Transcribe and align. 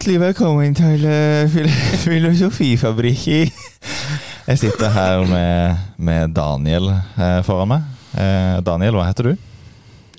Hjertelig 0.00 0.20
velkommen 0.22 0.72
til 0.72 1.02
uh, 1.04 1.56
Filosofifabrikken. 2.08 3.50
Jeg 4.46 4.60
sitter 4.62 4.88
her 4.94 5.26
med, 5.28 5.82
med 6.00 6.32
Daniel 6.32 6.86
uh, 6.88 7.42
foran 7.44 7.68
meg. 7.68 7.84
Uh, 8.14 8.64
Daniel, 8.64 8.96
hva 8.96 9.10
heter 9.10 9.28
du? 9.28 9.34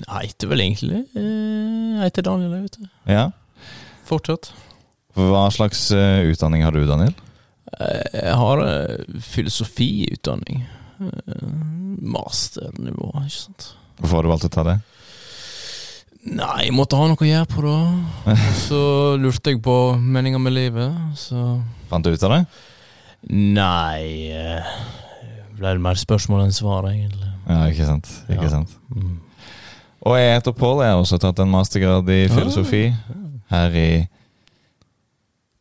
Jeg 0.04 0.28
heter 0.28 0.52
vel 0.52 0.62
egentlig 0.62 1.00
Jeg 1.18 1.98
heter 1.98 2.28
Daniel, 2.28 2.54
jeg 2.54 2.68
vet 2.68 2.78
du. 2.78 2.86
Ja. 3.10 3.24
Fortsatt. 4.06 4.52
Hva 5.18 5.48
slags 5.50 5.88
utdanning 6.30 6.62
har 6.62 6.78
du, 6.78 6.84
Daniel? 6.86 7.18
Jeg 7.74 8.38
har 8.38 8.62
filosofiutdanning. 9.34 10.62
Masternivå, 11.98 13.10
ikke 13.26 13.40
sant. 13.40 13.72
Hvorfor 13.98 14.20
har 14.20 14.30
du 14.30 14.34
valgt 14.36 14.46
å 14.46 14.54
ta 14.60 14.68
det? 14.70 14.78
Nei, 16.22 16.68
jeg 16.68 16.74
måtte 16.76 16.94
ha 17.00 17.08
noe 17.10 17.18
å 17.18 17.26
gjøre 17.26 17.48
på, 17.50 17.62
da. 17.66 18.34
Så 18.68 18.78
lurte 19.18 19.50
jeg 19.50 19.58
på 19.64 19.74
meninga 19.98 20.38
med 20.38 20.54
livet, 20.54 20.94
så 21.18 21.58
Fant 21.90 22.06
du 22.06 22.12
ut 22.14 22.22
av 22.28 22.36
det? 22.36 22.42
Nei 23.32 24.30
eh, 24.30 24.70
Ble 25.58 25.72
det 25.76 25.82
mer 25.82 25.98
spørsmål 25.98 26.44
enn 26.46 26.54
svar, 26.54 26.86
egentlig. 26.90 27.28
Ja, 27.48 27.64
ikke 27.70 27.86
sant. 27.88 28.08
Ikke 28.30 28.46
Ja. 28.46 28.52
sant. 28.54 28.70
Mm. 28.94 29.18
Og 30.02 30.16
jeg 30.18 30.32
heter 30.34 30.54
Pål. 30.58 30.80
Jeg 30.82 30.94
har 30.94 31.00
også 31.02 31.18
tatt 31.22 31.38
en 31.42 31.50
mastergrad 31.52 32.08
i 32.10 32.20
filosofi 32.30 32.84
her 33.52 33.76
i 33.78 33.88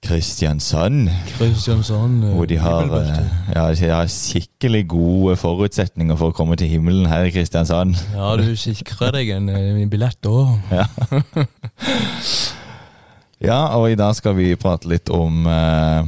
Kristiansand. 0.01 1.09
Kristiansand. 1.27 2.23
eh, 2.23 2.29
Hvor 2.35 2.45
de 2.45 2.57
har, 2.57 2.81
eh, 2.83 3.25
ja, 3.55 3.73
de 3.73 3.89
har 3.93 4.07
skikkelig 4.07 4.87
gode 4.87 5.35
forutsetninger 5.37 6.15
for 6.17 6.31
å 6.31 6.35
komme 6.35 6.55
til 6.57 6.67
himmelen 6.67 7.05
her 7.05 7.27
i 7.27 7.29
Kristiansand. 7.29 7.93
Ja, 8.15 8.35
du 8.35 8.55
sikrer 8.57 9.11
deg 9.13 9.29
en, 9.29 9.49
en 9.49 9.89
billett 9.89 10.25
òg. 10.25 10.57
Ja. 10.71 10.85
ja, 13.49 13.59
og 13.77 13.91
i 13.91 13.95
dag 13.99 14.16
skal 14.17 14.33
vi 14.39 14.55
prate 14.55 14.89
litt 14.89 15.09
om 15.13 15.45
uh, 15.45 16.02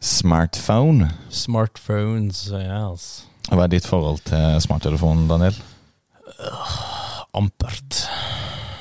smartphone. 0.00 1.08
Smartphones, 1.32 2.44
yes. 2.52 3.08
Hva 3.48 3.64
er 3.64 3.72
ditt 3.72 3.88
forhold 3.88 4.20
til 4.28 4.60
smarttelefonen, 4.60 5.24
Daniel? 5.32 5.56
Ampert. 7.34 8.04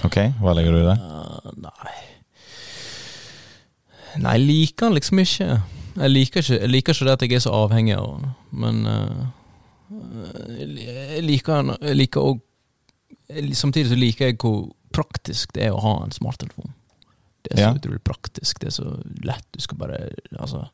Ok, 0.03 0.19
hva 0.43 0.52
legger 0.59 0.75
du 0.75 0.83
i 0.83 0.88
det? 0.91 0.99
Uh, 0.99 1.52
nei 1.64 2.08
Nei, 4.17 4.33
jeg 4.38 4.45
liker 4.47 4.88
den 4.88 4.95
liksom 4.97 5.19
ikke. 5.21 5.49
Jeg 5.99 6.09
liker 6.13 6.41
ikke, 6.43 6.59
jeg 6.61 6.69
liker 6.71 6.93
ikke 6.95 7.05
det 7.05 7.13
at 7.13 7.21
jeg 7.25 7.33
er 7.38 7.43
så 7.43 7.53
avhengig 7.53 7.95
av 7.97 8.07
den, 8.21 8.33
men 8.52 8.79
uh, 8.88 9.25
jeg 10.59 11.23
liker 11.25 11.61
den 11.63 11.73
Jeg 11.81 11.97
liker 11.97 12.21
òg 12.31 12.39
Samtidig 13.57 13.91
så 13.91 13.97
liker 13.99 14.30
jeg 14.31 14.37
hvor 14.41 14.71
praktisk 14.95 15.52
det 15.53 15.67
er 15.67 15.75
å 15.75 15.81
ha 15.83 15.91
en 16.03 16.13
smarttelefon. 16.13 16.71
Det 17.45 17.52
er 17.53 17.57
så 17.59 17.65
Ja. 17.67 17.73
utrolig 17.77 18.02
praktisk. 18.03 18.59
Det 18.59 18.67
er 18.71 18.73
så 18.73 18.87
lett. 19.23 19.45
Du 19.53 19.61
skal 19.61 19.77
bare 19.77 19.99
Altså 20.39 20.67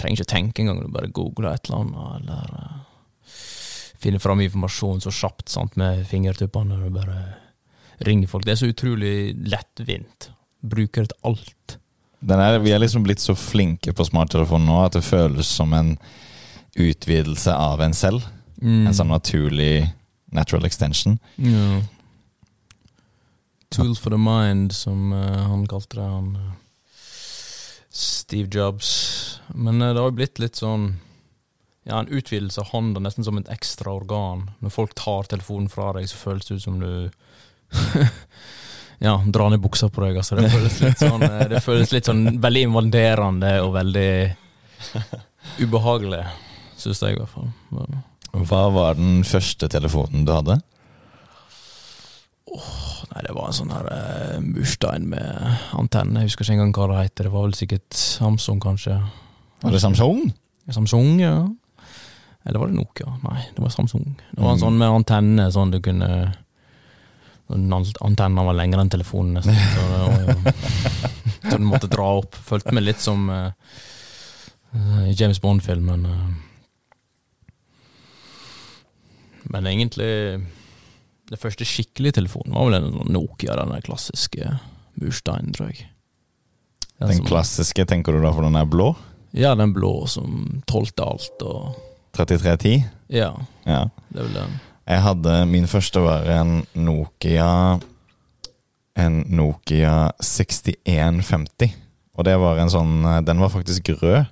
Trenger 0.00 0.16
ikke 0.22 0.26
å 0.26 0.32
tenke 0.32 0.62
engang. 0.62 0.80
Du 0.80 0.88
bare 0.88 1.12
googler 1.12 1.52
et 1.54 1.68
eller 1.68 1.84
annet, 1.84 2.22
eller 2.22 2.54
uh, 2.56 2.80
finner 4.00 4.18
fram 4.18 4.40
informasjon 4.40 5.00
så 5.04 5.12
kjapt 5.14 5.48
sant, 5.52 5.76
med 5.76 6.06
fingertuppene. 6.08 6.80
Og 6.86 6.96
bare 6.96 7.18
ringer 8.00 8.26
folk. 8.32 8.44
Det 8.44 8.52
er 8.56 8.62
så 8.64 8.72
utrolig 8.72 9.34
lettvint. 9.46 10.30
Bruker 10.64 11.04
det 11.04 11.12
til 11.12 11.30
alt. 11.30 11.76
Den 12.24 12.40
er, 12.40 12.58
vi 12.64 12.72
er 12.72 12.80
liksom 12.80 13.04
blitt 13.04 13.20
så 13.20 13.34
flinke 13.36 13.92
på 13.92 14.06
smarttelefonen 14.08 14.68
nå 14.70 14.78
at 14.86 14.96
det 14.96 15.04
føles 15.04 15.48
som 15.58 15.74
en 15.76 15.94
utvidelse 16.74 17.52
av 17.52 17.82
en 17.84 17.94
selv. 17.94 18.24
Mm. 18.62 18.86
En 18.88 18.96
sånn 18.96 19.12
naturlig 19.12 19.84
natural 20.34 20.64
extension. 20.64 21.18
Ja. 21.36 21.82
Tool 23.74 23.94
for 23.98 24.14
the 24.14 24.20
mind, 24.20 24.72
som 24.72 25.12
uh, 25.12 25.44
han 25.50 25.66
kalte 25.68 25.98
det. 25.98 26.08
Han, 26.08 26.36
eh, 26.36 26.52
Steve 27.90 28.48
Jobs. 28.50 28.90
Men 29.54 29.82
uh, 29.82 29.92
det 29.92 30.00
har 30.00 30.10
jo 30.10 30.18
blitt 30.20 30.42
litt 30.42 30.60
sånn 30.60 30.94
Ja, 31.84 31.98
en 31.98 32.08
utvidelse 32.08 32.62
av 32.62 32.70
hånda, 32.72 33.02
nesten 33.04 33.26
som 33.26 33.36
et 33.36 33.50
ekstra 33.52 33.92
organ. 33.92 34.46
Når 34.64 34.72
folk 34.72 34.94
tar 34.96 35.26
telefonen 35.28 35.68
fra 35.68 35.90
deg, 35.92 36.06
så 36.08 36.16
føles 36.16 36.48
det 36.48 36.56
ut 36.56 36.64
som 36.64 36.78
du 36.80 37.10
Ja, 39.02 39.16
drar 39.26 39.50
ned 39.50 39.60
buksa 39.60 39.88
på 39.90 40.04
deg. 40.04 40.16
Altså. 40.20 40.36
Det 40.38 40.50
føles 40.52 40.80
litt 40.84 40.98
sånn 41.02 41.22
eh, 41.22 41.48
Det 41.48 41.60
føles 41.64 41.92
litt 41.92 42.06
sånn 42.06 42.24
veldig 42.40 42.62
invaderende 42.68 43.54
og 43.64 43.72
veldig 43.74 44.08
ubehagelig, 45.64 46.22
syns 46.80 47.02
jeg 47.02 47.16
i 47.16 47.18
hvert 47.20 47.32
fall. 47.32 47.50
Men, 47.74 48.02
Hva 48.48 48.62
var 48.74 48.94
den 48.98 49.22
første 49.26 49.68
telefonen 49.70 50.24
du 50.26 50.32
hadde? 50.34 50.60
Nei, 52.54 53.22
det 53.26 53.34
var 53.34 53.48
en 53.50 53.56
sånn 53.56 53.72
her 53.74 53.86
uh, 53.90 54.38
murstein 54.42 55.08
med 55.10 55.58
antenne. 55.78 56.22
Jeg 56.22 56.30
husker 56.32 56.46
ikke 56.46 56.54
engang 56.56 56.72
hva 56.76 56.86
det 56.92 57.02
heter. 57.08 57.28
Det 57.28 57.32
var 57.34 57.44
vel 57.48 57.56
sikkert 57.58 57.98
Samsung, 57.98 58.60
kanskje. 58.62 58.96
Var 59.62 59.74
det 59.74 59.82
Samsung? 59.82 60.24
Samsung, 60.74 61.18
ja. 61.22 61.34
Eller 62.44 62.60
var 62.60 62.70
det 62.70 62.76
Nokia? 62.78 63.14
Nei, 63.24 63.40
det 63.56 63.62
var 63.64 63.72
Samsung. 63.74 64.04
Det 64.32 64.40
var 64.42 64.52
en 64.54 64.58
Mm. 64.58 64.64
sånn 64.64 64.78
med 64.78 64.88
antenne, 64.98 65.46
sånn 65.52 65.70
du 65.72 65.80
kunne 65.80 66.08
Antennen 67.50 68.46
var 68.46 68.56
lengre 68.56 68.80
enn 68.80 68.90
telefonen, 68.90 69.34
nesten. 69.36 69.54
Så, 69.74 69.82
så 71.50 71.58
du 71.60 71.66
måtte 71.68 71.90
dra 71.92 72.06
opp. 72.22 72.34
Følte 72.48 72.72
meg 72.74 72.86
litt 72.86 73.02
som 73.04 73.28
eh, 73.30 73.50
eh, 74.74 75.02
i 75.10 75.14
James 75.18 75.40
Bond-filmen. 75.44 76.06
Uh. 76.08 76.30
Men 79.52 79.66
egentlig 79.68 80.40
Det 81.28 81.38
første 81.40 81.64
skikkelige 81.68 82.16
telefonen 82.20 82.54
var 82.56 82.68
vel 82.70 82.78
en 82.78 82.92
sånn 82.98 83.12
Nokia, 83.14 83.56
den 83.60 83.72
der 83.74 83.84
klassiske 83.84 84.54
mursteinen, 85.00 85.52
tror 85.56 85.70
jeg. 85.72 85.86
Den 87.00 87.08
Den 87.08 87.16
som- 87.18 87.26
klassiske, 87.26 87.84
tenker 87.90 88.12
du 88.12 88.20
da 88.22 88.32
for 88.32 88.42
den 88.46 88.56
er 88.56 88.64
blå? 88.68 88.94
Ja, 89.34 89.54
den 89.54 89.72
blå 89.74 90.06
som 90.08 90.62
tålte 90.66 91.02
alt 91.02 91.42
og 91.42 91.74
3310? 92.14 92.84
Ja, 93.08 93.32
Ja. 93.66 93.88
det 94.12 94.20
er 94.20 94.28
vel 94.28 94.34
den. 94.34 94.60
Jeg 94.84 95.00
hadde 95.04 95.36
Min 95.48 95.66
første 95.70 96.02
var 96.04 96.26
en 96.28 96.58
Nokia 96.76 97.78
En 99.00 99.22
Nokia 99.32 100.10
6150. 100.20 101.72
Og 102.14 102.26
det 102.28 102.36
var 102.38 102.60
en 102.62 102.70
sånn 102.72 102.94
Den 103.26 103.40
var 103.42 103.50
faktisk 103.54 103.88
rød. 104.02 104.24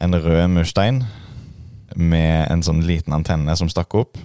En 0.00 0.14
rød 0.14 0.48
murstein 0.52 1.04
med 1.94 2.50
en 2.50 2.62
sånn 2.66 2.80
liten 2.82 3.14
antenne 3.14 3.54
som 3.54 3.68
stakk 3.70 3.94
opp. 3.94 4.18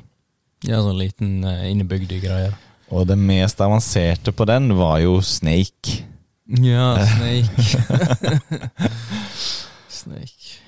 Ja, 0.65 0.79
sånn 0.81 0.97
liten 0.97 1.43
innebygd 1.43 1.69
innebygde 1.69 2.17
greier. 2.23 2.55
Og 2.89 3.05
det 3.07 3.17
mest 3.21 3.61
avanserte 3.61 4.33
på 4.33 4.47
den 4.49 4.73
var 4.77 4.97
jo 5.03 5.19
Snake. 5.21 5.99
Ja, 6.49 6.95
Snake. 7.13 7.69
Snake. 9.99 10.58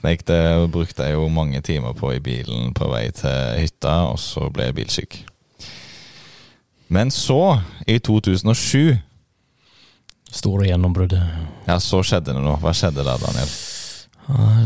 Snake 0.00 0.24
det 0.24 0.40
brukte 0.72 1.04
jeg 1.04 1.18
jo 1.18 1.26
mange 1.28 1.60
timer 1.60 1.92
på 1.96 2.14
i 2.16 2.20
bilen 2.24 2.72
på 2.76 2.88
vei 2.88 3.10
til 3.12 3.58
hytta, 3.60 3.98
og 4.08 4.18
så 4.22 4.46
ble 4.52 4.70
jeg 4.70 4.76
bilsyk. 4.78 5.18
Men 6.90 7.12
så, 7.14 7.60
i 7.86 7.98
2007, 8.00 8.96
Store 10.30 10.68
gjennombruddet. 10.68 11.22
ja, 11.66 11.76
så 11.82 12.00
skjedde 12.06 12.30
det 12.32 12.42
noe. 12.42 12.54
Hva 12.62 12.70
skjedde 12.74 13.02
der, 13.02 13.18
Daniel? 13.18 13.50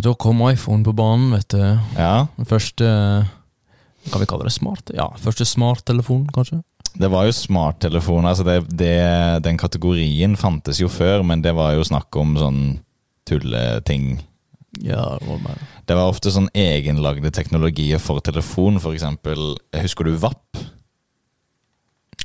Da 0.05 0.12
kom 0.21 0.43
iPhone 0.50 0.84
på 0.84 0.93
banen, 0.93 1.31
vet 1.33 1.49
du. 1.55 1.62
Ja, 1.97 2.27
Den 2.37 2.45
første 2.45 2.84
Hva 4.11 4.21
vi 4.21 4.27
kalle 4.28 4.45
det? 4.45 4.53
Smart? 4.53 4.93
Ja, 4.93 5.06
første 5.16 5.47
smarttelefon, 5.49 6.27
kanskje? 6.34 6.61
det 6.95 7.09
var 7.11 7.25
jo 7.27 7.33
smarttelefon. 7.34 8.27
Altså 8.28 8.45
det, 8.47 8.69
det, 8.71 8.93
den 9.43 9.56
kategorien 9.59 10.37
fantes 10.39 10.78
jo 10.78 10.87
før, 10.93 11.25
men 11.27 11.41
det 11.43 11.51
var 11.56 11.72
jo 11.75 11.83
snakk 11.83 12.15
om 12.21 12.37
sånn 12.39 12.61
tulleting. 13.27 14.21
Ja, 14.83 15.19
det 15.21 15.57
Det 15.87 15.95
var 15.95 16.09
ofte 16.11 16.31
sånn 16.33 16.49
egenlagde 16.55 17.31
teknologier 17.31 17.99
for 18.01 18.21
telefon, 18.21 18.81
for 18.81 18.95
eksempel. 18.95 19.57
Husker 19.77 20.05
du 20.05 20.17
VAP? 20.17 20.59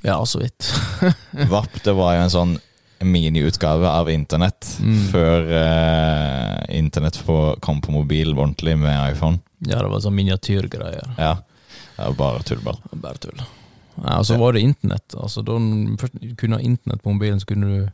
Ja, 0.01 0.25
så 0.25 0.39
vidt. 0.39 0.73
VAP 1.51 1.83
det 1.83 1.93
var 1.93 2.15
jo 2.15 2.21
en 2.23 2.33
sånn 2.33 2.57
miniutgave 2.99 3.87
av 3.87 4.09
internett 4.11 4.77
Mm. 4.79 4.97
før 5.11 5.45
eh, 5.55 6.77
internett 6.79 7.19
kom 7.63 7.81
på 7.81 7.91
mobil 7.91 8.33
ordentlig 8.33 8.77
med 8.77 9.13
iPhone. 9.13 9.39
Ja, 9.67 9.79
det 9.83 9.89
var 9.91 9.99
sånn 10.03 10.15
miniatyrgreier. 10.15 11.15
Ja, 11.17 11.33
det 11.97 12.09
var 12.11 12.17
bare 12.19 12.43
tullball. 12.43 12.79
Bare 12.93 13.17
tull. 13.19 13.39
Ja, 13.99 14.17
og 14.19 14.25
så 14.27 14.37
var 14.39 14.53
det 14.55 14.61
internett. 14.63 15.15
Altså, 15.19 15.43
da 15.43 15.57
først 15.99 16.19
kunne 16.39 16.59
ha 16.59 16.63
internett 16.63 17.03
på 17.03 17.11
mobilen, 17.11 17.39
så 17.39 17.47
kunne 17.49 17.67
du 17.67 17.89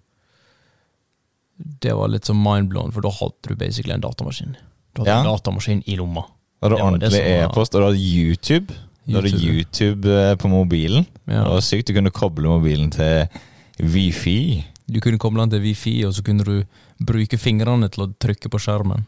Det 1.58 1.94
var 1.96 2.10
litt 2.12 2.28
sånn 2.28 2.42
mindblown, 2.44 2.92
for 2.92 3.02
da 3.06 3.12
hadde 3.16 3.48
du 3.52 3.56
basically 3.56 3.94
en 3.96 4.02
datamaskin. 4.04 4.56
Du 4.94 5.02
hadde 5.02 5.12
Ja. 5.14 5.20
en 5.22 5.30
datamaskin 5.32 5.84
i 5.88 5.96
lomma. 5.96 6.26
Da 6.62 6.68
hadde 6.70 6.78
du 6.78 6.84
ordentlig 6.84 7.22
e-post, 7.22 7.76
og 7.76 7.82
du 7.82 7.86
hadde 7.86 8.02
YouTube. 8.04 8.74
Da 9.08 9.22
hadde 9.22 9.32
YouTube. 9.32 9.54
YouTube 9.56 10.06
eh, 10.32 10.36
på 10.36 10.50
mobilen. 10.50 11.06
Ja. 11.28 11.44
Det 11.44 11.52
var 11.54 11.62
sykt 11.62 11.88
du 11.88 11.94
kunne 11.94 12.12
koble 12.12 12.48
mobilen 12.50 12.92
til 12.92 13.28
Wifi. 13.80 14.64
Du 14.88 15.00
kunne 15.02 15.18
koble 15.18 15.42
den 15.42 15.50
til 15.56 15.62
wifi, 15.66 15.96
og 16.06 16.14
så 16.14 16.24
kunne 16.26 16.44
du 16.46 16.64
bruke 17.02 17.38
fingrene 17.42 17.90
til 17.90 18.06
å 18.06 18.12
trykke 18.22 18.52
på 18.54 18.60
skjermen. 18.62 19.08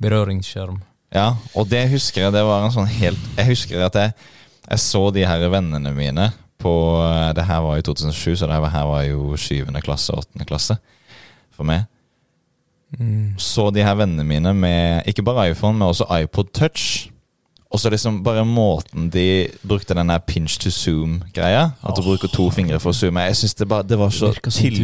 Berøringsskjerm. 0.00 0.80
Ja, 1.12 1.34
og 1.58 1.68
det 1.68 1.88
husker 1.90 2.22
jeg. 2.26 2.32
Det 2.36 2.44
var 2.46 2.62
en 2.64 2.70
sånn 2.74 2.86
helt 2.86 3.18
Jeg 3.36 3.48
husker 3.50 3.82
at 3.82 3.96
jeg, 3.98 4.12
jeg 4.68 4.78
så 4.78 5.02
de 5.12 5.24
her 5.26 5.42
vennene 5.50 5.90
mine 5.96 6.28
på 6.60 6.72
eh, 7.02 7.32
Det 7.34 7.44
her 7.48 7.60
var 7.64 7.80
i 7.80 7.82
2007, 7.82 8.36
så 8.38 8.46
det 8.46 8.60
her 8.72 8.86
var 8.86 9.02
jo 9.08 9.34
7. 9.36 9.66
klasse, 9.82 10.14
8. 10.14 10.44
klasse. 10.46 10.76
For 11.60 11.68
meg. 11.68 11.86
Mm. 12.98 13.38
Så 13.38 13.68
de 13.70 13.84
her 13.86 13.94
vennene 14.00 14.26
mine 14.26 14.54
med 14.56 15.08
ikke 15.10 15.22
bare 15.26 15.50
iPhone, 15.52 15.78
men 15.78 15.88
også 15.92 16.08
iPod 16.22 16.50
Touch. 16.56 17.10
Og 17.70 17.78
så 17.78 17.90
liksom 17.90 18.24
bare 18.26 18.42
måten 18.44 19.12
de 19.14 19.46
brukte 19.62 19.94
den 19.94 20.08
der 20.10 20.18
pinch 20.26 20.58
to 20.58 20.70
zoom-greia. 20.74 21.68
At 21.86 21.94
du 21.96 22.02
oh. 22.02 22.06
bruker 22.08 22.28
to 22.28 22.48
fingre 22.50 22.80
for 22.82 22.90
å 22.90 22.96
zoome. 22.96 23.22
Jeg 23.28 23.36
synes 23.38 23.54
det, 23.54 23.68
det 23.88 23.98
var 23.98 24.10
så, 24.10 24.32
det 24.34 24.52
til, 24.52 24.80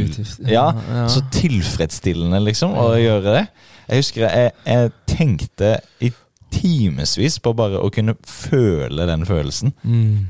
ja, 0.47 0.69
Ja. 0.71 1.09
så 1.11 1.25
tilfredsstillende, 1.35 2.39
liksom, 2.47 2.77
å 2.79 2.93
gjøre 2.95 3.35
det. 3.41 3.43
Jeg 3.89 4.05
husker 4.05 4.29
jeg, 4.29 4.53
jeg 4.67 4.93
tenkte 5.11 5.73
i 6.01 6.13
timevis 6.55 7.41
på 7.43 7.53
bare 7.59 7.83
å 7.83 7.91
kunne 7.91 8.15
føle 8.23 9.09
den 9.11 9.27
følelsen. 9.27 9.75
Mm. 9.83 10.29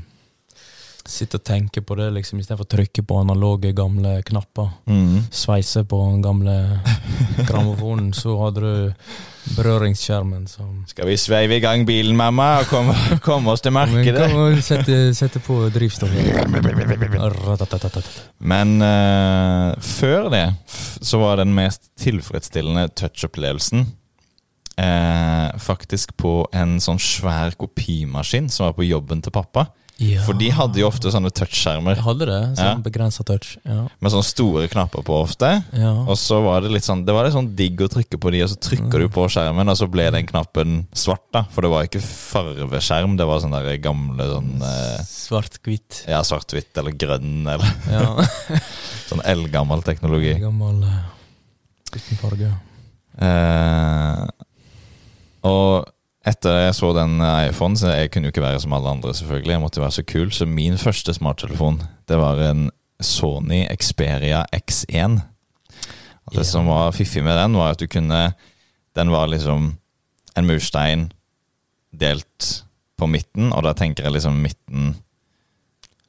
Sitte 1.07 1.39
og 1.39 1.45
tenke 1.47 1.81
på 1.81 1.95
det, 1.95 2.09
liksom, 2.17 2.41
istedenfor 2.41 2.67
å 2.67 2.73
trykke 2.75 3.03
på 3.07 3.21
analoge, 3.21 3.71
gamle 3.75 4.17
knapper. 4.27 4.69
Mm. 4.91 5.25
Sveise 5.31 5.85
på 5.87 6.01
den 6.09 6.21
gamle 6.25 6.55
grammofonen, 7.49 8.11
så 8.17 8.35
hadde 8.41 8.63
du 8.65 8.95
berøringsskjermen 9.55 10.47
som 10.51 10.81
Skal 10.89 11.07
vi 11.07 11.15
sveive 11.19 11.55
i 11.57 11.61
gang 11.63 11.85
bilen, 11.87 12.17
mamma, 12.19 12.49
og 12.61 12.71
komme, 12.71 12.95
komme 13.23 13.53
oss 13.53 13.63
til 13.63 13.71
markedet? 13.75 14.25
Kan 14.33 14.57
vi 14.57 14.65
sette, 14.65 14.97
sette 15.15 15.39
på 15.43 15.61
drivstoffet. 15.73 16.35
Men 18.39 18.75
uh, 18.83 19.71
før 19.79 20.27
det 20.33 20.45
så 20.99 21.21
var 21.23 21.39
den 21.39 21.55
mest 21.55 21.87
tilfredsstillende 22.01 22.89
touch-opplevelsen 22.99 23.87
uh, 24.81 25.49
faktisk 25.61 26.17
på 26.19 26.41
en 26.55 26.77
sånn 26.83 27.01
svær 27.01 27.55
kopimaskin 27.59 28.51
som 28.51 28.69
var 28.69 28.77
på 28.77 28.87
jobben 28.87 29.23
til 29.23 29.35
pappa. 29.35 29.69
Ja. 29.97 30.21
For 30.27 30.37
de 30.37 30.51
hadde 30.53 30.77
jo 30.77 30.85
ofte 30.91 31.09
sånne 31.09 31.31
touchskjermer 31.33 31.97
hadde 32.05 32.27
det, 32.29 32.41
sånn 32.59 32.83
ja. 32.85 33.09
touch. 33.25 33.55
Ja. 33.65 33.79
med 33.97 34.13
sånne 34.13 34.27
store 34.27 34.67
knapper 34.69 35.01
på 35.07 35.15
ofte. 35.23 35.49
ja. 35.73 35.93
Og 36.05 36.19
så 36.21 36.37
var 36.45 36.61
det 36.61 36.69
litt 36.75 36.85
sånn 36.85 37.01
Det 37.07 37.15
var 37.15 37.25
litt 37.25 37.33
sånn 37.33 37.49
digg 37.57 37.81
å 37.81 37.89
trykke 37.89 38.19
på 38.21 38.33
de, 38.35 38.43
og 38.45 38.51
så 38.51 38.59
trykker 38.61 39.01
du 39.01 39.07
på 39.13 39.25
skjermen, 39.33 39.73
og 39.73 39.79
så 39.79 39.87
ble 39.89 40.05
den 40.13 40.29
knappen 40.29 40.83
svart, 40.93 41.25
da. 41.33 41.43
For 41.53 41.65
det 41.65 41.73
var 41.73 41.89
ikke 41.89 42.03
farveskjerm, 42.05 43.17
det 43.17 43.25
var 43.25 43.41
sånne 43.41 43.63
der 43.65 43.81
gamle 43.81 44.29
sånn 44.35 44.53
eh, 44.69 45.01
Svart-hvitt. 45.09 46.03
Ja, 46.11 46.21
svart-hvitt 46.27 46.77
eller 46.77 46.93
grønn, 46.93 47.41
eller 47.49 47.73
Ja. 47.97 48.61
sånn 49.09 49.25
eldgammel 49.25 49.81
teknologi. 49.87 50.37
Gammel 50.45 50.85
eh, 50.85 51.03
uten 51.95 52.21
farge. 52.21 52.53
Eh, 53.17 54.25
og 55.47 55.89
etter 56.27 56.57
jeg 56.65 56.75
så 56.75 56.89
den 56.97 57.17
iPhone, 57.21 57.77
så 57.79 57.93
jeg 57.95 58.11
kunne 58.11 58.27
jo 58.27 58.33
ikke 58.35 58.43
være 58.43 58.59
som 58.63 58.73
alle 58.75 58.89
andre, 58.89 59.13
selvfølgelig. 59.15 59.51
Jeg 59.55 59.61
måtte 59.63 59.81
være 59.81 59.95
så 59.95 60.03
kul. 60.03 60.31
Så 60.31 60.45
min 60.49 60.77
første 60.77 61.13
smarttelefon, 61.15 61.81
det 62.09 62.17
var 62.19 62.41
en 62.49 62.69
Sony 63.01 63.63
Xperia 63.77 64.43
X1. 64.55 65.19
Og 66.27 66.33
det 66.33 66.43
Ja. 66.43 66.51
som 66.51 66.67
var 66.67 66.91
fiffig 66.91 67.23
med 67.23 67.37
den, 67.37 67.53
var 67.55 67.71
at 67.71 67.79
du 67.79 67.87
kunne 67.87 68.33
Den 68.95 69.11
var 69.11 69.27
liksom 69.27 69.77
en 70.37 70.45
murstein 70.47 71.11
delt 71.93 72.63
på 72.97 73.05
midten, 73.05 73.53
og 73.53 73.63
da 73.63 73.73
tenker 73.73 74.03
jeg 74.03 74.13
liksom 74.13 74.33
midten 74.41 74.95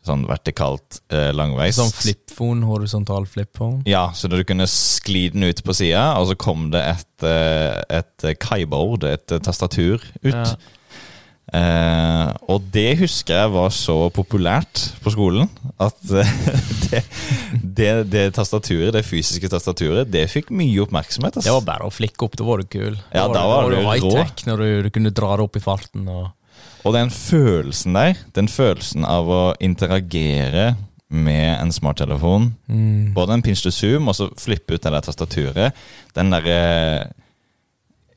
sånn 0.08 0.24
vertikalt 0.28 0.98
eh, 1.12 1.28
langveis. 1.36 1.76
Sånn 1.78 1.92
flipphone, 1.94 2.64
horisontal 2.68 3.28
flipphone. 3.30 3.82
Ja, 3.88 4.08
så 4.16 4.30
da 4.32 4.40
du 4.40 4.46
kunne 4.48 4.66
skli 4.70 5.28
den 5.34 5.44
ut 5.48 5.62
på 5.66 5.76
sida, 5.76 6.08
og 6.18 6.30
så 6.32 6.38
kom 6.40 6.70
det 6.74 6.82
et, 6.96 7.28
eh, 7.28 7.78
et 8.00 8.28
keyboard, 8.42 9.04
et 9.08 9.36
eh, 9.36 9.44
tastatur, 9.44 10.02
ut. 10.24 10.32
Ja. 10.34 10.48
Eh, 11.48 12.26
og 12.52 12.66
det 12.74 12.98
husker 13.00 13.38
jeg 13.38 13.50
var 13.54 13.70
så 13.72 13.94
populært 14.12 14.82
på 15.00 15.12
skolen 15.14 15.46
at 15.80 16.10
eh, 16.12 16.32
det, 16.90 17.00
det, 17.78 17.92
det 18.12 18.24
tastaturet, 18.36 18.90
det 18.92 19.00
fysiske 19.08 19.48
tastaturet, 19.48 20.10
det 20.12 20.26
fikk 20.28 20.52
mye 20.52 20.82
oppmerksomhet. 20.84 21.38
Det 21.38 21.46
Altså. 21.46 21.54
var 21.56 21.64
bare 21.70 21.88
å 21.88 21.94
flikke 21.94 22.26
opp, 22.26 22.36
da 22.36 22.44
var 22.50 22.60
du 22.60 22.68
kul. 22.68 22.98
Ja, 23.16 23.24
da 23.32 23.46
var 23.48 23.70
du 23.72 23.78
rå. 23.78 23.86
high-tech 23.86 24.44
når 24.50 24.60
du, 24.60 24.68
du 24.88 24.90
kunne 24.98 25.14
dra 25.16 25.30
det 25.40 25.46
opp 25.48 25.56
i 25.56 25.64
farten. 25.64 26.04
Og, 26.12 26.28
Og 26.86 26.94
den 26.94 27.10
følelsen 27.12 27.96
der, 27.98 28.20
den 28.36 28.50
følelsen 28.50 29.06
av 29.08 29.30
å 29.30 29.42
interagere 29.64 30.72
med 31.08 31.54
en 31.56 31.72
smarttelefon, 31.72 32.50
mm. 32.68 33.14
både 33.16 33.38
en 33.38 33.44
pinch 33.44 33.62
to 33.64 33.72
zoom 33.72 34.10
og 34.10 34.16
så 34.18 34.28
flippe 34.38 34.76
ut 34.76 34.82
det 34.84 34.92
der 34.92 35.06
tastaturet, 35.06 35.78
den 36.16 36.34
derre 36.34 36.58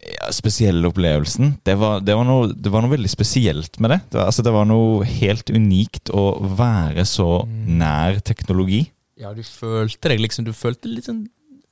ja, 0.01 0.31
spesielle 0.33 0.89
opplevelsen. 0.89 1.55
Det 1.63 1.77
var, 1.79 2.01
det, 2.03 2.15
var 2.17 2.27
noe, 2.27 2.49
det 2.51 2.71
var 2.73 2.83
noe 2.83 2.93
veldig 2.93 3.11
spesielt 3.11 3.79
med 3.79 3.95
det. 3.95 3.99
Det 4.11 4.19
var, 4.19 4.31
altså, 4.31 4.45
det 4.45 4.55
var 4.55 4.67
noe 4.67 5.05
helt 5.07 5.53
unikt 5.53 6.11
å 6.13 6.25
være 6.57 7.05
så 7.07 7.29
nær 7.47 8.19
teknologi. 8.25 8.85
Ja, 9.21 9.35
du 9.37 9.43
følte 9.45 10.09
deg 10.09 10.23
liksom 10.23 10.47
Du 10.47 10.53
følte 10.55 10.89
litt 10.89 11.05
sånn 11.05 11.27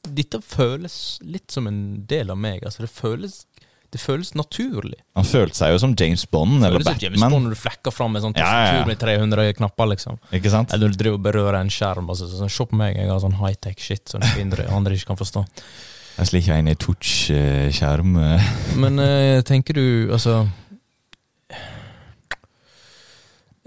Dette 0.05 0.37
føles 0.45 1.17
litt 1.25 1.49
som 1.49 1.65
en 1.65 1.79
del 2.07 2.29
av 2.29 2.37
meg. 2.39 2.61
Altså, 2.63 2.85
det 2.85 2.93
føles 2.93 3.41
Det 3.89 3.97
føles 3.97 4.35
naturlig. 4.37 4.99
Han 5.17 5.25
følte 5.25 5.57
seg 5.57 5.71
jo 5.73 5.79
som 5.81 5.95
James 5.97 6.21
Bond 6.29 6.59
eller 6.63 6.83
som 6.85 6.97
James 7.01 7.19
Bond 7.23 7.47
når 7.47 7.55
du 7.55 7.57
flekker 7.57 7.91
fram 7.95 8.15
en 8.19 8.21
sånn 8.27 8.35
Ja, 8.37 8.49
ja, 8.67 8.73
ja. 8.79 8.85
med 8.85 8.99
300 9.01 9.53
knapper, 9.57 9.89
liksom. 9.95 10.19
Ikke 10.31 10.51
sant? 10.53 10.73
Eller 10.75 10.93
du 10.93 10.97
driver 10.99 11.17
og 11.17 11.23
berører 11.25 11.57
en 11.63 11.71
skjerm. 11.73 12.05
Altså, 12.13 12.27
sånn, 12.29 12.51
Se 12.53 12.67
på 12.69 12.77
meg, 12.77 12.97
jeg 13.01 13.09
har 13.09 13.19
sånn 13.23 13.39
high-tech 13.41 13.79
shit 13.81 14.07
som 14.13 14.21
andre, 14.21 14.67
andre 14.69 14.93
ikke 14.93 15.09
kan 15.13 15.17
forstå. 15.17 15.45
Jeg 16.19 16.27
slikker 16.29 16.59
inn 16.59 16.67
i 16.69 16.75
touch-skjerm. 16.75 18.13
eh. 18.21 18.49
Men 18.77 18.99
uh, 18.99 19.41
tenker 19.47 19.73
du, 19.73 19.85
altså 20.13 20.43
ikke- 21.49 22.37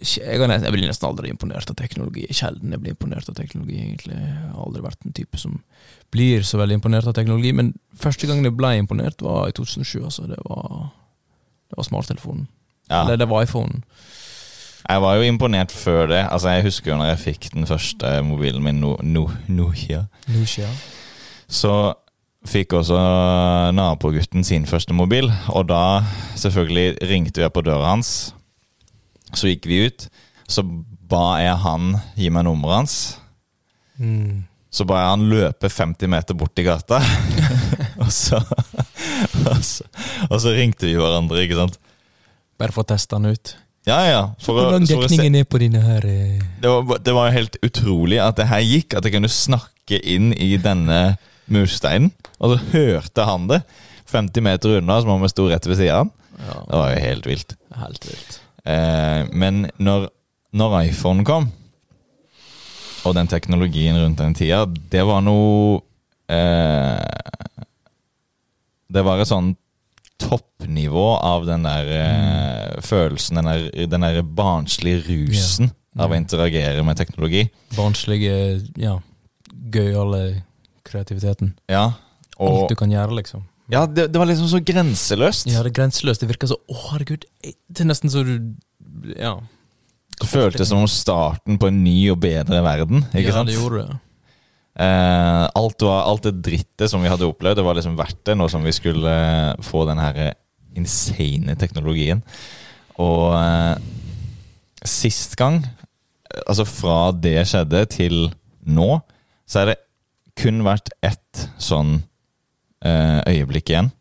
jeg, 0.03 0.41
har 0.41 0.51
nesten, 0.51 0.67
jeg 0.67 0.75
blir 0.75 0.89
nesten 0.89 1.09
aldri 1.09 1.31
imponert 1.33 1.71
av 1.71 1.77
teknologi. 1.79 2.27
Sjelden 2.35 2.75
jeg 2.75 2.83
blir 2.83 2.95
imponert 2.95 3.29
av 3.31 3.37
teknologi, 3.39 3.79
egentlig. 3.81 4.17
Jeg 4.19 4.39
har 4.41 4.65
aldri 4.67 4.83
vært 4.85 5.07
en 5.07 5.15
type 5.17 5.41
som 5.41 5.61
blir 6.13 6.45
så 6.47 6.61
veldig 6.61 6.81
imponert 6.81 7.09
av 7.09 7.17
teknologi. 7.17 7.53
Men 7.57 7.73
første 7.99 8.29
gangen 8.29 8.49
jeg 8.49 8.57
ble 8.59 8.75
imponert, 8.81 9.23
var 9.25 9.49
i 9.49 9.57
2007. 9.57 10.03
Altså. 10.03 10.27
Det 10.31 10.41
var, 10.49 10.91
det 11.71 11.79
var 11.79 11.89
smarttelefonen. 11.89 12.49
Ja. 12.91 13.05
Eller 13.05 13.21
det 13.21 13.31
var 13.31 13.47
iPhonen. 13.47 13.85
Jeg 14.83 15.03
var 15.03 15.17
jo 15.17 15.23
imponert 15.31 15.71
før 15.71 16.07
det. 16.11 16.25
Altså 16.27 16.57
Jeg 16.57 16.67
husker 16.67 16.93
jo 16.93 16.99
når 16.99 17.13
jeg 17.13 17.23
fikk 17.23 17.53
den 17.55 17.67
første 17.71 18.17
mobilen 18.27 18.65
min, 18.65 18.81
no, 18.83 18.97
no, 19.03 19.29
Nokia. 19.49 20.07
Så 21.49 21.95
fikk 22.49 22.75
også 22.75 22.99
nabogutten 23.75 24.45
sin 24.45 24.67
første 24.67 24.95
mobil, 24.95 25.31
og 25.49 25.69
da 25.69 26.03
selvfølgelig 26.35 26.97
ringte 27.11 27.45
jeg 27.45 27.53
på 27.55 27.63
døra 27.63 27.93
hans. 27.93 28.33
Så 29.37 29.51
gikk 29.51 29.69
vi 29.71 29.85
ut. 29.89 30.09
Så 30.51 30.65
ba 31.13 31.39
jeg 31.43 31.57
han 31.65 31.95
gi 32.19 32.31
meg 32.33 32.47
nummeret 32.47 32.83
hans. 32.83 32.97
Mm. 34.01 34.45
Så 34.73 34.87
ba 34.89 35.03
jeg 35.03 35.11
han 35.13 35.27
løpe 35.29 35.69
50 35.69 36.11
meter 36.13 36.37
bort 36.39 36.59
i 36.59 36.65
gata. 36.67 37.01
og, 38.03 38.09
så, 38.13 38.41
og, 38.41 39.59
så, 39.65 39.89
og 40.31 40.39
så 40.41 40.55
ringte 40.57 40.89
vi 40.89 40.97
hverandre, 40.97 41.43
ikke 41.45 41.59
sant. 41.61 41.77
Bare 42.61 42.75
for 42.75 42.85
å 42.85 42.91
teste 42.95 43.19
han 43.19 43.29
ut. 43.33 43.55
Ja, 43.89 43.99
ja. 44.07 44.23
For 44.43 44.55
Hvordan 44.55 44.87
dekningen 44.87 45.41
er 45.41 45.47
på 45.51 45.59
dine 45.59 45.81
her 45.83 46.05
eh, 46.07 46.39
det, 46.63 46.71
var, 46.71 47.01
det 47.03 47.15
var 47.17 47.33
helt 47.35 47.57
utrolig 47.67 48.21
at 48.23 48.39
det 48.39 48.47
her 48.47 48.63
gikk. 48.63 48.95
At 48.95 49.07
jeg 49.09 49.17
kunne 49.17 49.33
snakke 49.33 49.99
inn 49.99 50.31
i 50.37 50.55
denne 50.63 51.17
mursteinen. 51.53 52.13
Og 52.39 52.55
så 52.55 52.61
hørte 52.73 53.27
han 53.27 53.49
det 53.51 53.63
50 54.13 54.45
meter 54.45 54.79
unna, 54.79 55.01
som 55.03 55.15
om 55.17 55.27
jeg 55.27 55.35
sto 55.35 55.49
rett 55.51 55.67
ved 55.67 55.81
siden 55.81 55.97
av 55.97 56.05
han. 56.05 56.15
Ja, 56.43 56.55
Det 56.69 56.79
var 56.79 56.93
jo 56.93 57.03
helt 57.09 57.29
vilt. 57.29 57.57
helt 57.83 58.07
vilt. 58.09 58.39
Eh, 58.65 59.25
men 59.35 59.65
når, 59.83 60.09
når 60.55 60.77
iPhone 60.87 61.25
kom, 61.27 61.49
og 63.03 63.17
den 63.19 63.27
teknologien 63.31 63.97
rundt 63.99 64.21
den 64.23 64.35
tida, 64.39 64.61
det 64.67 65.03
var 65.09 65.25
noe 65.27 65.81
eh, 66.31 67.03
Det 68.93 69.03
var 69.03 69.19
et 69.23 69.27
sånn 69.31 69.55
toppnivå 70.23 71.07
av 71.19 71.47
den 71.49 71.65
der 71.67 71.89
eh, 71.97 72.81
følelsen, 72.85 73.41
den 73.41 73.49
der, 73.51 73.87
den 73.91 74.05
der 74.07 74.21
barnslige 74.23 75.01
rusen 75.09 75.73
Ja. 75.97 76.05
av 76.07 76.13
å 76.15 76.17
interagere 76.17 76.85
med 76.87 76.97
teknologi. 76.97 77.43
Barnslige, 77.77 78.63
ja, 78.81 78.95
gøyale 79.75 80.43
kreativiteten. 80.87 81.51
Ja, 81.69 81.89
Alt 82.41 82.71
du 82.71 82.77
kan 82.79 82.91
gjøre, 82.95 83.19
liksom. 83.19 83.43
Ja, 83.71 83.87
det, 83.87 84.09
det 84.13 84.21
var 84.21 84.29
liksom 84.29 84.49
så 84.51 84.61
grenseløst. 84.65 85.47
Ja, 85.51 85.63
det 85.63 85.73
er 85.73 85.79
grenseløst. 85.81 86.23
Det 86.23 86.31
virker 86.31 86.51
så 86.51 86.59
Å, 86.59 86.79
herregud. 86.93 87.27
Det 87.43 87.85
er 87.85 87.91
nesten 87.91 88.13
så 88.13 88.25
du 88.27 88.37
Ja. 89.17 89.37
Det 90.23 90.29
føltes 90.29 90.69
som 90.69 90.83
om 90.83 90.91
starten 90.91 91.57
på 91.59 91.71
en 91.71 91.79
ny 91.83 91.97
og 92.13 92.21
bedre 92.23 92.61
verden. 92.63 93.07
Ikke 93.11 93.31
ja, 93.31 93.39
sant? 93.39 93.51
det 93.51 93.57
gjorde 93.57 93.87
det. 93.89 93.97
Eh, 94.73 95.45
alt, 95.59 95.83
var, 95.83 96.05
alt 96.09 96.29
det 96.29 96.35
drittet 96.45 96.91
som 96.93 97.03
vi 97.03 97.11
hadde 97.11 97.27
opplevd, 97.27 97.59
det 97.59 97.65
var 97.67 97.77
liksom 97.77 97.97
verdt 97.99 98.21
det, 98.29 98.37
nå 98.39 98.47
som 98.49 98.63
vi 98.65 98.73
skulle 98.77 99.11
eh, 99.11 99.65
få 99.65 99.83
den 99.89 100.01
her 100.01 100.21
eh, 100.21 100.37
insane 100.79 101.57
teknologien. 101.61 102.23
Og 103.03 103.35
eh, 103.35 103.75
sist 104.89 105.35
gang, 105.41 105.63
eh, 105.65 106.45
altså 106.47 106.69
fra 106.69 107.01
det 107.17 107.41
skjedde 107.51 107.83
til 107.93 108.17
nå, 108.63 108.91
så 109.49 109.63
er 109.65 109.73
det 109.73 109.81
kun 110.39 110.63
vært 110.65 110.93
ett 111.05 111.47
sånn 111.61 112.01
øyeblikk 112.83 113.71
igjen, 113.71 113.93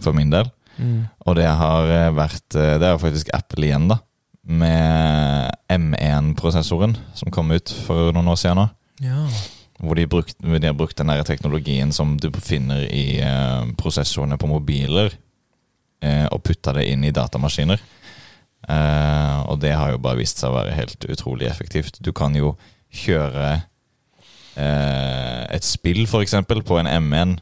for 0.00 0.16
min 0.16 0.30
del. 0.32 0.48
Mm. 0.76 1.06
Og 1.24 1.36
det 1.38 1.46
har 1.48 1.88
eh, 1.88 2.14
vært 2.14 2.56
eh, 2.56 2.76
Det 2.76 2.84
er 2.84 2.94
jo 2.94 3.02
faktisk 3.02 3.32
Apple 3.36 3.68
igjen, 3.68 3.88
da. 3.90 4.00
Med 4.46 5.54
M1-prosessoren 5.72 6.94
som 7.18 7.32
kom 7.34 7.50
ut 7.50 7.72
for 7.86 8.12
noen 8.14 8.28
år 8.30 8.38
siden 8.38 8.60
nå. 8.60 8.66
Ja. 9.02 9.26
hvor 9.82 9.98
de, 9.98 10.06
brukt, 10.08 10.38
de 10.40 10.60
har 10.62 10.76
brukt 10.76 10.96
den 10.96 11.10
der 11.10 11.24
teknologien 11.26 11.90
som 11.92 12.14
du 12.16 12.30
finner 12.40 12.86
i 12.86 13.18
eh, 13.20 13.66
prosessorene 13.76 14.38
på 14.40 14.48
mobiler, 14.48 15.12
eh, 16.00 16.24
og 16.30 16.44
putta 16.46 16.72
det 16.78 16.86
inn 16.92 17.04
i 17.04 17.12
datamaskiner. 17.12 17.82
Eh, 18.70 19.40
og 19.50 19.60
det 19.60 19.74
har 19.76 19.92
jo 19.92 20.00
bare 20.00 20.22
vist 20.22 20.40
seg 20.40 20.52
å 20.52 20.56
være 20.60 20.78
helt 20.78 21.08
utrolig 21.10 21.50
effektivt. 21.50 22.00
Du 22.00 22.14
kan 22.16 22.36
jo 22.38 22.54
kjøre 23.02 23.50
eh, 24.54 25.42
et 25.50 25.66
spill, 25.66 26.06
for 26.08 26.24
eksempel, 26.24 26.62
på 26.64 26.78
en 26.80 26.88
M1 26.88 27.36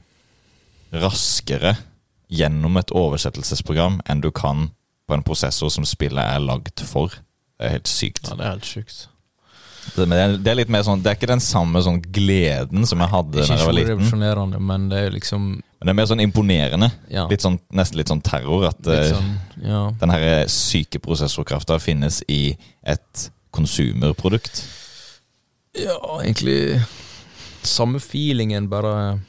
raskere 1.02 1.76
gjennom 2.32 2.78
et 2.80 2.92
oversettelsesprogram 2.94 4.00
enn 4.08 4.22
du 4.24 4.30
kan 4.34 4.68
på 5.08 5.16
en 5.16 5.24
prosessor 5.26 5.72
som 5.72 5.86
spillet 5.86 6.22
er 6.22 6.42
lagd 6.42 6.82
for. 6.88 7.12
Det 7.58 7.68
er 7.68 7.76
helt 7.76 7.90
sykt. 7.90 8.28
Ja, 8.28 8.38
det 8.38 8.46
er 8.46 8.56
helt 8.56 8.68
sykt. 8.68 9.02
Det, 9.84 10.06
men 10.06 10.16
det, 10.16 10.22
er, 10.22 10.36
det 10.40 10.50
er 10.50 10.56
litt 10.56 10.70
mer 10.72 10.80
sånn 10.80 11.02
Det 11.04 11.10
er 11.10 11.16
ikke 11.18 11.28
den 11.28 11.42
samme 11.44 11.82
sånn 11.84 11.98
gleden 12.00 12.86
som 12.88 13.02
jeg 13.04 13.12
hadde 13.12 13.42
da 13.42 13.44
jeg 13.44 13.66
var 13.68 13.76
liten. 13.76 13.90
revolusjonerende, 13.92 14.60
men 14.70 14.86
det 14.88 15.02
er 15.02 15.12
liksom 15.12 15.42
Men 15.60 15.84
det 15.84 15.92
er 15.92 15.98
mer 15.98 16.08
sånn 16.08 16.24
imponerende. 16.24 16.88
Ja. 17.12 17.26
Litt 17.28 17.44
sånn, 17.44 17.58
nesten 17.76 18.00
litt 18.00 18.08
sånn 18.08 18.22
terror. 18.24 18.64
At 18.70 18.88
eh, 18.88 19.10
sånn, 19.12 19.34
ja. 19.60 19.82
den 20.00 20.14
her 20.14 20.24
syke 20.48 21.02
prosessorkrafta 21.04 21.76
finnes 21.84 22.22
i 22.32 22.56
et 22.80 23.26
konsumerprodukt. 23.54 24.64
ja, 25.76 25.98
egentlig 26.22 26.80
samme 27.64 28.00
feelingen, 28.00 28.70
bare 28.72 29.20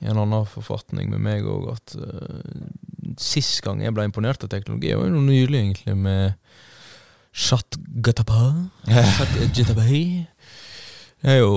i 0.00 0.08
en 0.10 0.20
annen 0.20 0.46
forfatning 0.48 1.10
med 1.12 1.22
meg 1.24 1.46
òg. 1.48 1.70
At 1.74 1.96
uh, 1.98 3.14
sist 3.20 3.62
gang 3.66 3.82
jeg 3.82 3.94
ble 3.96 4.06
imponert 4.08 4.44
av 4.44 4.52
teknologi, 4.52 4.94
var 4.94 5.10
jo 5.10 5.22
nylig, 5.22 5.58
egentlig, 5.58 5.96
med 5.98 6.38
Chat 7.38 7.78
Gatapa. 8.04 8.52
Det 11.18 11.34
er 11.34 11.40
jo 11.42 11.52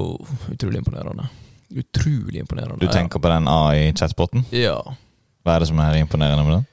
utrolig 0.51 0.81
imponerende. 0.81 1.29
Utrolig 1.71 2.41
imponerende. 2.41 2.81
Du 2.81 2.91
tenker 2.91 3.21
på 3.21 3.31
den 3.31 3.47
AI-chatboten? 3.47 4.45
Ja. 4.55 4.79
Hva 5.45 5.55
er 5.55 5.63
det 5.63 5.71
som 5.71 5.79
er 5.81 6.01
imponerende 6.01 6.45
med 6.45 6.55
den? 6.57 6.67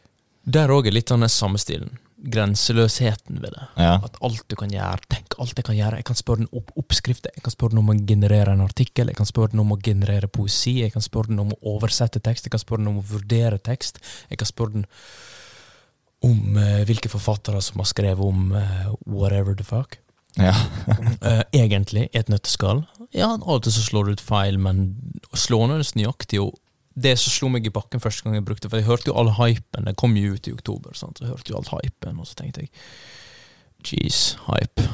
Der 0.58 0.72
òg 0.72 0.88
er 0.88 0.96
litt 0.96 1.12
av 1.12 1.20
den 1.20 1.32
samme 1.32 1.60
stilen. 1.60 1.92
Grenseløsheten 2.18 3.38
ved 3.42 3.52
det. 3.54 3.64
Ja, 3.78 4.00
At 4.02 4.16
alt 4.26 4.42
du 4.50 4.56
kan 4.58 4.72
gjøre, 4.74 4.98
tenk 5.06 5.36
alt 5.38 5.54
jeg 5.54 5.66
kan 5.68 5.76
gjøre. 5.78 6.00
Jeg 6.00 6.06
kan 6.08 6.18
spørre 6.18 6.42
den 6.42 6.50
opp 6.58 6.72
oppskrifter, 6.80 7.30
jeg 7.36 7.44
kan 7.46 7.54
spørre 7.54 7.76
den 7.76 7.82
om 7.84 7.92
å 7.92 7.96
generere 8.08 8.56
en 8.56 8.64
artikkel, 8.64 9.12
jeg 9.12 9.18
kan 9.20 9.28
spørre 9.28 9.54
den 9.54 9.62
om 9.62 9.70
å 9.74 9.78
generere 9.78 10.30
poesi, 10.30 10.80
jeg 10.82 10.94
kan 10.96 11.04
spørre 11.04 11.30
den 11.30 11.44
om 11.44 11.54
å 11.54 11.60
oversette 11.76 12.22
tekst, 12.24 12.48
jeg 12.48 12.56
kan 12.56 12.64
spørre 12.64 12.82
den 12.82 12.90
om 12.90 12.98
å 13.02 13.06
vurdere 13.06 13.60
tekst, 13.62 14.02
jeg 14.30 14.40
kan 14.40 14.50
spørre 14.50 14.80
den 14.80 14.88
om 16.26 16.58
uh, 16.58 16.82
hvilke 16.88 17.10
forfattere 17.12 17.62
som 17.62 17.78
har 17.78 17.86
skrevet 17.86 18.26
om 18.26 18.50
uh, 18.50 18.90
whatever 19.06 19.54
the 19.54 19.66
fuck. 19.66 20.00
ja. 20.38 20.56
uh, 21.22 21.44
egentlig, 21.54 22.08
et 22.12 22.28
nøtteskall. 22.28 22.82
Ja, 23.14 23.36
av 23.36 23.46
og 23.46 23.62
til 23.62 23.78
så 23.78 23.84
slår 23.86 24.08
det 24.08 24.18
ut 24.18 24.26
feil, 24.26 24.58
men 24.58 24.88
slående 25.38 25.84
nøyaktig 25.94 26.42
jo 26.42 26.50
det 27.02 27.14
som 27.20 27.34
slo 27.34 27.50
meg 27.52 27.66
i 27.68 27.72
bakken 27.74 28.02
første 28.02 28.26
gang 28.26 28.38
jeg 28.38 28.46
brukte 28.48 28.70
For 28.70 28.80
jeg 28.80 28.88
hørte 28.88 29.10
jo 29.10 29.16
all 29.20 29.30
hypen. 29.38 29.86
Det 29.88 29.96
kom 30.00 30.16
jo 30.18 30.34
ut 30.34 30.48
i 30.48 30.54
oktober. 30.54 30.96
Sant? 30.98 31.20
Jeg 31.22 31.30
hørte 31.30 31.52
jo 31.52 31.60
all 31.60 31.70
hypen, 31.70 32.18
og 32.18 32.28
så 32.28 32.38
tenkte 32.40 32.66
jeg 32.66 32.72
Jeez, 33.86 34.34
hype. 34.48 34.88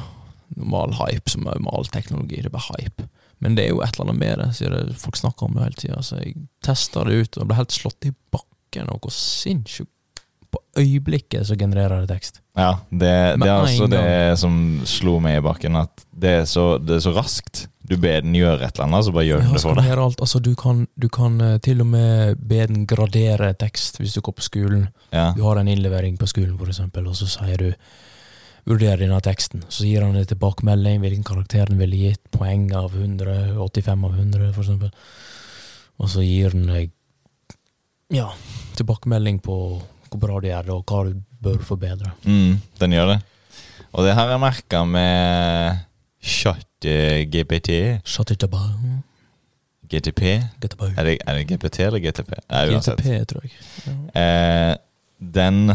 Normal 0.55 0.93
hype 0.99 1.31
som 1.31 1.47
er 1.49 1.57
med 1.59 1.73
all 1.73 1.87
teknologi. 1.89 2.37
Det 2.37 2.51
er 2.51 2.53
bare 2.53 2.75
hype. 2.75 3.07
Men 3.43 3.57
det 3.57 3.65
er 3.65 3.73
jo 3.73 3.81
et 3.83 3.97
eller 3.97 4.11
annet 4.11 4.21
med 4.21 4.39
det, 4.41 4.49
sier 4.57 4.71
det. 4.75 4.95
Folk 5.01 5.17
snakker 5.19 5.47
om 5.47 5.57
det 5.57 5.65
hele 5.65 5.81
tida. 5.81 6.03
Så 6.05 6.21
jeg 6.21 6.37
testa 6.63 7.03
det 7.07 7.17
ut, 7.17 7.39
og 7.41 7.49
ble 7.49 7.57
helt 7.57 7.75
slått 7.75 8.07
i 8.07 8.13
bakken. 8.33 8.91
Og 8.93 9.05
hvor 9.05 9.13
sinnssykt 9.15 9.91
På 10.55 10.61
øyeblikket 10.79 11.47
så 11.49 11.55
genererer 11.59 12.05
det 12.05 12.07
tekst. 12.13 12.37
ja 12.55 12.77
det, 12.89 13.39
det 13.41 13.47
er 13.47 13.57
altså 13.57 13.87
det 13.91 14.39
som 14.39 14.53
slo 14.87 15.17
meg 15.19 15.39
i 15.39 15.43
bakken, 15.43 15.75
at 15.75 16.05
det 16.15 16.31
er 16.31 16.45
så, 16.47 16.77
det 16.79 16.95
er 16.95 17.01
så 17.03 17.11
raskt. 17.11 17.65
Du 17.85 17.95
ber 18.01 18.23
den 18.25 18.33
gjøre 18.37 18.65
et 18.65 18.75
eller 18.75 18.87
annet, 18.87 19.05
så 19.05 19.13
bare 19.13 19.27
gjør 19.27 19.43
den 19.43 19.51
Ja, 19.51 19.53
det 19.53 19.61
for 19.61 19.79
deg. 19.79 19.91
Altså, 20.01 20.41
du 20.41 20.51
kan, 20.57 20.81
du 20.97 21.07
kan 21.13 21.37
eh, 21.41 21.57
til 21.63 21.83
og 21.83 21.89
med 21.91 22.41
be 22.41 22.63
den 22.71 22.87
gradere 22.89 23.51
tekst 23.53 23.99
hvis 24.01 24.17
du 24.17 24.23
går 24.25 24.37
på 24.39 24.45
skolen. 24.45 24.87
Ja. 25.13 25.31
Du 25.37 25.43
har 25.45 25.61
en 25.61 25.69
innlevering 25.69 26.17
på 26.17 26.29
skolen, 26.29 26.57
for 26.57 26.71
eksempel, 26.71 27.07
og 27.07 27.17
så 27.19 27.29
sier 27.37 27.61
du 27.61 27.71
Vurder 28.65 28.97
denne 28.97 29.19
teksten. 29.21 29.61
Så 29.69 29.85
gir 29.85 30.01
han 30.01 30.15
en 30.17 30.25
tilbakemelding, 30.25 30.97
hvilken 31.03 31.25
karakter 31.27 31.69
den 31.69 31.77
ville 31.77 31.99
gitt. 31.99 32.23
Poeng 32.33 32.63
av 32.73 32.95
100, 32.97 33.53
85 33.61 34.07
av 34.07 34.15
100, 34.17 34.47
for 34.55 34.65
eksempel. 34.65 34.89
Og 36.01 36.09
så 36.09 36.25
gir 36.25 36.55
den 36.55 36.65
deg 36.71 36.89
ja, 38.09 38.31
tilbakemelding 38.77 39.37
på 39.45 39.57
hvor 40.09 40.21
bra 40.21 40.39
du 40.41 40.49
gjør 40.49 40.65
det, 40.65 40.73
og 40.73 40.89
hva 40.89 41.03
du 41.05 41.21
bør 41.45 41.61
forbedre. 41.67 42.15
Mm, 42.25 42.57
den 42.81 42.97
gjør 42.97 43.13
det. 43.13 43.19
Og 43.93 44.05
det 44.07 44.17
har 44.17 44.33
jeg 44.33 44.41
merka 44.41 44.81
med 44.89 45.85
ChatGPT. 46.85 48.01
Shut 48.05 48.31
it 48.31 48.39
down. 48.45 49.03
GTP. 49.89 50.21
Er 50.97 51.03
det, 51.05 51.17
er 51.27 51.33
det 51.37 51.47
GPT 51.47 51.79
eller 51.85 51.99
GTP? 52.01 52.31
Nei. 52.49 52.63
GTP, 52.73 53.09
tror 53.29 53.43
jeg. 53.45 53.51
Ja. 53.85 54.21
Eh, 54.21 54.77
den 55.35 55.69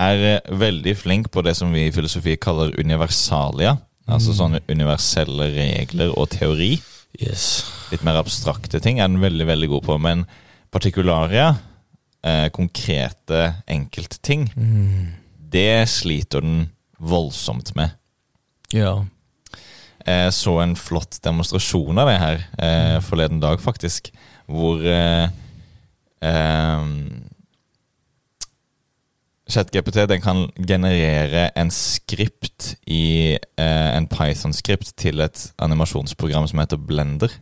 er 0.00 0.24
eh, 0.34 0.58
veldig 0.58 0.96
flink 0.98 1.30
på 1.30 1.42
det 1.46 1.54
som 1.58 1.70
vi 1.74 1.86
i 1.86 1.92
filosofi 1.94 2.34
kaller 2.40 2.74
universalia. 2.80 3.76
Altså 4.10 4.32
Mm. 4.32 4.36
sånne 4.40 4.60
universelle 4.68 5.46
regler 5.54 6.10
og 6.18 6.30
teori. 6.30 6.80
Yes. 7.20 7.64
Litt 7.92 8.02
mer 8.02 8.18
abstrakte 8.18 8.80
ting 8.82 8.98
er 8.98 9.06
den 9.06 9.20
veldig 9.20 9.46
veldig 9.46 9.68
god 9.68 9.82
på. 9.86 9.98
Men 10.00 10.26
partikularia, 10.72 11.56
eh, 12.24 12.48
konkrete 12.50 13.62
enkeltting, 13.68 14.50
Mm. 14.56 15.12
det 15.50 15.88
sliter 15.88 16.40
den 16.40 16.70
voldsomt 17.00 17.74
med. 17.76 17.90
Ja. 18.72 19.04
Jeg 20.06 20.32
så 20.32 20.56
en 20.62 20.76
flott 20.78 21.18
demonstrasjon 21.24 21.98
av 22.00 22.08
det 22.08 22.18
her 22.22 22.44
eh, 22.58 22.96
forleden 23.04 23.40
dag, 23.42 23.60
faktisk. 23.60 24.10
Hvor 24.50 24.80
eh, 24.86 25.28
eh, 26.24 26.86
ChatGPT 29.50 30.04
den 30.08 30.22
kan 30.22 30.44
generere 30.56 31.48
en 31.58 31.70
skript 31.74 32.74
i 32.86 33.34
eh, 33.34 33.90
en 33.96 34.06
Python-skript 34.10 34.94
til 35.00 35.20
et 35.24 35.44
animasjonsprogram 35.58 36.46
som 36.50 36.62
heter 36.62 36.78
Blender. 36.78 37.34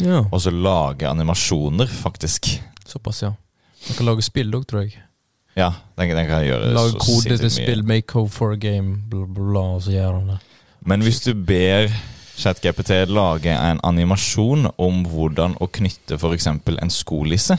ja. 0.00 0.24
Og 0.32 0.40
så 0.40 0.50
lage 0.50 1.08
animasjoner, 1.08 1.86
faktisk. 1.86 2.48
Såpass, 2.86 3.22
ja. 3.22 3.34
Man 3.88 3.96
kan 3.98 4.06
lage 4.06 4.22
spill 4.22 4.54
òg, 4.54 4.66
tror 4.70 4.86
jeg. 4.86 4.96
Ja, 5.56 5.72
den, 5.98 6.14
den 6.16 6.26
kan 6.30 6.44
gjøre 6.46 6.72
Lage 6.72 6.94
så 6.94 7.02
kode 7.02 7.36
til 7.36 7.50
spill, 7.52 7.82
make 7.84 8.12
hope 8.16 8.32
for 8.32 8.54
a 8.54 8.56
game, 8.56 9.02
bla, 9.10 9.26
bla, 9.26 9.50
bla, 9.50 9.64
og 9.76 9.82
så 9.84 9.92
gjør 9.92 10.14
han 10.20 10.30
det. 10.32 10.38
Men 10.86 11.04
hvis 11.04 11.20
du 11.24 11.32
ber 11.34 11.90
ChatGPT 12.38 13.04
lage 13.12 13.52
en 13.52 13.80
animasjon 13.86 14.66
om 14.80 15.02
hvordan 15.06 15.54
å 15.62 15.68
knytte 15.70 16.16
f.eks. 16.18 16.46
en 16.48 16.90
skolisse, 16.92 17.58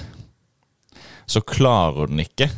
så 1.30 1.42
klarer 1.48 2.10
den 2.12 2.20
ikke 2.26 2.50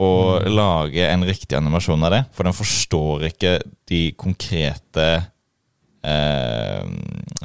å 0.00 0.40
Mm. 0.40 0.48
lage 0.56 1.04
en 1.06 1.22
riktig 1.28 1.56
animasjon 1.58 2.02
av 2.04 2.10
det. 2.14 2.22
For 2.32 2.48
den 2.48 2.56
forstår 2.56 3.26
ikke 3.28 3.52
de 3.86 4.12
konkrete 4.16 5.06
eh, 6.02 6.82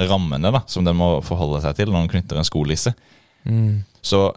rammene 0.08 0.52
da, 0.56 0.62
som 0.66 0.86
den 0.88 0.96
må 0.96 1.22
forholde 1.26 1.62
seg 1.62 1.76
til 1.76 1.92
når 1.92 2.06
den 2.06 2.14
knytter 2.16 2.40
en 2.40 2.48
skolisse. 2.48 2.94
Mm. 3.44 3.84
Så 4.02 4.30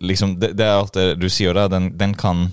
liksom, 0.00 0.38
det, 0.40 0.54
det 0.56 0.64
er 0.66 0.78
alt 0.80 0.96
det 0.96 1.18
du 1.20 1.28
sier 1.28 1.52
der. 1.54 1.68
Den, 1.68 1.90
den 1.98 2.14
kan 2.18 2.48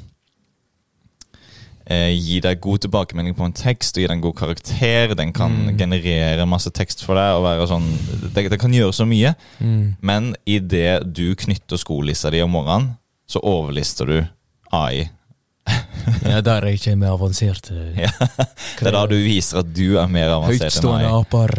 eh, 1.85 2.11
gi 2.15 2.39
deg 2.41 2.61
god 2.61 2.79
tilbakemelding 2.85 3.35
på 3.35 3.45
en 3.45 3.53
tekst 3.53 3.97
og 3.97 4.01
gi 4.01 4.07
deg 4.07 4.15
en 4.17 4.21
god 4.23 4.35
karakter. 4.39 5.15
Den 5.15 5.33
kan 5.33 5.51
Mm. 5.51 5.77
generere 5.77 6.45
masse 6.47 6.71
tekst 6.71 7.03
for 7.03 7.15
deg 7.15 7.35
og 7.35 7.43
være 7.43 7.67
sånn 7.67 7.87
Det, 8.33 8.49
det 8.49 8.59
kan 8.59 8.71
gjøre 8.73 8.93
så 8.93 9.05
mye. 9.05 9.35
Mm. 9.59 9.95
Men 10.01 10.35
idet 10.45 11.13
du 11.13 11.35
knytter 11.35 11.77
skolissa 11.77 12.29
di 12.31 12.41
om 12.41 12.51
morgenen, 12.51 12.97
så 13.27 13.39
overlister 13.43 14.05
du 14.05 14.27
AI. 14.71 15.09
Ja, 16.27 16.41
der 16.41 16.65
er 16.65 16.73
ikke 16.75 16.95
mer 16.99 17.13
avansert. 17.15 17.69
eh, 17.71 18.01
Ja. 18.03 18.09
Det 18.79 18.87
er 18.87 18.91
da 18.91 19.05
du 19.07 19.15
viser 19.15 19.59
at 19.59 19.73
du 19.73 19.97
er 19.99 20.07
mer 20.07 20.29
avansert 20.35 20.67
enn 20.67 20.89
Høytstående 20.91 21.07
AI. 21.07 21.21
aper. 21.21 21.53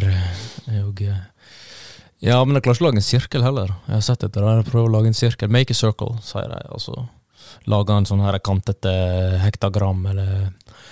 Og, 0.84 1.00
ja, 2.24 2.38
men 2.44 2.54
jeg 2.56 2.62
klarer 2.64 2.76
ikke 2.76 2.84
å 2.84 2.88
lage 2.90 3.00
en 3.00 3.06
sirkel 3.08 3.42
heller. 3.44 3.68
Jeg 3.88 3.94
har 3.94 4.00
sett 4.04 4.24
etter 4.24 4.44
det. 4.44 4.66
Prøver 4.70 4.88
å 4.88 4.92
lage 4.98 5.06
en 5.12 5.16
sirkel. 5.16 5.48
Make 5.52 5.70
a 5.72 5.74
circle, 5.74 6.16
sier 6.24 6.48
de. 6.48 6.60
Altså 6.72 7.06
lage 7.70 7.96
en 7.96 8.08
sånn 8.08 8.24
her 8.24 8.38
kantete 8.44 8.94
hektagram, 9.42 10.06
eller 10.12 10.48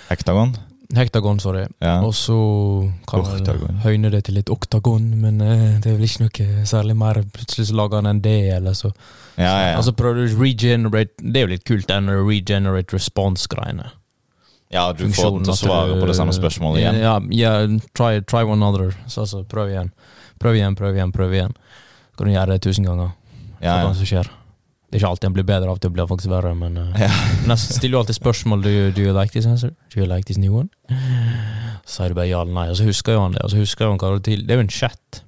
Hektagon? 0.09 0.55
hektagon, 0.93 1.39
sorry. 1.39 1.63
Ja. 1.81 2.01
Og 2.05 2.13
så 2.15 2.35
kan 3.09 3.23
man 3.23 3.79
høyne 3.81 4.11
det 4.13 4.25
til 4.27 4.37
litt 4.37 4.51
oktagon, 4.53 5.07
men 5.21 5.41
eh, 5.41 5.79
det 5.81 5.89
er 5.89 5.97
vel 5.97 6.05
ikke 6.05 6.27
noe 6.27 6.65
særlig 6.69 6.95
mer. 6.99 7.21
Plutselig 7.33 7.69
så 7.71 7.77
lager 7.79 8.01
han 8.01 8.09
en 8.11 8.21
D, 8.21 8.33
eller 8.53 8.75
så 8.77 8.91
ja, 9.35 9.47
ja, 9.47 9.69
ja. 9.71 9.77
Altså 9.79 9.95
prøver 9.97 10.21
du 10.21 10.35
å 10.35 10.43
regenerate 10.43 11.15
Det 11.17 11.39
er 11.39 11.47
jo 11.47 11.51
litt 11.55 11.63
kult, 11.65 11.87
den 11.89 12.11
regenerate 12.13 12.93
response-greiene. 12.93 13.87
ja, 14.73 14.83
du 14.93 15.07
får 15.09 15.39
til 15.41 15.53
å 15.53 15.57
svare 15.57 15.97
på 15.97 16.05
det 16.09 16.17
samme 16.17 16.35
spørsmålet 16.35 16.83
igjen. 16.83 17.01
Ja, 17.01 17.15
ja 17.33 17.53
try, 17.97 18.21
try 18.21 18.43
one 18.45 18.65
other. 18.65 18.93
Så 19.07 19.25
altså, 19.25 19.43
prøv 19.43 19.73
igjen. 19.73 19.89
Prøv 20.41 20.59
igjen, 20.59 20.77
prøv 20.77 20.93
igjen, 20.97 21.11
prøv 21.15 21.33
igjen. 21.33 21.57
Så 22.11 22.21
kan 22.21 22.29
du 22.29 22.35
gjøre 22.35 22.53
det 22.53 22.61
tusen 22.67 22.85
ganger. 22.85 23.13
Ja, 23.63 23.79
Hva 23.81 23.89
ja. 23.89 23.93
som 23.97 24.09
skjer. 24.09 24.29
Det 24.93 24.99
er 24.99 25.01
ikke 25.01 25.09
alltid 25.09 25.25
en 25.25 25.33
blir 25.33 25.45
bedre, 25.49 25.71
av 25.73 25.79
til 25.81 25.89
blir 25.89 26.03
det 26.03 26.11
faktisk 26.11 26.29
verre, 26.29 26.51
men 26.53 26.75
uh, 26.77 26.91
Ja. 27.01 27.07
Nesten 27.49 27.79
stiller 27.79 27.95
jo 27.97 28.01
alltid 28.03 28.19
spørsmål 28.19 28.61
do 28.61 28.69
you, 28.69 28.91
do 28.93 29.01
you 29.01 29.13
like 29.17 29.33
this 29.33 29.47
answer? 29.49 29.71
Do 29.89 29.97
you 29.97 30.05
like 30.05 30.27
this 30.29 30.37
new 30.37 30.53
one? 30.53 30.69
Så 31.81 31.95
sier 31.95 32.13
du 32.13 32.19
bare 32.19 32.27
ja 32.29 32.43
eller 32.45 32.53
nei, 32.53 32.67
og 32.69 32.77
så 32.77 32.85
husker 32.85 33.17
jo 33.17 33.23
han 33.23 33.33
det. 33.33 33.41
Og 33.41 33.49
så 33.49 33.57
husker 33.57 33.89
han 33.89 33.97
hva 33.97 34.11
det 34.13 34.21
til. 34.27 34.43
Det 34.45 34.53
er 34.53 34.61
jo 34.61 34.65
en 34.67 34.69
chat. 34.69 35.23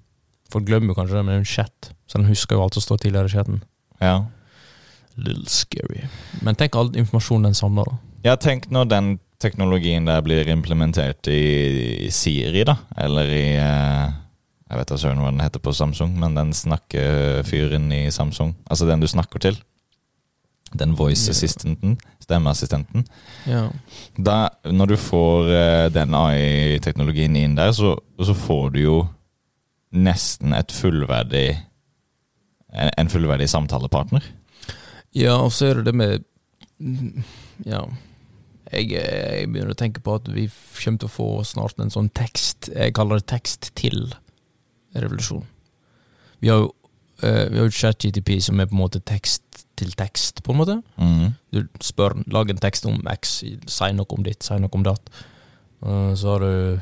Folk 0.54 0.68
glemmer 0.70 0.94
jo 0.94 1.00
kanskje 1.00 1.18
det, 1.18 1.24
men 1.26 1.34
det 1.34 1.40
er 1.40 1.42
jo 1.42 1.48
en 1.48 1.54
chat, 1.56 1.90
så 2.06 2.20
han 2.20 2.30
husker 2.30 2.60
jo 2.60 2.62
alt 2.62 2.78
som 2.78 2.86
står 2.86 3.02
tidligere 3.08 3.32
i 3.32 3.34
chatten. 3.34 3.58
Ja. 4.06 4.16
Little 5.18 5.50
scary. 5.50 6.06
Men 6.46 6.62
tenk 6.62 6.78
all 6.78 6.94
informasjonen 6.94 7.50
den 7.50 7.58
samler, 7.58 7.90
da. 7.90 7.98
Ja, 8.28 8.36
tenk 8.38 8.70
når 8.70 8.92
den 8.94 9.10
teknologien 9.42 10.06
der 10.06 10.22
blir 10.22 10.46
implementert 10.54 11.26
i, 11.26 12.06
i 12.06 12.12
Siri, 12.14 12.68
da. 12.70 12.78
Eller 13.02 13.34
i 13.34 13.48
eh, 13.58 14.14
Jeg 14.66 14.80
vet 14.80 14.90
da 14.90 14.98
søren 14.98 15.22
hva 15.22 15.30
den 15.30 15.44
heter 15.44 15.62
på 15.62 15.74
Samsung, 15.78 16.16
men 16.20 16.38
den 16.38 16.54
snakkefyren 16.58 17.92
i 17.94 18.10
Samsung. 18.12 18.56
Altså 18.66 18.88
den 18.90 19.04
du 19.04 19.08
snakker 19.08 19.42
til. 19.44 19.60
Den 20.76 20.96
voice 20.98 21.30
assistenten. 21.30 22.00
Stemmeassistenten. 22.24 23.06
Ja. 23.46 23.68
Da, 24.18 24.50
når 24.66 24.96
du 24.96 24.96
får 24.98 25.52
eh, 25.54 25.84
den 25.94 26.18
AI-teknologien 26.18 27.38
inn 27.38 27.54
der, 27.60 27.76
så, 27.78 27.94
så 28.18 28.34
får 28.34 28.74
du 28.74 28.82
jo 28.82 28.98
nesten 29.96 30.58
et 30.58 30.74
fullverdig 30.74 31.48
en 32.76 32.92
en 32.98 33.10
fullverdig 33.10 33.48
samtalepartner. 33.50 34.24
Ja, 35.16 35.38
og 35.40 35.54
så 35.56 35.70
er 35.70 35.80
det 35.80 35.86
det 35.86 35.96
med 35.96 36.26
Ja. 37.66 37.86
Jeg, 38.74 38.90
jeg 38.92 39.48
begynner 39.48 39.72
å 39.72 39.78
tenke 39.78 40.02
på 40.02 40.16
at 40.18 40.28
vi 40.34 40.50
kommer 40.50 41.00
til 41.00 41.08
å 41.08 41.14
få 41.14 41.28
snart 41.46 41.78
en 41.80 41.94
sånn 41.94 42.10
tekst 42.10 42.72
Jeg 42.74 42.96
kaller 42.98 43.22
det 43.22 43.28
tekst 43.30 43.70
til 43.78 44.10
revolusjon. 44.96 45.46
Vi 46.44 46.50
har 46.52 46.64
jo 46.64 46.72
eh, 47.24 47.46
Vi 47.52 47.60
har 47.60 47.66
jo 47.66 47.72
ChatGTP 47.72 48.40
som 48.44 48.60
er 48.60 48.70
på 48.70 48.76
en 48.76 48.84
måte 48.84 49.02
tekst 49.06 49.44
til 49.76 49.92
tekst, 50.00 50.44
på 50.44 50.54
en 50.54 50.60
måte. 50.62 50.76
Mm. 50.96 51.34
Du 51.52 51.64
spør 51.84 52.16
lag 52.32 52.50
en 52.50 52.60
tekst 52.64 52.86
om 52.88 53.02
X, 53.12 53.42
si 53.44 53.90
noe 53.96 54.08
om 54.16 54.24
ditt, 54.24 54.44
si 54.44 54.56
noe 54.60 54.72
om 54.72 54.86
datt. 54.86 55.10
Eh, 55.84 56.14
så 56.16 56.36
har 56.36 56.46
du 56.46 56.80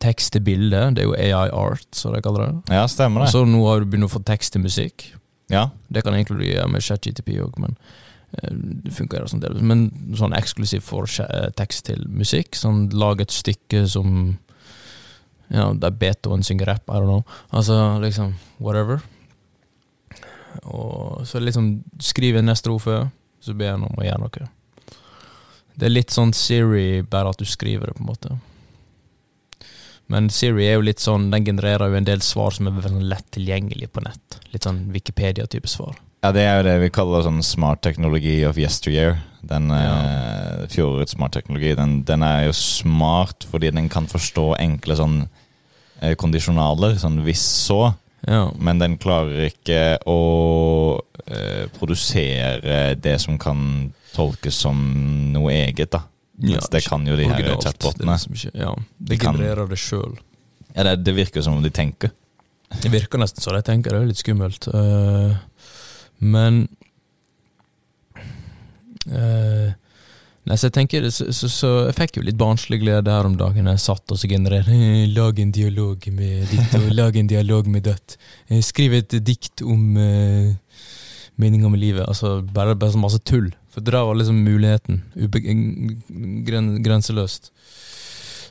tekst 0.00 0.34
til 0.34 0.44
bilde, 0.44 0.80
det 0.96 1.02
er 1.04 1.08
jo 1.08 1.14
AI 1.16 1.50
art, 1.56 1.86
som 1.96 2.12
de 2.14 2.20
kaller 2.24 2.46
det. 2.46 2.74
Ja, 2.76 2.84
stemmer 2.88 3.24
det. 3.24 3.30
så 3.32 3.44
nå 3.48 3.62
har 3.64 3.80
du 3.80 3.86
begynt 3.88 4.08
å 4.08 4.12
få 4.12 4.20
tekst 4.24 4.52
til 4.52 4.64
musikk. 4.64 5.10
Ja, 5.52 5.70
Det 5.88 6.02
kan 6.02 6.14
egentlig 6.14 6.54
gjøre 6.54 6.68
med 6.68 6.82
ChatGTP 6.82 7.36
òg, 7.44 7.58
men 7.62 7.76
eh, 8.42 8.50
det 8.84 8.92
funker 8.96 9.28
sånn 9.28 9.44
delvis. 9.44 9.62
Men 9.62 9.88
sånn 10.16 10.36
eksklusivt 10.36 10.84
for 10.84 11.08
tekst 11.56 11.86
til 11.86 12.04
musikk. 12.08 12.56
Sånn 12.56 12.88
lag 12.92 13.20
et 13.20 13.32
stykke 13.32 13.86
som 13.88 14.38
Ja, 15.52 15.68
er 15.70 15.98
Beethoven 16.00 16.42
synger 16.46 16.72
rap, 16.72 16.88
I 16.88 16.98
don't 16.98 17.10
know. 17.10 17.22
Altså 17.54 17.98
liksom 18.02 18.34
whatever. 18.58 19.02
Og 20.64 21.26
så 21.28 21.40
liksom 21.40 21.84
skriv 22.02 22.38
neste 22.42 22.64
strofe, 22.64 23.04
så 23.40 23.54
ber 23.54 23.76
han 23.76 23.86
om 23.86 24.00
å 24.00 24.06
gjøre 24.06 24.24
noe. 24.24 24.48
Det 25.76 25.88
er 25.88 25.92
litt 25.92 26.14
sånn 26.14 26.32
Siri, 26.34 27.02
bare 27.04 27.30
at 27.30 27.40
du 27.40 27.44
skriver 27.44 27.90
det, 27.90 27.98
på 27.98 28.04
en 28.04 28.10
måte. 28.10 28.36
Men 30.12 30.30
Siri 30.32 30.64
er 30.68 30.78
jo 30.78 30.86
litt 30.86 31.02
sånn, 31.02 31.28
den 31.32 31.44
genererer 31.44 31.90
jo 31.90 31.98
en 31.98 32.08
del 32.08 32.22
svar 32.24 32.54
som 32.56 32.70
er 32.70 33.00
lett 33.02 33.28
tilgjengelig 33.36 33.90
på 33.92 34.02
nett. 34.06 34.38
Litt 34.54 34.66
sånn 34.66 34.86
Wikipedia-type 34.94 35.68
svar. 35.68 35.98
Ja, 36.24 36.32
det 36.34 36.42
er 36.42 36.56
jo 36.58 36.66
det 36.66 36.76
vi 36.82 36.92
kaller 36.94 37.24
sånn 37.26 37.42
smart 37.44 37.82
teknologi 37.86 38.40
of 38.48 38.58
yesteryear. 38.58 39.18
Den 39.46 39.70
eh, 39.70 40.64
fjorårets 40.72 41.14
smart 41.14 41.36
teknologi, 41.36 41.74
den, 41.78 42.00
den 42.08 42.24
er 42.26 42.48
jo 42.48 42.56
smart 42.56 43.46
fordi 43.46 43.70
den 43.76 43.90
kan 43.92 44.08
forstå 44.10 44.48
enkle 44.58 44.96
sånn 44.98 45.20
uh, 45.28 46.14
kondisjonaler, 46.18 46.96
sånn 47.02 47.22
hvis 47.26 47.44
så, 47.68 47.94
Ja. 48.26 48.48
men 48.58 48.80
den 48.82 48.96
klarer 48.98 49.44
ikke 49.46 50.00
å 50.08 50.18
uh, 50.98 51.64
produsere 51.76 52.96
det 52.98 53.20
som 53.22 53.38
kan 53.38 53.92
tolkes 54.16 54.58
som 54.66 54.80
noe 55.30 55.52
eget, 55.52 55.92
da. 55.94 56.02
Ja, 56.42 56.60
det 56.72 56.82
kan 56.84 57.06
jo 57.06 57.14
de 57.16 57.28
her 57.30 57.52
er 57.52 57.60
chatbotene. 57.62 58.12
liksom 58.12 58.50
ja, 58.52 58.74
De 58.98 59.16
genererer 59.16 59.68
det 59.70 59.78
sjøl. 59.80 60.18
Ja, 60.74 60.82
det, 60.84 60.98
det 61.06 61.14
virker 61.16 61.44
som 61.44 61.56
om 61.56 61.62
de 61.64 61.70
tenker. 61.72 62.10
Det 62.82 62.90
virker 62.92 63.20
nesten 63.22 63.40
så 63.44 63.54
de 63.54 63.62
tenker 63.64 63.94
det 63.94 64.02
er 64.02 64.10
litt 64.10 64.20
skummelt. 64.20 64.66
Eh, 64.68 65.36
men 66.18 66.64
uh, 69.10 69.74
Nei, 70.46 70.54
så 70.54 70.68
jeg 70.68 70.76
tenker 70.76 71.06
så, 71.10 71.24
så, 71.34 71.48
så 71.50 71.68
jeg 71.88 71.94
fikk 71.96 72.20
jo 72.20 72.22
litt 72.22 72.38
barnslig 72.38 72.78
glede 72.84 73.10
her 73.10 73.26
om 73.26 73.34
dagen. 73.34 73.66
Jeg 73.66 73.82
satt 73.82 74.12
og 74.14 74.18
så 74.20 74.28
genererte 74.30 74.70
eh, 74.70 75.08
Lag 75.16 75.40
en 75.42 75.50
dialog 75.50 76.04
med 76.14 76.44
ditt, 76.52 76.76
og 76.78 76.92
lag 76.94 77.16
en 77.18 77.30
dialog 77.32 77.66
med 77.66 77.82
datt. 77.88 78.14
Eh, 78.46 78.60
Skriv 78.62 78.94
et 78.94 79.16
dikt 79.26 79.64
om 79.66 79.96
uh, 79.98 80.54
meninga 81.42 81.70
med 81.72 81.82
livet. 81.82 82.06
Altså 82.06 82.38
bare, 82.46 82.76
bare 82.78 82.94
så 82.94 83.02
masse 83.02 83.18
tull. 83.26 83.50
For 83.74 83.82
det 83.82 83.96
der 83.96 84.06
var 84.06 84.20
liksom 84.20 84.38
muligheten. 84.46 85.02
Ube 85.18 85.42
gren 85.42 86.70
grenseløst. 86.84 87.50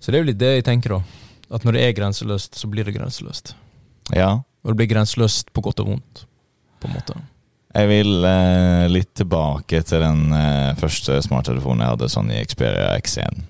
Så 0.01 0.12
det 0.12 0.19
er 0.19 0.25
jo 0.25 0.30
litt 0.34 0.41
det 0.41 0.51
jeg 0.58 0.67
tenker, 0.67 0.97
da. 0.97 1.23
At 1.56 1.63
når 1.63 1.78
det 1.78 1.86
er 1.86 1.95
grenseløst, 1.95 2.60
så 2.60 2.67
blir 2.67 2.84
det 2.84 2.97
grenseløst. 2.97 3.56
Ja. 4.12 4.34
Og 4.65 4.73
det 4.73 4.82
blir 4.82 4.91
grenseløst 4.91 5.56
på 5.56 5.63
godt 5.63 5.80
og 5.82 5.93
vondt, 5.93 6.25
på 6.84 6.91
en 6.91 6.99
måte. 6.99 7.15
Jeg 7.76 7.90
vil 7.92 8.24
eh, 8.24 8.86
litt 8.88 9.12
tilbake 9.20 9.82
til 9.84 10.00
den 10.00 10.30
eh, 10.32 10.72
første 10.80 11.18
smarttelefonen 11.26 11.84
jeg 11.84 11.92
hadde, 11.96 12.08
sånn 12.14 12.32
i 12.32 12.40
Xperia 12.48 12.94
X1. 13.02 13.44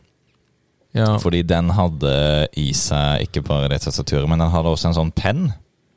Ja. 0.98 1.12
Fordi 1.22 1.44
den 1.46 1.70
hadde 1.76 2.16
i 2.58 2.72
seg 2.74 3.28
ikke 3.28 3.44
bare 3.46 3.70
det 3.70 3.84
tastaturet, 3.84 4.26
men 4.32 4.42
den 4.42 4.50
hadde 4.54 4.72
også 4.72 4.90
en 4.90 4.98
sånn 4.98 5.14
penn 5.14 5.50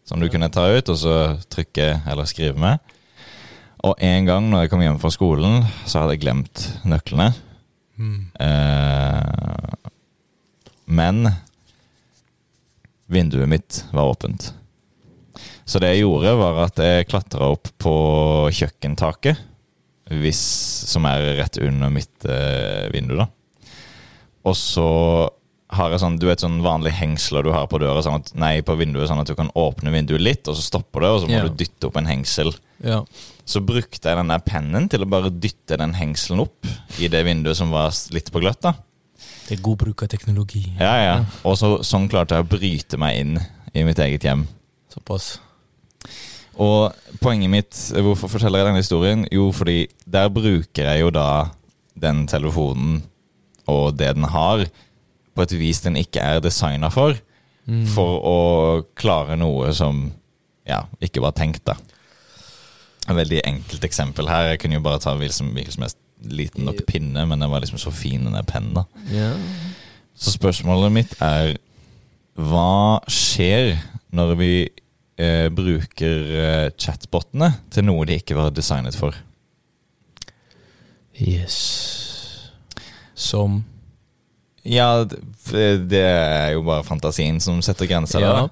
som 0.08 0.20
du 0.20 0.28
kunne 0.32 0.50
ta 0.52 0.66
ut 0.72 0.88
og 0.92 0.98
så 0.98 1.16
trykke 1.52 1.88
eller 2.08 2.28
skrive 2.28 2.58
med. 2.60 2.94
Og 3.86 3.94
en 4.02 4.28
gang 4.28 4.48
når 4.50 4.64
jeg 4.64 4.72
kom 4.72 4.82
hjem 4.82 5.00
fra 5.00 5.12
skolen, 5.14 5.62
så 5.86 6.02
hadde 6.02 6.16
jeg 6.16 6.24
glemt 6.26 6.64
nøklene. 6.88 7.30
Mm. 7.96 8.20
Eh, 8.44 9.92
men 10.88 11.30
vinduet 13.08 13.48
mitt 13.48 13.84
var 13.94 14.10
åpent. 14.10 14.52
Så 15.68 15.80
det 15.82 15.92
jeg 15.92 16.06
gjorde, 16.06 16.32
var 16.40 16.62
at 16.64 16.80
jeg 16.80 17.08
klatra 17.10 17.50
opp 17.52 17.68
på 17.80 17.94
kjøkkentaket, 18.56 19.40
hvis, 20.08 20.40
som 20.88 21.04
er 21.04 21.34
rett 21.42 21.58
under 21.60 21.92
mitt 21.92 22.24
eh, 22.24 22.86
vindu, 22.94 23.18
da. 23.18 23.26
Og 24.48 24.56
så 24.56 24.88
har 25.76 25.92
jeg 25.92 26.00
sånn, 26.00 26.16
du 26.16 26.24
vet 26.30 26.40
sånn 26.40 26.62
vanlig 26.64 26.94
hengsler 26.96 27.44
du 27.44 27.50
har 27.52 27.66
på 27.68 27.80
døra, 27.82 28.00
sånn 28.04 28.22
at, 28.22 28.30
nei, 28.40 28.54
på 28.64 28.78
vinduet, 28.80 29.10
sånn 29.10 29.20
at 29.20 29.28
du 29.28 29.34
kan 29.36 29.50
åpne 29.52 29.92
vinduet 29.92 30.24
litt, 30.24 30.48
og 30.48 30.56
så 30.56 30.64
stopper 30.64 31.04
det, 31.04 31.10
og 31.12 31.20
så 31.20 31.28
må 31.28 31.36
yeah. 31.36 31.48
du 31.48 31.58
dytte 31.60 31.90
opp 31.90 31.98
en 32.00 32.08
hengsel. 32.08 32.54
Yeah. 32.80 33.04
Så 33.44 33.60
brukte 33.64 34.00
jeg 34.00 34.16
den 34.16 34.32
der 34.32 34.44
pennen 34.44 34.88
til 34.88 35.04
å 35.04 35.10
bare 35.10 35.32
dytte 35.34 35.76
den 35.80 35.92
hengselen 35.98 36.46
opp 36.46 36.70
i 36.96 37.10
det 37.12 37.20
vinduet 37.28 37.58
som 37.60 37.74
var 37.74 37.92
litt 38.16 38.32
på 38.32 38.40
gløtt, 38.40 38.62
da. 38.64 38.72
Det 39.48 39.58
er 39.58 39.64
god 39.64 39.82
bruk 39.82 40.04
av 40.04 40.12
teknologi. 40.12 40.64
Ja, 40.80 40.94
ja. 41.02 41.18
Og 41.48 41.56
så, 41.60 41.74
sånn 41.84 42.08
klarte 42.08 42.38
jeg 42.38 42.46
å 42.46 42.48
bryte 42.48 43.00
meg 43.00 43.20
inn 43.20 43.36
i 43.76 43.84
mitt 43.84 44.00
eget 44.00 44.24
hjem. 44.24 44.46
Såpass. 44.92 45.36
Og 46.58 46.94
poenget 47.22 47.50
mitt, 47.52 47.76
hvorfor 48.02 48.28
forteller 48.32 48.58
jeg 48.62 48.66
denne 48.72 48.82
historien? 48.82 49.24
Jo, 49.32 49.50
fordi 49.54 49.86
der 50.10 50.28
bruker 50.28 50.88
jeg 50.90 51.00
jo 51.04 51.10
da 51.14 51.28
den 51.98 52.24
telefonen 52.30 53.02
og 53.68 53.96
det 53.98 54.14
den 54.16 54.24
har, 54.32 54.64
på 55.36 55.44
et 55.44 55.52
vis 55.60 55.80
den 55.84 55.96
ikke 56.00 56.20
er 56.24 56.40
designa 56.44 56.88
for, 56.90 57.14
Mm. 57.68 57.82
for 57.92 58.14
å 58.24 58.36
klare 58.96 59.34
noe 59.36 59.74
som 59.76 60.06
ja, 60.66 60.78
ikke 61.04 61.20
var 61.20 61.34
tenkt, 61.36 61.66
da. 61.68 61.74
Et 63.04 63.12
veldig 63.16 63.42
enkelt 63.44 63.84
eksempel 63.84 64.26
her. 64.26 64.46
Jeg 64.54 64.60
kunne 64.62 64.78
jo 64.78 64.84
bare 64.86 64.98
ta 65.04 65.12
hvilken 65.12 65.34
som 65.36 65.82
helst 65.84 65.98
liten 66.24 66.64
nok 66.64 66.80
pinne, 66.88 67.26
men 67.28 67.38
den 67.44 67.50
var 67.52 67.60
liksom 67.60 67.76
så 67.82 67.92
fin, 67.92 68.24
den 68.24 68.32
der 68.32 68.46
pennen. 68.48 68.72
da. 68.72 68.86
Ja. 69.12 69.34
Så 70.16 70.32
spørsmålet 70.32 70.92
mitt 70.96 71.12
er 71.20 71.58
Hva 72.38 73.00
skjer 73.04 73.76
når 74.16 74.34
vi 74.40 74.50
eh, 75.18 75.48
bruker 75.52 76.30
eh, 76.42 76.68
chatbotene 76.78 77.52
til 77.74 77.86
noe 77.88 78.06
de 78.08 78.18
ikke 78.20 78.38
var 78.38 78.54
designet 78.54 78.96
for? 78.98 79.16
Yes. 81.18 81.58
Som 83.18 83.64
Ja, 84.62 85.04
det 85.04 85.18
det 85.88 86.04
er 86.04 86.52
jo 86.52 86.62
bare 86.62 86.84
fantasien 86.84 87.40
som 87.40 87.62
setter 87.64 87.88
grenser. 87.88 88.20
Ja. 88.20 88.32
da. 88.32 88.48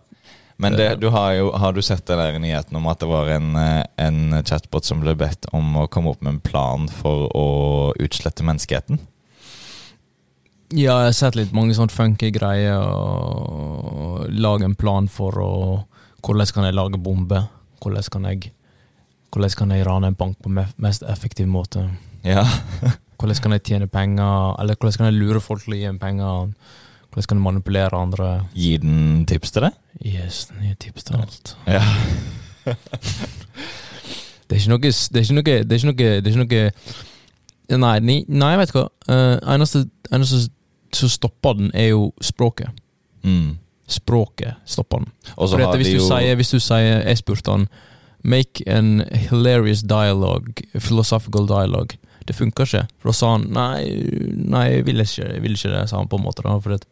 Men 0.57 0.73
det, 0.73 0.95
du 1.01 1.11
har, 1.13 1.33
jo, 1.37 1.51
har 1.53 1.75
du 1.77 1.83
sett 1.85 2.07
den 2.09 2.19
der 2.19 2.39
nyheten 2.41 2.77
om 2.79 2.87
at 2.89 3.03
det 3.03 3.09
var 3.11 3.29
en, 3.29 3.51
eh, 3.61 3.83
en 4.01 4.39
chatbot 4.41 4.89
som 4.89 5.03
ble 5.05 5.13
bedt 5.15 5.45
om 5.53 5.77
å 5.77 5.89
komme 5.93 6.15
opp 6.15 6.23
med 6.25 6.39
en 6.39 6.41
plan 6.41 6.89
for 6.89 7.29
å 7.37 7.49
utslette 8.01 8.47
menneskeheten? 8.47 9.03
Ja, 10.73 10.97
jeg 11.05 11.13
har 11.13 11.19
sett 11.19 11.37
litt 11.39 11.53
mange 11.55 11.77
sånne 11.77 11.93
funky 11.93 12.33
greier, 12.35 12.81
og 12.81 14.25
lage 14.33 14.67
en 14.67 14.75
plan 14.75 15.07
for 15.13 15.37
å 15.39 15.53
Hvordan 16.27 16.53
kan 16.55 16.65
jeg 16.67 16.75
lage 16.75 16.99
bombe? 16.99 17.45
Hvordan 17.83 18.03
kan 18.13 18.25
jeg 18.25 18.53
Hvordan 19.33 19.51
kan 19.59 19.71
jeg 19.71 19.87
rane 19.87 20.07
en 20.07 20.15
bank 20.15 20.39
på 20.43 20.49
mest 20.77 21.03
effektiv 21.07 21.47
måte? 21.47 21.91
Ja. 22.25 22.45
Hvordan 23.19 23.37
kan 23.43 23.53
jeg 23.53 23.63
tjene 23.63 23.87
penger, 23.87 24.61
eller 24.61 24.75
hvordan 24.75 24.97
kan 24.97 25.07
jeg 25.07 25.15
lure 25.15 25.41
folk 25.41 25.63
til 25.65 25.73
å 25.73 25.77
gi 25.77 25.87
en 25.89 25.99
penger? 25.99 26.51
Hvordan 27.09 27.29
kan 27.29 27.39
jeg 27.39 27.43
manipulere 27.43 27.97
andre? 27.97 28.27
Gi 28.53 28.77
den 28.77 29.25
tips 29.25 29.55
til 29.55 29.65
deg? 29.65 29.79
Yes, 30.05 30.47
den 30.51 30.67
gir 30.67 30.75
tips 30.75 31.05
til 31.09 31.17
alt. 31.17 31.57
Ja. 31.67 31.81
Det 34.47 34.57
er 34.57 34.61
ikke 34.61 34.71
noe 34.71 34.79
Det 34.79 35.17
er 35.17 35.23
ikke 35.25 35.35
noe 35.35 35.45
Det 35.45 35.73
er 35.73 35.79
ikke 35.81 35.89
noe, 35.89 35.97
det 35.97 36.27
er 36.27 36.35
ikke 36.35 36.45
noe 36.45 37.79
Nei, 37.83 37.99
nei, 37.99 38.19
nei 38.29 38.53
vet 38.61 38.71
du 38.71 38.77
hva. 38.77 38.85
Uh, 39.11 39.41
eneste, 39.55 39.89
eneste 40.15 40.45
som 40.95 41.11
stopper 41.11 41.57
den, 41.59 41.73
er 41.75 41.89
jo 41.89 42.13
språket. 42.23 42.71
Mm. 43.27 43.57
Språket 43.87 44.55
stopper 44.67 44.99
han. 44.99 45.11
Hvis, 45.79 45.93
jo 45.95 46.35
hvis 46.37 46.51
du 46.51 46.59
sier 46.59 47.05
Jeg 47.07 47.19
spurte 47.21 47.53
han 47.53 47.69
Make 48.27 48.65
an 48.67 49.05
hilarious 49.31 49.83
dialogue, 49.87 50.65
philosophical 50.75 51.47
dialogue. 51.47 51.95
Det 52.27 52.35
funker 52.35 52.67
ikke. 52.67 52.89
For 52.99 53.13
da 53.13 53.15
sa 53.15 53.29
han 53.37 53.45
nei, 53.55 53.85
nei 54.35 54.65
jeg 54.73 54.87
vil 54.89 54.99
ikke, 55.05 55.29
jeg 55.37 55.43
vil 55.45 55.55
ikke 55.55 55.71
det, 55.71 55.85
sa 55.89 56.01
han 56.01 56.09
på 56.11 56.19
en 56.19 56.25
måte. 56.25 56.43
da, 56.43 56.57
For 56.59 56.75
at 56.75 56.87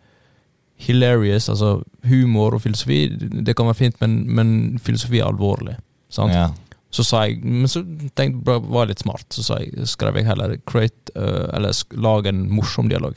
hilarious, 0.77 1.49
altså 1.49 1.83
humor 2.07 2.55
og 2.55 2.63
filosofi, 2.63 3.09
det 3.19 3.57
kan 3.57 3.67
være 3.67 3.81
fint, 3.81 3.99
men, 4.03 4.15
men 4.31 4.79
filosofi 4.83 5.19
er 5.19 5.27
alvorlig. 5.33 5.75
Sant? 6.13 6.35
ja. 6.35 6.51
Så 6.95 7.03
sa 7.03 7.25
jeg 7.27 7.41
Men 7.43 7.67
så 7.67 7.81
tenkte 8.15 8.53
jeg 8.55 8.63
var 8.71 8.87
litt 8.87 9.01
smart, 9.03 9.25
så 9.35 9.43
sa 9.43 9.57
jeg, 9.59 9.89
skrev 9.91 10.15
jeg 10.21 10.29
heller 10.29 10.53
create, 10.71 11.11
uh, 11.19 11.49
eller 11.57 11.75
lag 11.99 12.29
en 12.31 12.45
morsom 12.55 12.87
dialog. 12.87 13.17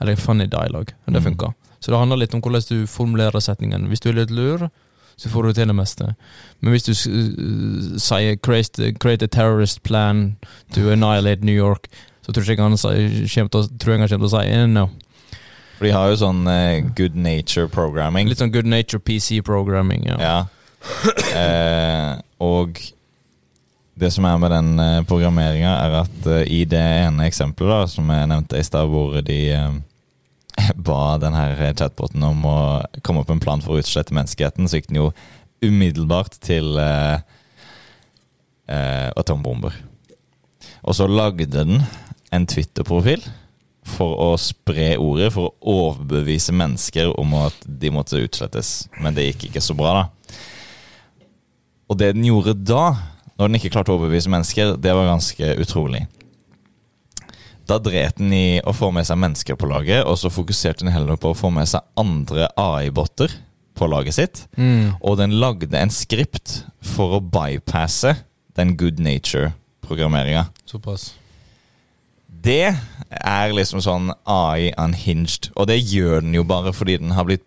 Eller 0.00 0.20
funny 0.20 0.44
dialog. 0.44 0.92
Og 1.06 1.14
det 1.14 1.22
Mm. 1.22 1.30
funka. 1.30 1.54
Så 1.80 1.90
det 1.92 1.98
handler 1.98 2.16
litt 2.22 2.34
om 2.34 2.42
hvordan 2.42 2.62
du 2.68 2.86
formulerer 2.90 3.40
setningen. 3.40 3.86
Hvis 3.88 4.00
du 4.00 4.10
er 4.10 4.20
litt 4.20 4.30
lur, 4.34 4.68
så 5.18 5.28
får 5.28 5.42
du 5.42 5.52
til 5.52 5.70
det 5.70 5.74
meste. 5.76 6.12
Men 6.60 6.74
hvis 6.74 6.86
du 6.86 6.92
uh, 6.92 7.98
sier 7.98 8.36
create, 8.36 8.92
'create 8.98 9.22
a 9.22 9.26
terrorist 9.26 9.82
plan 9.82 10.36
to 10.74 10.90
annihilate 10.90 11.44
New 11.44 11.54
York', 11.54 11.86
så 12.22 12.32
tror 12.32 12.44
jeg 12.44 12.58
ikke 12.58 12.62
han 12.62 12.76
kommer 12.76 13.48
til 14.08 14.18
å- 14.18 14.30
si 14.30 14.48
eh, 14.48 14.66
no. 14.66 14.90
For 15.78 15.86
de 15.86 15.92
har 15.94 16.08
jo 16.10 16.16
sånn 16.16 16.46
uh, 16.46 16.90
good 16.96 17.14
nature 17.16 17.68
programming. 17.68 18.28
Litt 18.28 18.38
sånn 18.38 18.52
good 18.52 18.66
nature 18.66 18.98
PC-programming. 18.98 20.06
Ja. 20.06 20.18
Ja. 20.18 20.38
Eh, 21.34 22.20
og 22.40 22.78
det 23.98 24.12
som 24.12 24.24
er 24.24 24.38
med 24.38 24.50
den 24.50 24.78
eh, 24.78 25.02
programmeringa, 25.06 25.70
er 25.86 25.94
at 26.02 26.26
uh, 26.26 26.42
i 26.46 26.64
det 26.64 26.78
ene 26.78 27.26
eksempelet 27.26 27.70
da, 27.70 27.86
som 27.90 28.10
jeg 28.10 28.30
nevnte 28.30 28.58
i 28.58 28.66
stad, 28.66 28.90
hvor 28.90 29.18
de 29.26 29.38
ba 30.88 31.16
denne 31.22 31.72
chatboten 31.78 32.24
om 32.26 32.46
å 32.48 32.58
komme 33.06 33.22
opp 33.22 33.30
med 33.30 33.38
en 33.38 33.44
plan 33.44 33.64
for 33.64 33.76
å 33.76 33.82
utslette 33.82 34.14
menneskeheten, 34.16 34.68
så 34.68 34.80
gikk 34.80 34.90
den 34.90 35.02
jo 35.02 35.10
umiddelbart 35.64 36.38
til 36.44 36.78
eh, 36.78 37.18
eh, 38.70 39.08
atombomber. 39.18 39.74
Og 40.86 40.96
så 40.96 41.08
lagde 41.10 41.48
den 41.50 41.82
en 42.34 42.46
Twitter-profil 42.46 43.24
for 43.88 44.14
å 44.20 44.28
spre 44.40 44.92
ordet, 45.00 45.32
for 45.34 45.48
å 45.48 45.76
overbevise 45.88 46.54
mennesker 46.56 47.14
om 47.18 47.32
at 47.40 47.56
de 47.64 47.90
måtte 47.94 48.20
utslettes. 48.20 48.86
Men 49.00 49.16
det 49.16 49.30
gikk 49.30 49.48
ikke 49.48 49.64
så 49.64 49.76
bra, 49.78 49.94
da. 50.02 50.36
Og 51.88 51.96
det 51.96 52.12
den 52.14 52.26
gjorde 52.28 52.52
da, 52.68 52.92
når 53.38 53.48
den 53.48 53.58
ikke 53.58 53.72
klarte 53.72 53.94
å 53.94 53.96
overbevise 53.96 54.30
mennesker, 54.32 54.76
det 54.76 54.92
var 54.94 55.08
ganske 55.08 55.54
utrolig. 55.62 56.04
Da 57.68 57.76
dret 57.82 58.16
den 58.16 58.32
i 58.32 58.60
å 58.64 58.72
få 58.72 58.88
med 58.94 59.04
seg 59.04 59.20
mennesker 59.20 59.58
på 59.60 59.68
laget, 59.68 60.00
og 60.08 60.16
så 60.20 60.32
fokuserte 60.32 60.86
den 60.86 60.94
heller 60.94 61.20
på 61.20 61.34
å 61.34 61.36
få 61.36 61.50
med 61.52 61.68
seg 61.68 61.84
andre 62.00 62.48
AI-botter 62.56 63.34
på 63.78 63.88
laget 63.92 64.16
sitt. 64.16 64.42
Mm. 64.56 64.96
Og 65.04 65.18
den 65.20 65.36
lagde 65.42 65.76
en 65.76 65.92
skript 65.92 66.62
for 66.80 67.18
å 67.18 67.22
bypasse 67.22 68.16
den 68.58 68.74
good 68.80 69.02
nature-programmeringa. 69.04 70.48
Såpass. 70.66 71.12
Det 72.28 72.72
er 73.18 73.52
liksom 73.52 73.82
sånn 73.84 74.12
AI 74.24 74.72
unhinged, 74.78 75.50
og 75.54 75.68
det 75.70 75.78
gjør 75.82 76.22
den 76.24 76.36
jo 76.38 76.46
bare 76.48 76.72
fordi 76.74 76.98
den 77.02 77.12
har 77.16 77.28
blitt 77.28 77.44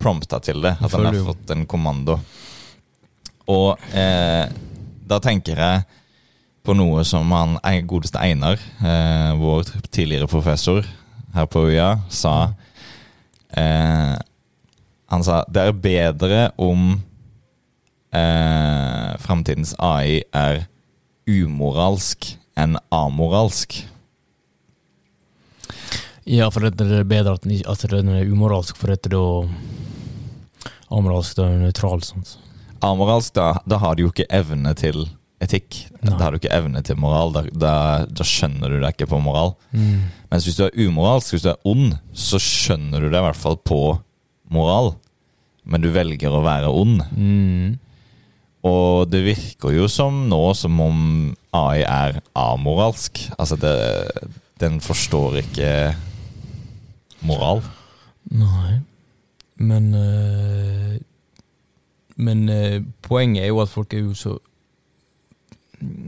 prompta 0.00 0.40
til 0.42 0.64
det. 0.64 0.76
At 0.80 0.92
den 0.92 1.08
har 1.08 1.20
fått 1.30 1.52
en 1.54 1.66
kommando. 1.70 2.18
Og 3.52 3.80
eh, 3.94 4.48
da 5.04 5.20
tenker 5.22 5.60
jeg 5.60 5.84
på 6.64 6.74
noe 6.76 7.04
som 7.04 7.32
han 7.36 7.58
godeste 7.86 8.20
Einar, 8.20 8.60
eh, 8.80 9.32
vår 9.36 9.68
tidligere 9.90 10.28
professor 10.30 10.86
her 11.34 11.46
på 11.46 11.66
UiA, 11.68 12.00
sa. 12.08 12.54
Eh, 13.50 14.14
han 15.06 15.24
sa 15.24 15.44
det 15.48 15.60
er 15.60 15.72
bedre 15.72 16.44
om 16.56 17.02
eh, 18.14 19.10
framtidens 19.20 19.74
AI 19.78 20.22
er 20.32 20.64
umoralsk 21.28 22.32
enn 22.56 22.78
amoralsk. 22.94 23.82
Ja, 26.24 26.48
for 26.48 26.64
det 26.64 26.80
er 26.80 27.04
bedre 27.04 27.36
at 27.36 27.44
den, 27.44 27.60
at 27.68 27.84
den 27.90 28.08
er 28.08 28.24
umoralsk, 28.24 28.78
for 28.80 28.92
dette 28.92 29.12
da 29.12 29.24
Amoralsk, 30.94 31.34
da 31.36 31.48
er 31.48 31.58
nøytral. 31.58 32.02
Sant? 32.06 32.36
Amoralsk, 32.84 33.34
da, 33.34 33.58
da 33.66 33.80
har 33.82 33.96
de 33.96 34.04
jo 34.04 34.12
ikke 34.12 34.28
evne 34.32 34.74
til 34.78 35.06
etikk. 35.44 35.84
Da 36.02 36.16
har 36.20 36.32
du 36.34 36.40
ikke 36.40 36.52
evne 36.56 36.82
til 36.84 36.98
moral. 37.00 37.32
Da, 37.34 37.44
da, 37.52 37.74
da 38.08 38.26
skjønner 38.26 38.72
du 38.72 38.80
deg 38.80 38.96
ikke 38.96 39.10
på 39.12 39.20
moral. 39.22 39.54
Mm. 39.76 40.10
Mens 40.32 40.48
hvis 40.48 40.58
du 40.58 40.64
er 40.66 40.76
umoralsk, 40.86 41.34
hvis 41.34 41.46
du 41.46 41.52
er 41.52 41.70
ond, 41.70 41.94
så 42.16 42.40
skjønner 42.42 43.04
du 43.04 43.08
deg 43.10 43.20
i 43.20 43.26
hvert 43.28 43.40
fall 43.40 43.58
på 43.60 43.80
moral. 44.54 44.94
Men 45.64 45.84
du 45.84 45.90
velger 45.94 46.34
å 46.34 46.44
være 46.44 46.72
ond. 46.72 47.04
Mm. 47.16 47.76
Og 48.64 49.10
det 49.12 49.20
virker 49.26 49.74
jo 49.76 49.88
som 49.92 50.24
nå 50.30 50.40
som 50.56 50.80
om 50.80 50.98
AI 51.54 51.84
er 51.84 52.20
amoralsk. 52.38 53.20
Altså, 53.36 53.58
det, 53.60 53.74
den 54.62 54.80
forstår 54.84 55.42
ikke 55.42 55.70
moral. 57.28 57.60
Nei. 58.32 58.80
Men 59.56 59.94
øh, 59.94 60.94
Men 62.16 62.48
øh, 62.48 62.82
poenget 63.02 63.42
er 63.42 63.48
jo 63.48 63.60
at 63.60 63.68
folk 63.68 63.94
er 63.94 63.98
jo 63.98 64.14
så 64.14 64.38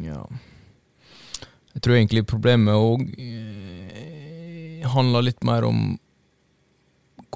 Ja. 0.05 0.23
Jeg 1.77 1.85
tror 1.85 1.99
egentlig 1.99 2.27
problemet 2.29 2.75
òg 2.75 3.05
handler 4.87 5.27
litt 5.27 5.43
mer 5.45 5.67
om 5.67 5.97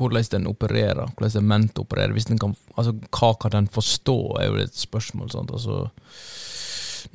hvordan 0.00 0.28
den 0.32 0.46
opererer, 0.48 1.10
hvordan 1.12 1.34
den 1.34 1.48
ment 1.50 1.78
opererer. 1.82 2.14
Hvis 2.16 2.30
den 2.30 2.38
kan, 2.40 2.54
altså, 2.78 2.94
hva 3.12 3.34
kan 3.40 3.52
den 3.52 3.68
forstå, 3.68 4.16
er 4.40 4.48
jo 4.48 4.60
et 4.62 4.78
spørsmål. 4.78 5.28
Sant? 5.34 5.52
Altså, 5.52 5.90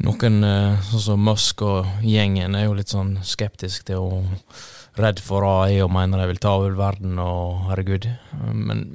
noen, 0.05 0.43
eh, 0.45 0.85
sånn 0.91 1.05
som 1.07 1.25
Musk 1.25 1.63
og 1.65 2.05
gjengen, 2.05 2.55
er 2.55 2.67
jo 2.67 2.77
litt 2.77 2.93
sånn 2.93 3.17
skeptisk 3.25 3.87
til 3.89 4.05
å 4.05 4.23
Redd 4.95 5.19
for 5.19 5.43
AI 5.43 5.81
og 5.83 5.91
mener 5.91 6.21
de 6.21 6.29
vil 6.29 6.39
ta 6.39 6.53
over 6.55 6.75
verden 6.79 7.17
og 7.19 7.65
herregud. 7.67 8.05
Men 8.55 8.85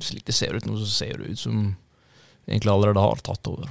slik 0.00 0.24
det 0.24 0.32
ser 0.32 0.56
ut 0.56 0.64
nå, 0.64 0.78
så 0.80 0.88
ser 0.88 1.20
det 1.20 1.34
ut 1.34 1.42
som 1.42 1.58
egentlig 2.48 2.72
allerede 2.72 3.02
har 3.04 3.20
tatt 3.20 3.50
over, 3.50 3.68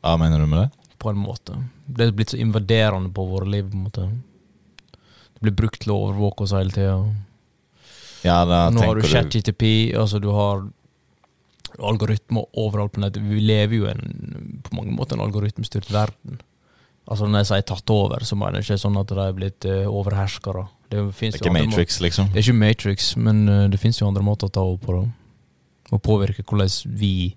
Hva 0.00 0.16
mener 0.20 0.40
du 0.40 0.46
med 0.48 0.62
det? 0.62 0.83
På 1.04 1.12
en 1.12 1.20
måte. 1.20 1.58
Det 1.86 2.06
er 2.08 2.16
blitt 2.16 2.32
så 2.32 2.40
invaderende 2.40 3.12
på 3.14 3.26
våre 3.28 3.48
liv, 3.50 3.68
på 3.68 3.76
en 3.76 3.84
måte. 3.88 4.08
Det 5.34 5.44
blir 5.44 5.56
brukt 5.58 5.82
til 5.84 5.92
å 5.92 6.00
overvåke 6.06 6.46
oss 6.46 6.54
hele 6.56 6.72
tida. 6.72 6.96
Ja, 8.24 8.40
Nå 8.48 8.54
har 8.56 8.72
du 8.72 8.80
tenker 8.80 9.02
du 9.02 9.08
ChatGTP, 9.10 9.64
altså 10.00 10.20
du 10.22 10.30
har 10.32 10.64
algoritmer 11.82 12.46
overalt 12.60 12.94
på 12.94 13.02
nettet. 13.02 13.24
Vi 13.26 13.42
lever 13.42 13.76
jo 13.76 13.88
en, 13.90 14.60
på 14.64 14.76
mange 14.78 14.94
måter 14.94 15.18
en 15.18 15.24
algoritmestyrt 15.26 15.90
verden. 15.92 16.40
Altså 17.04 17.26
Når 17.28 17.42
jeg 17.42 17.50
sier 17.50 17.64
tatt 17.68 17.90
over, 17.92 18.24
så 18.24 18.36
mener 18.40 18.62
jeg 18.62 18.68
ikke 18.68 18.80
sånn 18.80 18.96
at 18.96 19.10
de 19.10 19.20
er 19.20 19.34
blitt 19.36 19.66
uh, 19.68 19.82
overherskere. 19.90 20.64
Det, 20.88 21.02
Det 21.18 21.28
er 21.34 21.40
ikke 21.42 21.52
Matrix, 21.52 21.98
liksom. 22.00 22.30
Det 22.32 22.40
er 22.40 22.46
ikke 22.46 22.60
Matrix, 22.62 23.10
men 23.20 23.42
uh, 23.50 23.64
det 23.68 23.80
finnes 23.82 24.00
jo 24.00 24.08
andre 24.08 24.24
måter 24.24 24.48
å 24.48 24.54
ta 24.54 24.64
over 24.64 24.80
på. 24.80 25.00
da 25.02 25.96
Og 25.96 26.04
påvirke 26.04 26.46
hvordan 26.46 26.70
vi 26.96 27.34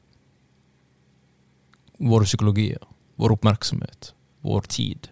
Vår 1.98 2.24
psykologi. 2.24 2.70
psykologier, 2.70 2.97
vår 3.18 3.34
oppmerksomhet, 3.38 4.14
vår 4.46 4.62
tid. 4.70 5.10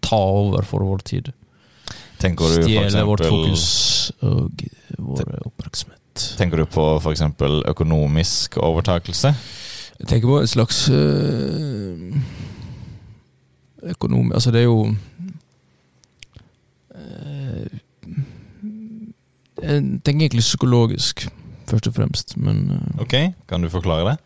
Ta 0.00 0.16
over 0.16 0.62
for 0.66 0.84
vår 0.86 0.98
tid. 0.98 1.32
Tenker 2.18 2.44
du 2.44 2.62
Stjele 2.66 3.04
vårt 3.06 3.22
fokus 3.26 3.64
og 4.20 4.64
vår 4.98 5.46
oppmerksomhet. 5.46 5.98
Tenker 6.38 6.58
du 6.58 6.66
på 6.66 6.84
f.eks. 6.98 7.22
økonomisk 7.70 8.58
overtakelse? 8.58 9.34
Jeg 9.98 10.06
tenker 10.06 10.28
på 10.28 10.40
en 10.40 10.46
slags 10.46 10.88
øh, 10.90 12.14
økonom... 13.82 14.32
Altså, 14.32 14.50
det 14.50 14.58
er 14.58 14.64
jo 14.64 14.94
øh, 16.94 17.66
Jeg 19.62 19.82
tenker 20.04 20.22
egentlig 20.26 20.40
psykologisk, 20.46 21.28
først 21.66 21.86
og 21.86 21.94
fremst, 21.94 22.36
men 22.36 22.70
øh, 22.70 23.00
Ok, 23.00 23.14
kan 23.48 23.62
du 23.62 23.68
forklare 23.68 24.10
det? 24.10 24.18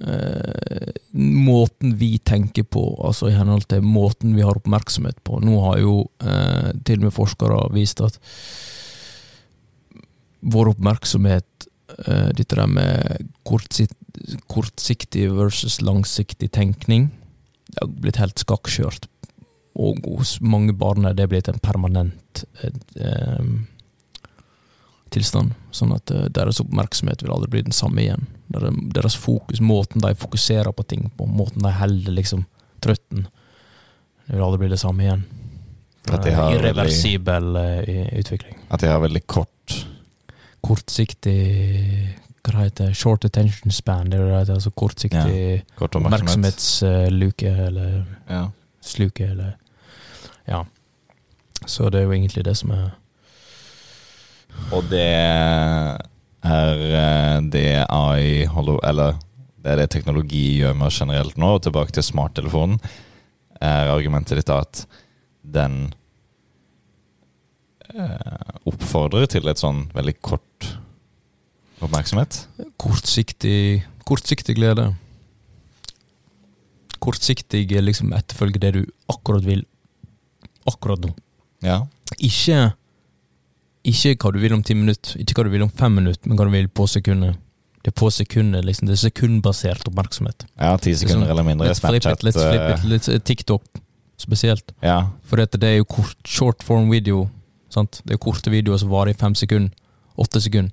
Eh, 0.00 0.92
måten 1.16 1.96
vi 1.96 2.18
tenker 2.18 2.66
på, 2.68 2.84
altså 3.04 3.30
i 3.30 3.36
henhold 3.36 3.68
til 3.70 3.84
måten 3.84 4.36
vi 4.36 4.44
har 4.44 4.58
oppmerksomhet 4.58 5.18
på. 5.24 5.40
Nå 5.44 5.60
har 5.64 5.80
jo 5.82 5.98
eh, 6.20 6.72
til 6.84 7.00
og 7.00 7.08
med 7.08 7.16
forskere 7.16 7.60
vist 7.74 8.02
at 8.04 8.20
vår 10.46 10.72
oppmerksomhet, 10.74 11.68
eh, 12.06 12.30
dette 12.36 12.58
der 12.58 12.70
med 12.70 13.30
kortsikt, 13.46 13.96
kortsiktig 14.48 15.28
versus 15.34 15.80
langsiktig 15.84 16.50
tenkning, 16.52 17.10
det 17.66 17.82
har 17.82 17.92
blitt 18.00 18.20
helt 18.22 18.40
skakkskjørt. 18.40 19.08
Og 19.76 19.98
hos 20.06 20.38
mange 20.40 20.72
barn 20.72 21.04
er 21.04 21.16
det 21.16 21.28
blitt 21.28 21.50
en 21.50 21.60
permanent 21.60 22.44
eh, 22.62 23.50
tilstand. 25.12 25.56
Sånn 25.74 25.94
at 25.96 26.12
eh, 26.14 26.28
deres 26.32 26.62
oppmerksomhet 26.62 27.24
vil 27.24 27.34
aldri 27.34 27.56
bli 27.56 27.66
den 27.68 27.76
samme 27.76 28.04
igjen. 28.04 28.26
Der- 28.52 28.70
Deres 28.94 29.16
fokus, 29.16 29.60
måten 29.60 30.00
de 30.00 30.14
fokuserer 30.14 30.72
på 30.72 30.82
ting 30.86 31.10
på, 31.16 31.26
måten 31.26 31.62
de 31.62 31.72
holder 31.72 32.12
liksom 32.12 32.44
trøtten, 32.80 33.26
det 34.26 34.34
vil 34.36 34.42
aldri 34.44 34.58
bli 34.58 34.68
det 34.68 34.78
samme 34.78 35.02
igjen. 35.02 35.24
At 36.12 36.22
de 36.22 36.30
har 36.30 36.52
Irreversibel 36.54 37.52
veldig, 37.52 38.18
utvikling. 38.20 38.56
at 38.70 38.80
de 38.80 38.86
har 38.86 39.00
veldig 39.00 39.26
kort 39.26 39.86
kortsiktig 40.62 42.14
Hva 42.46 42.60
heter 42.62 42.86
det 42.92 42.96
Short 42.96 43.24
attention 43.24 43.72
span. 43.74 44.10
Det 44.10 44.20
er 44.20 44.44
det, 44.44 44.54
altså 44.54 44.70
kortsiktig 44.70 45.64
Kort 45.76 45.96
oppmerksomhet. 45.98 46.54
oppmerksomhetsluke, 46.54 47.50
eller 47.66 48.04
Ja. 48.30 48.48
sluke, 48.80 49.24
eller 49.30 49.56
Ja. 50.48 50.62
Så 51.66 51.90
det 51.90 52.00
er 52.00 52.04
jo 52.04 52.12
egentlig 52.12 52.44
det 52.44 52.56
som 52.56 52.70
er 52.70 52.90
Og 54.72 54.82
det 54.90 56.00
er 56.46 56.82
eh, 57.00 57.38
det 57.52 57.86
AI 57.90 58.46
Eller 58.82 59.16
det 59.62 59.72
er 59.72 59.82
det 59.82 59.90
teknologi 59.90 60.60
gjør 60.60 60.74
med 60.78 60.94
generelt 60.94 61.36
nå. 61.36 61.56
Og 61.56 61.62
tilbake 61.62 61.92
til 61.92 62.06
smarttelefonen. 62.06 62.78
Er 63.60 63.90
argumentet 63.90 64.38
ditt 64.38 64.52
at 64.52 64.84
den 65.42 65.94
eh, 67.94 68.58
oppfordrer 68.66 69.26
til 69.26 69.48
et 69.48 69.58
sånn 69.58 69.86
veldig 69.94 70.16
kort 70.20 70.76
oppmerksomhet? 71.80 72.46
kortsiktig 72.80 73.84
Kortsiktig 74.06 74.54
glede. 74.54 74.92
Kortsiktig 77.02 77.64
liksom 77.82 78.12
etterfølge 78.14 78.60
det 78.62 78.70
du 78.76 78.82
akkurat 79.10 79.42
vil 79.42 79.64
akkurat 80.66 81.02
nå. 81.02 81.10
Ja. 81.64 81.80
Ikke 82.22 82.76
Ikke 83.86 84.16
hva 84.18 84.32
du 84.34 84.40
vil 84.42 84.54
om 84.56 84.62
ti 84.66 84.74
minutter, 84.74 85.18
ikke 85.22 85.38
hva 85.38 85.46
du 85.46 85.52
vil 85.52 85.64
om 85.66 85.70
fem 85.70 85.94
minutter, 86.00 86.26
men 86.26 86.38
hva 86.38 86.46
du 86.48 86.54
vil 86.54 86.68
på 86.68 86.88
sekundet. 86.90 87.38
Det 87.86 87.92
er 87.92 87.98
på 88.00 88.08
sekundet, 88.10 88.64
liksom. 88.66 88.88
Det 88.88 88.96
er 88.96 89.02
sekundbasert 89.04 89.86
oppmerksomhet. 89.86 90.46
ja 90.58 90.72
ti 90.82 90.94
sekunder 90.98 91.30
eller 91.30 91.46
mindre. 91.46 91.68
Let's 91.70 91.82
flip 91.84 92.02
it, 92.02 92.24
let's 92.26 92.34
flip 92.34 92.64
it. 92.74 92.86
Let's, 92.90 93.08
eh, 93.08 93.20
TikTok 93.22 93.62
spesielt. 94.18 94.72
Ja. 94.82 95.12
For 95.22 95.36
dette, 95.36 95.60
det 95.62 95.68
er 95.68 95.76
jo 95.76 95.84
kort, 95.84 96.16
short 96.26 96.64
form 96.66 96.90
video. 96.90 97.28
Sant? 97.70 98.00
Det 98.04 98.16
er 98.16 98.18
korte 98.18 98.50
videoer 98.50 98.80
som 98.82 98.90
varer 98.90 99.12
i 99.14 99.18
fem 99.20 99.34
sekunder. 99.38 99.70
Åtte 100.18 100.40
sekunder. 100.42 100.72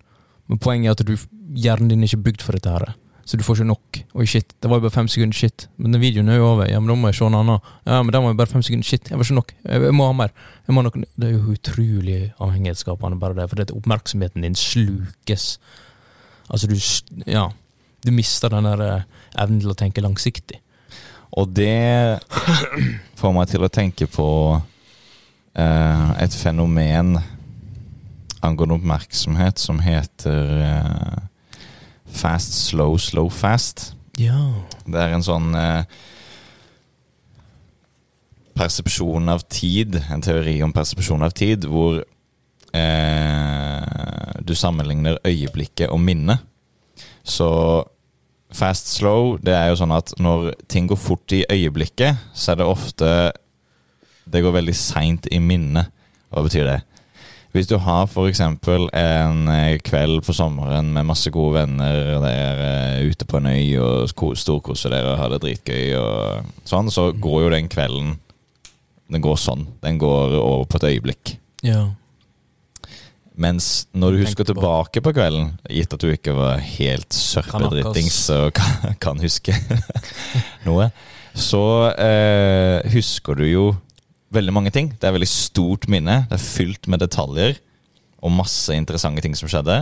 Men 0.50 0.58
poenget 0.58 0.90
er 0.90 0.92
at 0.98 1.06
du, 1.06 1.16
hjernen 1.54 1.92
din 1.92 2.02
er 2.02 2.10
ikke 2.10 2.24
bygd 2.32 2.42
for 2.42 2.58
dette 2.58 2.72
her. 2.74 2.96
Så 3.24 3.38
du 3.40 3.44
får 3.46 3.62
ikke 3.62 3.70
nok. 3.70 4.00
Oi, 4.20 4.26
shit, 4.28 4.50
det 4.60 4.70
var 4.70 4.82
jo 4.82 4.84
bare 4.84 4.92
fem 4.92 5.08
sekunder. 5.08 5.38
Shit. 5.38 5.68
Men 5.80 5.96
den 5.96 6.02
videoen 6.04 6.28
er 6.30 6.42
jo 6.42 6.50
over. 6.50 6.68
Ja, 6.68 6.82
men 6.84 6.92
da 6.92 6.98
må 7.00 7.08
jeg 7.08 7.16
se 7.22 7.26
en 7.30 7.38
annen. 7.40 7.62
Ja, 7.88 8.02
men 8.04 8.12
den 8.12 8.26
var 8.26 8.34
jo 8.34 8.40
bare 8.42 8.52
fem 8.52 8.66
sekunder. 8.66 8.88
Shit, 8.88 9.08
jeg 9.10 9.20
var 9.20 9.24
ikke 9.24 9.38
nok. 9.38 9.54
Jeg, 9.64 9.94
må 9.96 10.10
ha 10.10 10.16
mer. 10.18 10.34
Jeg 10.68 10.76
må 10.76 10.84
ha 10.84 10.90
noe. 10.90 11.06
Det 11.16 11.30
er 11.30 11.38
jo 11.38 11.56
utrolig 11.56 12.20
avhengighetsskapende, 12.36 13.20
bare 13.22 13.38
det. 13.40 13.48
For 13.52 13.62
dette 13.62 13.78
oppmerksomheten 13.78 14.44
din 14.44 14.60
slukes. 14.60 15.54
Altså, 16.50 16.68
du 16.68 16.76
Ja. 17.32 17.48
Du 18.04 18.12
mister 18.12 18.52
den 18.52 18.66
der 18.68 18.82
eh, 18.84 19.04
evnen 19.40 19.62
til 19.64 19.72
å 19.72 19.78
tenke 19.80 20.04
langsiktig. 20.04 20.60
Og 21.40 21.54
det 21.56 22.20
får 23.20 23.32
meg 23.32 23.48
til 23.48 23.64
å 23.64 23.72
tenke 23.72 24.10
på 24.12 24.28
eh, 25.56 26.10
et 26.20 26.36
fenomen 26.36 27.16
angående 28.44 28.76
oppmerksomhet 28.76 29.62
som 29.64 29.80
heter 29.80 30.52
eh, 30.68 31.22
fast, 32.14 32.56
slow, 32.70 32.98
slow, 33.02 33.30
fast. 33.34 33.92
Ja. 34.20 34.38
Det 34.86 35.00
er 35.00 35.16
en 35.16 35.26
sånn 35.26 35.54
eh, 35.58 35.86
persepsjon 38.58 39.30
av 39.34 39.46
tid, 39.50 39.98
en 40.12 40.24
teori 40.24 40.60
om 40.66 40.74
persepsjon 40.74 41.26
av 41.26 41.34
tid, 41.38 41.66
hvor 41.70 42.04
eh, 42.74 44.34
du 44.46 44.54
sammenligner 44.58 45.20
øyeblikket 45.26 45.90
og 45.90 46.02
minnet. 46.04 46.46
Så 47.24 47.50
fast 48.54 48.92
slow, 48.94 49.38
det 49.42 49.56
er 49.58 49.72
jo 49.72 49.80
sånn 49.82 49.96
at 49.96 50.14
når 50.22 50.52
ting 50.70 50.88
går 50.92 51.00
fort 51.00 51.34
i 51.34 51.46
øyeblikket, 51.50 52.20
så 52.34 52.54
er 52.54 52.62
det 52.62 52.70
ofte 52.70 53.10
Det 54.24 54.40
går 54.40 54.54
veldig 54.56 54.74
seint 54.78 55.26
i 55.36 55.40
minnet. 55.44 55.90
Hva 56.32 56.46
betyr 56.46 56.64
det? 56.64 56.78
Hvis 57.54 57.68
du 57.70 57.76
har 57.78 58.08
f.eks. 58.10 58.40
en 58.42 59.50
eh, 59.54 59.76
kveld 59.86 60.24
på 60.26 60.34
sommeren 60.34 60.88
med 60.96 61.06
masse 61.06 61.30
gode 61.30 61.60
venner, 61.60 62.00
der 62.24 62.62
er 62.66 63.04
ute 63.06 63.28
på 63.30 63.38
en 63.38 63.52
øy 63.52 63.76
og 63.78 64.10
storkoser 64.10 64.90
dere 64.90 65.12
og 65.14 65.20
har 65.22 65.36
det 65.36 65.44
dritgøy, 65.44 65.92
og 66.00 66.66
sånn, 66.66 66.90
så 66.90 67.12
går 67.14 67.44
jo 67.44 67.52
den 67.54 67.70
kvelden 67.70 68.16
Den 69.14 69.22
går 69.22 69.38
sånn. 69.38 69.68
Den 69.84 70.00
går 70.02 70.34
over 70.40 70.66
på 70.66 70.80
et 70.80 70.88
øyeblikk. 70.96 71.36
Ja. 71.62 71.92
Mens 73.38 73.86
når 73.94 74.16
du 74.16 74.22
husker 74.24 74.48
tilbake 74.50 75.04
på 75.06 75.14
kvelden, 75.14 75.52
gitt 75.70 75.94
at 75.94 76.02
du 76.02 76.10
ikke 76.10 76.34
var 76.34 76.58
helt 76.58 77.14
sørpedrittings 77.14 78.18
og 78.34 78.56
kan, 78.58 78.98
kan 79.02 79.22
huske 79.22 79.54
noe, 80.68 80.90
så 81.38 81.64
eh, 81.98 82.82
husker 82.94 83.38
du 83.38 83.46
jo 83.46 83.66
veldig 84.34 84.54
mange 84.56 84.72
ting. 84.76 84.92
Det 84.94 85.04
er 85.08 85.12
et 85.14 85.18
veldig 85.20 85.30
stort 85.32 85.88
minne. 85.92 86.24
Det 86.30 86.38
er 86.40 86.44
fylt 86.44 86.88
med 86.92 87.02
detaljer 87.04 87.60
og 88.24 88.32
masse 88.32 88.72
interessante 88.76 89.22
ting 89.26 89.34
som 89.36 89.50
skjedde. 89.52 89.82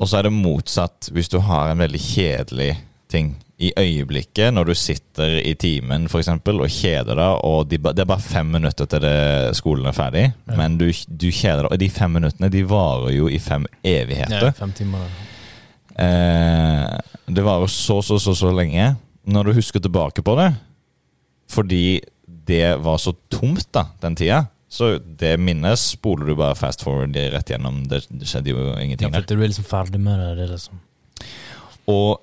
Og 0.00 0.08
så 0.08 0.18
er 0.20 0.28
det 0.28 0.32
motsatt 0.36 1.10
hvis 1.12 1.28
du 1.32 1.38
har 1.44 1.70
en 1.72 1.80
veldig 1.82 2.00
kjedelig 2.00 2.74
ting. 3.12 3.34
I 3.60 3.74
øyeblikket, 3.76 4.54
når 4.56 4.70
du 4.70 4.74
sitter 4.78 5.34
i 5.44 5.50
timen 5.60 6.06
for 6.08 6.22
eksempel, 6.22 6.62
og 6.64 6.70
kjeder 6.72 7.18
deg, 7.18 7.42
og 7.44 7.66
de, 7.68 7.76
det 7.76 8.00
er 8.00 8.08
bare 8.08 8.24
fem 8.24 8.48
minutter 8.54 8.88
til 8.88 9.04
skolen 9.58 9.90
er 9.90 9.92
ferdig, 9.92 10.22
Ja. 10.48 10.54
men 10.56 10.78
du, 10.80 10.86
du 10.88 11.26
kjeder 11.28 11.66
deg, 11.66 11.74
og 11.74 11.82
de 11.82 11.88
fem 11.92 12.14
minuttene 12.16 12.48
de 12.54 12.62
varer 12.70 13.12
jo 13.18 13.26
i 13.28 13.36
fem 13.38 13.66
evigheter. 13.84 14.46
ja 14.48 14.54
fem 14.56 14.72
timer. 14.72 15.04
Eh, 16.00 16.98
det 17.28 17.44
varer 17.44 17.68
så, 17.68 18.00
så, 18.02 18.16
så, 18.18 18.32
så 18.34 18.52
lenge. 18.56 18.94
Når 19.28 19.50
du 19.50 19.52
husker 19.58 19.80
tilbake 19.84 20.24
på 20.24 20.36
det, 20.40 20.48
fordi 21.52 22.00
det 22.46 22.76
var 22.82 22.98
så 22.98 23.12
tomt 23.32 23.66
da, 23.74 23.86
den 24.02 24.16
tida, 24.18 24.44
så 24.70 24.92
det 24.98 25.34
minnet 25.42 25.78
spoler 25.82 26.30
du 26.30 26.36
bare 26.38 26.54
fast 26.58 26.82
forward 26.86 27.16
rett 27.34 27.50
gjennom. 27.50 27.82
Det, 27.90 28.04
det 28.10 28.28
skjedde 28.30 28.52
jo 28.52 28.58
Ja, 28.70 28.76
ingenting 28.84 29.10
for 29.10 29.20
der. 29.20 29.36
du 29.36 29.42
er 29.42 29.50
liksom 29.50 29.66
ferdig 29.66 30.00
med 30.00 30.18
det. 30.22 30.28
det 30.38 30.46
liksom. 30.52 30.78
Og 31.90 32.20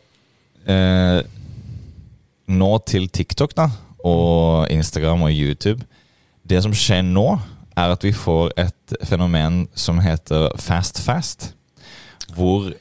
eh, 0.72 1.22
nå 2.48 2.72
til 2.88 3.10
TikTok 3.12 3.56
da, 3.58 3.68
og 4.08 4.72
Instagram 4.72 5.26
og 5.28 5.32
YouTube. 5.36 5.84
Det 6.48 6.62
som 6.64 6.72
skjer 6.76 7.04
nå, 7.04 7.28
er 7.78 7.92
at 7.94 8.04
vi 8.08 8.14
får 8.16 8.54
et 8.58 8.96
fenomen 9.06 9.66
som 9.78 10.00
heter 10.02 10.48
fast 10.58 11.02
fast. 11.04 11.52
Hvor 12.34 12.72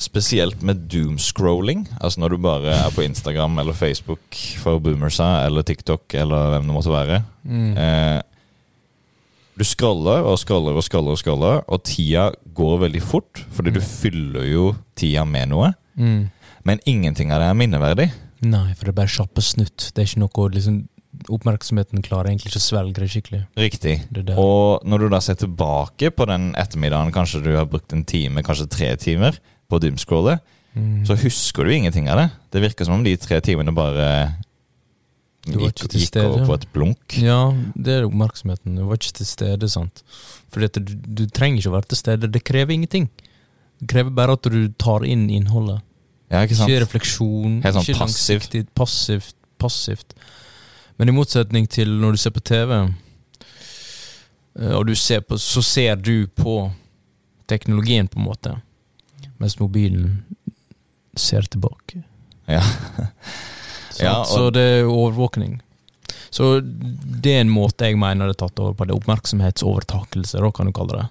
spesielt 0.00 0.62
med 0.64 0.86
doomscrolling, 0.90 1.84
altså 2.00 2.22
når 2.22 2.32
du 2.34 2.42
bare 2.42 2.72
er 2.72 2.94
på 2.94 3.04
Instagram 3.04 3.58
eller 3.60 3.76
Facebook 3.76 4.38
for 4.62 4.80
boomersa, 4.82 5.44
eller 5.44 5.66
TikTok 5.66 6.14
eller 6.16 6.54
hvem 6.54 6.68
det 6.70 6.76
måtte 6.78 6.94
være, 6.94 7.22
Mm. 7.40 7.72
Eh, 7.72 8.20
du 9.60 9.64
scroller 9.64 10.24
og 10.24 10.38
scroller 10.40 10.76
og 10.76 10.84
scroller, 10.84 11.12
og 11.12 11.20
scroller, 11.20 11.58
og 11.68 11.82
tida 11.84 12.30
går 12.56 12.78
veldig 12.86 13.02
fort, 13.04 13.42
fordi 13.52 13.74
du 13.76 13.80
fyller 13.84 14.46
jo 14.48 14.70
tida 14.96 15.26
med 15.28 15.50
noe. 15.52 15.74
Mm. 15.96 16.30
Men 16.64 16.80
ingenting 16.88 17.32
av 17.32 17.42
det 17.42 17.50
er 17.50 17.58
minneverdig. 17.58 18.06
Nei, 18.40 18.72
for 18.72 18.88
det 18.88 18.94
er 18.94 18.98
bare 19.02 19.12
kjappe 19.12 19.44
snutt. 19.44 19.90
Det 19.92 20.00
er 20.00 20.08
ikke 20.08 20.22
noe 20.24 20.48
liksom, 20.54 20.80
Oppmerksomheten 21.28 22.00
klarer 22.06 22.30
egentlig 22.30 22.52
ikke 22.52 22.60
å 22.60 22.64
svelge 22.64 23.02
det 23.02 23.08
skikkelig. 23.12 23.40
Riktig. 23.58 23.96
Det. 24.14 24.36
Og 24.38 24.86
når 24.88 25.02
du 25.02 25.08
da 25.12 25.18
ser 25.20 25.36
tilbake 25.36 26.08
på 26.14 26.26
den 26.30 26.54
ettermiddagen, 26.56 27.12
kanskje 27.12 27.42
du 27.44 27.50
har 27.56 27.66
brukt 27.68 27.92
en 27.92 28.04
time, 28.08 28.44
kanskje 28.46 28.68
tre 28.70 28.92
timer 28.96 29.36
på 29.70 29.78
å 29.80 30.38
Mm. 30.70 31.04
så 31.06 31.16
husker 31.18 31.64
du 31.66 31.72
ingenting 31.74 32.08
av 32.08 32.16
det. 32.20 32.28
Det 32.52 32.60
virker 32.62 32.86
som 32.86 32.94
om 32.94 33.02
de 33.02 33.16
tre 33.18 33.40
timene 33.42 33.72
bare 33.74 34.36
gikk, 35.48 35.82
gikk 35.90 36.18
over 36.22 36.44
på 36.46 36.54
et 36.54 36.66
blunk. 36.72 37.16
Ja, 37.18 37.50
det 37.74 37.96
er 37.96 38.06
oppmerksomheten. 38.06 38.76
Du 38.78 38.84
var 38.86 39.00
ikke 39.00 39.16
til 39.18 39.26
stede, 39.26 39.68
sant. 39.72 40.04
Fordi 40.54 40.70
du, 40.78 40.94
du 40.94 41.24
trenger 41.26 41.58
ikke 41.58 41.72
å 41.72 41.76
være 41.78 41.90
til 41.90 41.98
stede. 41.98 42.30
Det 42.30 42.44
krever 42.46 42.76
ingenting. 42.76 43.08
Det 43.80 43.88
krever 43.90 44.14
bare 44.14 44.36
at 44.38 44.46
du 44.46 44.68
tar 44.78 45.06
inn 45.08 45.28
innholdet. 45.32 45.82
Ja, 46.30 46.44
ikke? 46.46 46.54
Ikke 46.54 46.84
refleksjon. 46.84 47.58
Helt 47.64 47.74
sånn 47.80 47.88
ikke 47.88 48.04
passivt. 48.04 48.58
Passivt. 48.78 49.34
Passivt. 49.58 50.14
Men 51.00 51.10
i 51.10 51.16
motsetning 51.16 51.66
til 51.66 51.90
når 51.98 52.14
du 52.14 52.22
ser 52.22 52.34
på 52.36 52.42
TV, 52.46 52.76
eh, 54.60 54.74
og 54.76 54.86
du 54.86 54.94
ser 54.94 55.24
på, 55.26 55.38
så 55.40 55.62
ser 55.64 55.96
du 55.98 56.28
på 56.28 56.60
teknologien, 57.50 58.06
på 58.06 58.20
en 58.20 58.28
måte. 58.28 58.54
Mens 59.40 59.56
mobilen 59.60 60.22
ser 61.16 61.42
tilbake. 61.50 62.02
Ja. 62.50 62.62
så, 63.94 64.02
Ja, 64.04 64.14
og- 64.20 64.26
Så 64.30 64.50
det 64.54 64.66
er 64.80 64.84
overvåkning. 64.90 65.58
Så 66.30 66.60
det 66.62 67.32
er 67.34 67.40
en 67.42 67.50
måte 67.50 67.88
jeg 67.88 67.98
mener 67.98 68.28
det 68.30 68.36
er 68.36 68.44
tatt 68.46 68.60
over 68.62 68.76
på. 68.78 68.86
Det 68.86 68.94
er 68.94 69.00
oppmerksomhetsovertakelse, 69.00 70.38
da 70.38 70.50
kan 70.54 70.68
du 70.70 70.72
kalle 70.76 71.00
det. 71.00 71.08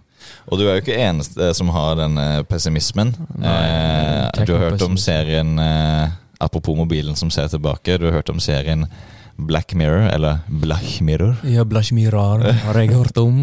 Og 0.48 0.60
du 0.60 0.64
er 0.68 0.78
jo 0.78 0.84
ikke 0.84 0.96
eneste 1.00 1.50
som 1.58 1.72
har 1.76 1.96
den 2.00 2.16
pessimismen. 2.48 3.12
Nei, 3.40 3.58
eh, 3.60 4.46
du 4.46 4.54
har 4.56 4.70
hørt 4.70 4.84
om 4.86 4.96
serien 5.00 5.58
eh, 5.60 6.10
Apropos 6.40 6.78
mobilen 6.80 7.18
som 7.20 7.28
ser 7.32 7.50
tilbake. 7.52 7.98
Du 8.00 8.06
har 8.08 8.14
hørt 8.22 8.30
om 8.32 8.40
serien 8.40 8.86
Black 9.36 9.74
Mirror, 9.76 10.06
eller 10.14 10.40
Black 10.48 11.02
Mirror. 11.04 11.36
Ja, 11.44 11.66
Black 11.68 11.92
Mirror 11.92 12.46
har 12.64 12.80
jeg 12.80 12.94
hørt 12.94 13.18
om. 13.20 13.42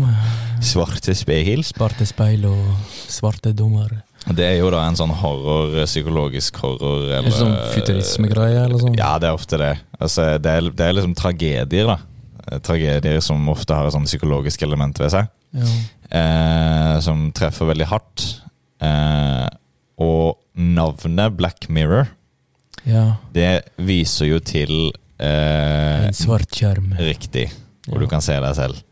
Svarte 0.64 1.12
speil. 1.16 1.60
Svarte 1.64 2.06
speil 2.08 2.46
og 2.48 2.64
svarte 3.12 3.52
dommer. 3.56 3.98
Det 4.34 4.42
er 4.44 4.56
jo 4.58 4.70
da 4.74 4.80
en 4.88 4.96
sånn 4.98 5.12
horror, 5.20 5.76
psykologisk 5.86 6.56
horror. 6.58 7.04
Er 7.06 7.18
Eller, 7.20 7.30
det 7.30 7.36
sånn 7.38 7.56
futurismegreie 7.76 8.64
eller 8.64 8.80
sånn? 8.82 8.96
Ja, 8.98 9.12
det 9.22 9.28
er 9.30 9.36
ofte 9.38 9.58
det. 9.60 9.72
Altså, 10.00 10.24
det, 10.42 10.50
er, 10.58 10.70
det 10.74 10.86
er 10.88 10.96
liksom 10.98 11.14
tragedier, 11.14 11.92
da. 11.92 12.58
tragedier 12.66 13.20
som 13.22 13.46
ofte 13.52 13.74
har 13.78 13.86
et 13.86 13.94
sånn 13.94 14.08
psykologisk 14.08 14.62
element 14.66 14.98
ved 14.98 15.12
seg. 15.14 15.30
Ja. 15.56 15.70
Eh, 16.10 16.96
som 17.06 17.28
treffer 17.36 17.70
veldig 17.70 17.86
hardt. 17.92 18.26
Eh, 18.82 19.46
og 20.02 20.36
navnet 20.58 21.36
Black 21.38 21.68
Mirror, 21.72 22.10
ja. 22.84 23.16
det 23.32 23.62
viser 23.80 24.28
jo 24.34 24.40
til 24.44 24.74
eh, 25.22 26.08
En 26.10 26.16
svart 26.16 26.50
skjerm. 26.52 26.92
Riktig. 26.98 27.48
Hvor 27.86 28.00
Ja. 28.00 28.02
du 28.02 28.10
kan 28.10 28.20
se 28.24 28.36
deg 28.42 28.54
selv. 28.58 28.82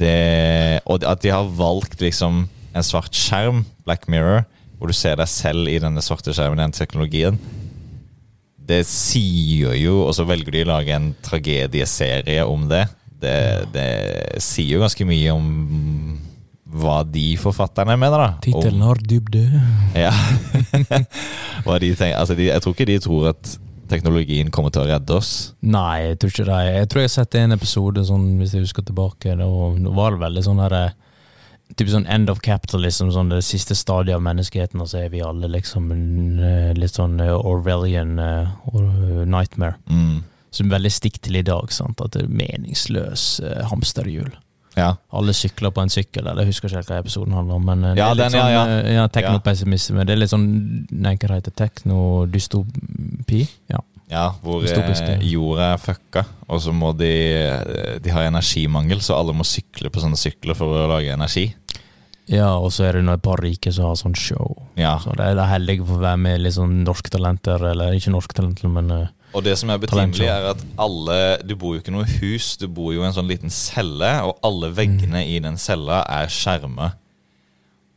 Det, 0.00 0.80
og 0.88 1.04
at 1.04 1.20
de 1.22 1.28
har 1.32 1.44
valgt 1.44 2.00
liksom 2.00 2.48
en 2.74 2.86
svart 2.86 3.12
skjerm, 3.16 3.64
Black 3.90 4.06
Mirror, 4.06 4.44
hvor 4.78 4.90
du 4.90 4.94
ser 4.94 5.18
deg 5.18 5.26
selv 5.28 5.66
i 5.68 5.80
denne 5.82 6.02
svarte 6.04 6.30
skjermen, 6.30 6.62
den 6.62 6.76
teknologien, 6.76 7.40
det 8.70 8.84
sier 8.86 9.74
jo 9.80 10.04
Og 10.04 10.12
så 10.14 10.22
velger 10.28 10.54
de 10.54 10.60
å 10.62 10.68
lage 10.70 10.94
en 10.94 11.08
tragedieserie 11.26 12.44
om 12.46 12.68
det. 12.70 12.84
Det, 13.20 13.38
det 13.74 13.88
sier 14.44 14.76
jo 14.76 14.84
ganske 14.84 15.06
mye 15.08 15.32
om 15.34 15.48
hva 16.70 17.00
de 17.02 17.34
forfatterne 17.40 17.96
mener, 17.98 18.22
da. 18.22 18.28
Tittelen 18.44 18.84
har 18.86 19.00
dybde. 19.02 19.42
ja. 19.98 20.12
Hva 21.66 21.80
de 21.82 21.90
tenker, 21.98 22.14
altså 22.14 22.36
de, 22.38 22.46
jeg 22.46 22.62
tror 22.62 22.76
ikke 22.76 22.86
de 22.88 22.98
tror 23.02 23.26
at 23.32 23.56
teknologien 23.90 24.52
kommer 24.54 24.70
til 24.70 24.84
å 24.84 24.88
redde 24.88 25.16
oss. 25.18 25.32
Nei, 25.66 26.12
jeg 26.12 26.20
tror 26.22 26.30
ikke 26.30 26.46
det. 26.46 26.60
Jeg 26.76 26.88
tror 26.92 27.02
jeg 27.02 27.10
har 27.10 27.14
sett 27.16 27.36
en 27.42 27.56
episode, 27.56 28.04
sånn, 28.06 28.28
hvis 28.38 28.54
jeg 28.54 28.62
husker 28.68 28.86
tilbake. 28.86 29.34
Da 29.34 29.48
da 29.50 29.94
var 29.98 30.14
det 30.14 30.22
veldig 30.22 30.44
sånn 30.46 30.62
her 30.62 30.76
eh, 30.78 30.94
Typ 31.78 31.88
sånn 31.92 32.06
end 32.10 32.30
of 32.32 32.40
capitalism, 32.44 33.12
sånn 33.14 33.30
det 33.32 33.42
siste 33.46 33.76
stadiet 33.78 34.16
av 34.16 34.24
menneskeheten, 34.26 34.80
og 34.82 34.90
så 34.90 35.04
er 35.04 35.12
vi 35.12 35.22
alle 35.24 35.48
liksom 35.52 35.90
en, 35.94 36.10
eh, 36.42 36.72
litt 36.76 36.98
sånn 36.98 37.20
eh, 37.22 37.30
Orwellian 37.30 38.18
uh, 38.18 39.24
nightmare. 39.24 39.78
Mm. 39.88 40.22
Som 40.50 40.66
er 40.66 40.78
veldig 40.78 40.92
stikk 40.92 41.20
til 41.22 41.38
i 41.38 41.46
dag. 41.46 41.70
sant? 41.72 42.02
At 42.02 42.16
det 42.16 42.26
er 42.26 42.38
meningsløs 42.42 43.26
uh, 43.44 43.66
hamsterhjul. 43.70 44.32
Ja. 44.78 44.96
Alle 45.10 45.34
sykler 45.34 45.72
på 45.74 45.82
en 45.82 45.90
sykkel, 45.90 46.26
eller 46.26 46.44
jeg 46.44 46.54
husker 46.54 46.70
ikke 46.70 46.94
hva 46.94 47.00
episoden 47.02 47.34
handler 47.34 47.58
om. 47.58 47.64
Men 47.66 47.84
Ja, 47.90 47.92
det 47.94 48.00
er 48.00 48.14
litt 48.14 48.24
den, 48.24 48.38
ja, 48.38 48.48
ja. 48.50 48.62
sånn, 48.62 48.74
eh, 48.78 48.94
ja, 48.94 49.06
teknopessimisme. 49.16 50.04
Det 50.06 50.14
er 50.14 50.20
litt 50.20 50.32
sånn 50.32 50.48
Nei, 50.90 51.14
hva 51.16 51.28
det 51.28 51.38
heter 51.40 51.56
Teknodystopi? 51.64 53.42
Ja. 53.72 53.82
Ja, 54.10 54.32
hvor 54.42 54.64
eh, 54.66 55.22
jorda 55.30 55.68
er 55.76 55.78
fucka, 55.78 56.24
og 56.50 56.58
så 56.64 56.72
må 56.74 56.90
de 56.98 57.10
eh, 57.38 57.98
De 58.02 58.10
har 58.10 58.26
energimangel, 58.26 58.98
så 59.06 59.14
alle 59.14 59.34
må 59.36 59.46
sykle 59.46 59.90
på 59.92 60.02
sånne 60.02 60.18
sykler 60.18 60.58
for 60.58 60.74
å 60.74 60.88
lage 60.90 61.14
energi. 61.14 61.52
ja, 62.26 62.50
og 62.58 62.72
så 62.74 62.88
er 62.88 62.98
det 62.98 63.06
et 63.10 63.22
par 63.22 63.38
rike 63.42 63.70
som 63.72 63.86
har 63.86 63.96
sånn 63.98 64.14
show. 64.18 64.56
Ja. 64.78 64.96
Så 65.02 65.14
det 65.18 65.30
er 65.30 65.38
det 65.38 65.46
heldige 65.50 65.86
for 65.86 65.98
å 65.98 66.04
være 66.04 66.18
med 66.26 66.42
litt 66.42 66.56
sånn 66.58 66.82
norske 66.84 67.10
talenter, 67.10 67.62
eller 67.70 67.94
ikke 67.94 68.10
norske 68.14 68.34
talenter, 68.34 68.68
men 68.68 68.90
eh, 68.90 69.08
Og 69.32 69.44
det 69.46 69.56
som 69.58 69.70
er 69.70 69.78
betimelig, 69.78 70.26
er 70.26 70.48
at 70.50 70.62
alle 70.76 71.38
Du 71.46 71.54
bor 71.54 71.76
jo 71.76 71.80
ikke 71.82 71.94
noe 71.94 72.06
hus, 72.18 72.56
du 72.58 72.66
bor 72.66 72.90
jo 72.94 73.04
i 73.04 73.06
en 73.06 73.14
sånn 73.14 73.30
liten 73.30 73.50
celle, 73.54 74.10
og 74.26 74.42
alle 74.42 74.72
veggene 74.74 75.22
i 75.22 75.38
den 75.38 75.58
cella 75.58 76.02
er 76.10 76.26
skjermer. 76.26 76.98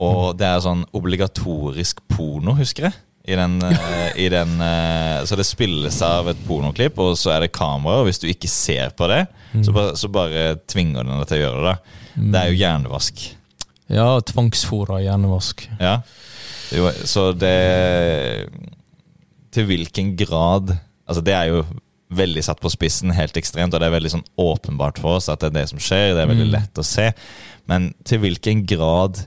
Og 0.03 0.37
det 0.37 0.45
er 0.45 0.61
sånn 0.61 0.85
obligatorisk 0.93 2.01
porno, 2.11 2.53
husker 2.59 2.89
jeg. 2.89 3.01
I 3.25 3.35
den, 3.39 3.53
eh, 3.63 4.09
i 4.19 4.25
den 4.29 4.57
eh, 4.59 5.21
Så 5.23 5.37
det 5.39 5.45
spilles 5.47 6.01
av 6.03 6.27
et 6.27 6.41
pornoklipp, 6.47 6.97
og 6.99 7.13
så 7.17 7.31
er 7.31 7.45
det 7.45 7.53
kamera, 7.55 8.01
og 8.01 8.09
hvis 8.09 8.19
du 8.19 8.27
ikke 8.27 8.49
ser 8.51 8.89
på 8.97 9.07
det, 9.07 9.21
så, 9.63 9.71
bare, 9.71 9.93
så 9.95 10.09
bare 10.11 10.43
tvinger 10.67 11.05
den 11.05 11.19
deg 11.21 11.27
til 11.29 11.37
å 11.37 11.43
gjøre 11.45 11.63
det. 11.69 11.77
Det 12.33 12.39
er 12.41 12.49
jo 12.51 12.59
hjernevask. 12.59 13.23
Ja, 13.93 14.07
tvangsfora 14.25 14.99
hjernevask. 15.05 15.63
Ja. 15.79 15.95
Jo, 16.73 16.89
så 17.05 17.29
det 17.37 17.53
Til 19.53 19.67
hvilken 19.69 20.15
grad 20.17 20.71
Altså, 21.07 21.21
det 21.21 21.33
er 21.35 21.49
jo 21.51 21.63
veldig 22.13 22.43
satt 22.45 22.59
på 22.61 22.69
spissen, 22.71 23.11
helt 23.11 23.35
ekstremt, 23.39 23.73
og 23.73 23.81
det 23.81 23.87
er 23.89 23.95
veldig 23.95 24.11
sånn 24.13 24.25
åpenbart 24.39 24.99
for 25.01 25.17
oss 25.17 25.27
at 25.33 25.41
det 25.41 25.49
er 25.49 25.55
det 25.57 25.63
som 25.71 25.79
skjer. 25.81 26.13
Det 26.13 26.21
er 26.23 26.29
veldig 26.29 26.45
Mm. 26.45 26.53
lett 26.53 26.79
å 26.79 26.83
se. 26.85 27.07
Men 27.67 27.87
til 28.05 28.19
hvilken 28.21 28.61
grad 28.69 29.23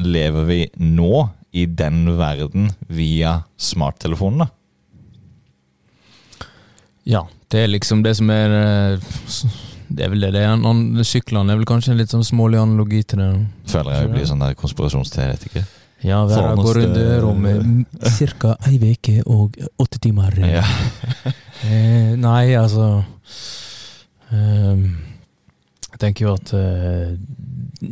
lever 0.00 0.44
vi 0.48 0.58
nå 0.80 1.28
i 1.54 1.66
den 1.70 2.04
verden 2.18 2.72
via 2.90 3.44
smarttelefonen, 3.56 4.44
da? 4.44 4.50
Ja, 7.04 7.22
det 7.52 7.62
er 7.62 7.70
liksom 7.70 8.02
det 8.02 8.16
som 8.16 8.30
er 8.32 8.52
eh, 8.56 9.14
Det 9.94 10.06
er 10.06 10.10
vel 10.10 10.24
det. 10.24 10.32
det 10.34 10.42
er 10.42 10.56
noen 10.58 11.04
syklene 11.04 11.52
er 11.52 11.60
vel 11.60 11.68
kanskje 11.68 11.92
en 11.92 12.00
litt 12.00 12.10
sånn 12.10 12.24
smålig 12.26 12.58
analogi 12.58 13.02
til 13.06 13.20
det. 13.20 13.30
Føler 13.70 13.98
jeg 14.00 14.12
blir 14.14 14.26
sånn 14.26 14.42
der 14.42 14.56
konspirasjonsteoretiker. 14.58 15.66
Ja, 16.04 16.24
verden 16.28 16.60
går 16.64 16.80
rundt 16.80 16.98
rommet 17.22 18.04
ca. 18.40 18.56
ei 18.68 18.76
uke 18.92 19.20
og 19.24 19.54
åtte 19.80 20.00
timer. 20.02 20.34
Ja. 20.40 20.64
Eh, 21.64 22.10
nei, 22.20 22.52
altså 22.58 23.04
ehm, 24.34 24.88
Jeg 25.94 26.00
tenker 26.02 26.26
jo 26.26 26.32
at 26.34 26.50
eh, 26.58 27.12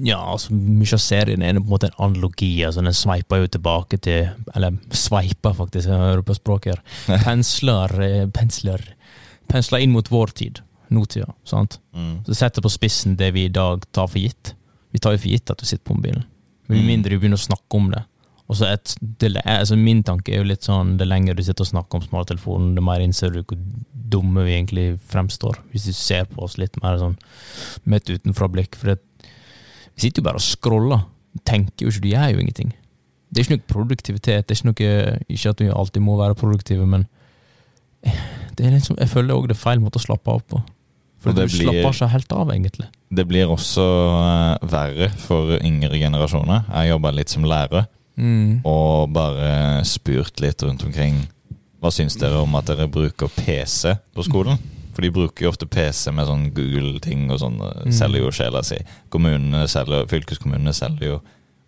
Ja, 0.03 0.19
altså 0.33 0.55
mye 0.57 0.97
av 0.97 1.03
serien 1.03 1.43
er 1.45 1.55
på 1.59 1.63
en 1.63 1.71
måte 1.71 1.91
en 1.91 1.99
analogi. 2.09 2.65
altså 2.67 2.83
Den 2.83 2.97
sveiper 2.97 3.43
jo 3.45 3.51
tilbake 3.55 3.99
til 4.03 4.31
Eller 4.57 4.79
sveiper, 4.91 5.55
faktisk, 5.55 5.87
jeg 5.89 5.99
hører 6.03 6.25
på 6.27 6.35
språket 6.39 6.75
her. 6.75 7.21
Pensler, 7.29 7.95
eh, 8.03 8.27
pensler 8.35 8.83
Pensler 9.53 9.85
inn 9.85 9.93
mot 9.95 10.09
vår 10.11 10.33
tid. 10.39 10.61
Nåtida. 10.93 11.31
sant? 11.45 11.79
Mm. 11.97 12.19
Så 12.27 12.35
setter 12.37 12.63
på 12.65 12.71
spissen 12.73 13.15
det 13.17 13.31
vi 13.35 13.47
i 13.47 13.53
dag 13.53 13.85
tar 13.93 14.07
for 14.09 14.19
gitt. 14.21 14.55
Vi 14.93 14.99
tar 15.01 15.15
jo 15.17 15.23
for 15.23 15.33
gitt 15.33 15.51
at 15.51 15.59
du 15.63 15.65
sitter 15.69 15.85
på 15.89 15.97
mobilen. 15.97 16.25
Med 16.69 16.79
Mm. 16.79 16.87
mindre 16.87 17.11
du 17.11 17.19
begynner 17.19 17.37
å 17.41 17.47
snakke 17.47 17.77
om 17.79 17.91
det. 17.91 18.03
Og 18.53 18.59
så 18.59 18.69
et, 18.69 18.93
det, 19.01 19.31
altså 19.49 19.79
Min 19.81 20.03
tanke 20.05 20.35
er 20.35 20.43
jo 20.43 20.49
litt 20.51 20.67
sånn 20.67 20.99
det 21.01 21.07
lenger 21.09 21.39
du 21.39 21.41
sitter 21.45 21.65
og 21.65 21.71
snakker 21.71 21.99
om 21.99 22.05
smarttelefonen, 22.05 22.75
det 22.77 22.85
mer 22.85 23.01
innser 23.01 23.33
du 23.33 23.41
hvor 23.41 23.57
dumme 24.13 24.45
vi 24.45 24.59
egentlig 24.59 24.87
fremstår. 25.09 25.57
Hvis 25.73 25.89
du 25.89 25.97
ser 25.97 26.27
på 26.29 26.43
oss 26.45 26.59
litt 26.61 26.77
mer 26.83 26.99
sånn 27.01 27.17
med 27.89 28.03
et 28.03 28.19
utenfra-blikk. 28.19 28.77
For 28.77 28.93
det, 28.93 29.31
vi 29.95 30.05
sitter 30.05 30.21
jo 30.21 30.27
bare 30.29 30.43
og 30.43 30.45
scroller. 30.45 31.07
Tenker 31.49 31.87
jo 31.87 31.95
ikke, 31.95 32.05
du 32.05 32.11
gjør 32.11 32.35
jo 32.35 32.45
ingenting. 32.45 32.75
Det 33.33 33.41
er 33.41 33.47
ikke 33.47 33.57
noe 33.57 33.71
produktivitet. 33.71 34.45
Det 34.45 34.53
er 34.53 34.61
ikke 34.61 34.69
noe 34.69 35.17
Ikke 35.33 35.55
at 35.55 35.65
vi 35.65 35.71
alltid 35.73 36.05
må 36.05 36.19
være 36.21 36.37
produktive, 36.37 36.85
men 36.85 37.09
det 38.03 38.67
er 38.67 38.75
liksom, 38.75 38.99
jeg 39.01 39.09
føler 39.09 39.39
òg 39.39 39.49
det 39.49 39.57
er 39.57 39.63
feil 39.63 39.81
måte 39.81 39.97
å 39.97 40.05
slappe 40.05 40.29
av 40.29 40.45
på. 40.45 40.61
For 41.23 41.33
du 41.33 41.47
slapper 41.47 41.87
ikke 41.87 42.11
helt 42.11 42.33
av, 42.35 42.51
egentlig. 42.53 42.89
Det 43.15 43.25
blir 43.31 43.49
også 43.49 43.85
eh, 44.19 44.69
verre 44.73 45.09
for 45.23 45.55
yngre 45.63 45.97
generasjoner. 46.01 46.67
Jeg 46.67 46.91
jobber 46.91 47.15
litt 47.17 47.33
som 47.33 47.47
lærer. 47.47 47.87
Mm. 48.13 48.61
og 48.69 49.09
bare 49.15 49.81
spurt 49.89 50.43
litt 50.45 50.63
rundt 50.63 50.85
omkring. 50.85 51.23
Hva 51.83 51.91
syns 51.95 52.19
dere 52.21 52.43
om 52.45 52.55
at 52.59 52.69
dere 52.69 52.87
bruker 52.91 53.31
PC 53.33 53.95
på 54.15 54.27
skolen? 54.27 54.61
For 54.93 55.05
de 55.05 55.13
bruker 55.15 55.47
jo 55.47 55.53
ofte 55.53 55.67
PC 55.67 56.13
med 56.13 56.29
sånn 56.29 56.51
Google-ting 56.55 57.25
og 57.33 57.41
sånn. 57.41 57.57
Mm. 57.59 57.95
Selger 57.97 58.27
jo 58.27 58.35
sjela 58.37 58.61
si. 58.67 58.77
Kommunene 59.13 59.65
selger, 59.71 60.05
fylkeskommunene 60.11 60.75
selger 60.77 61.15
jo 61.15 61.19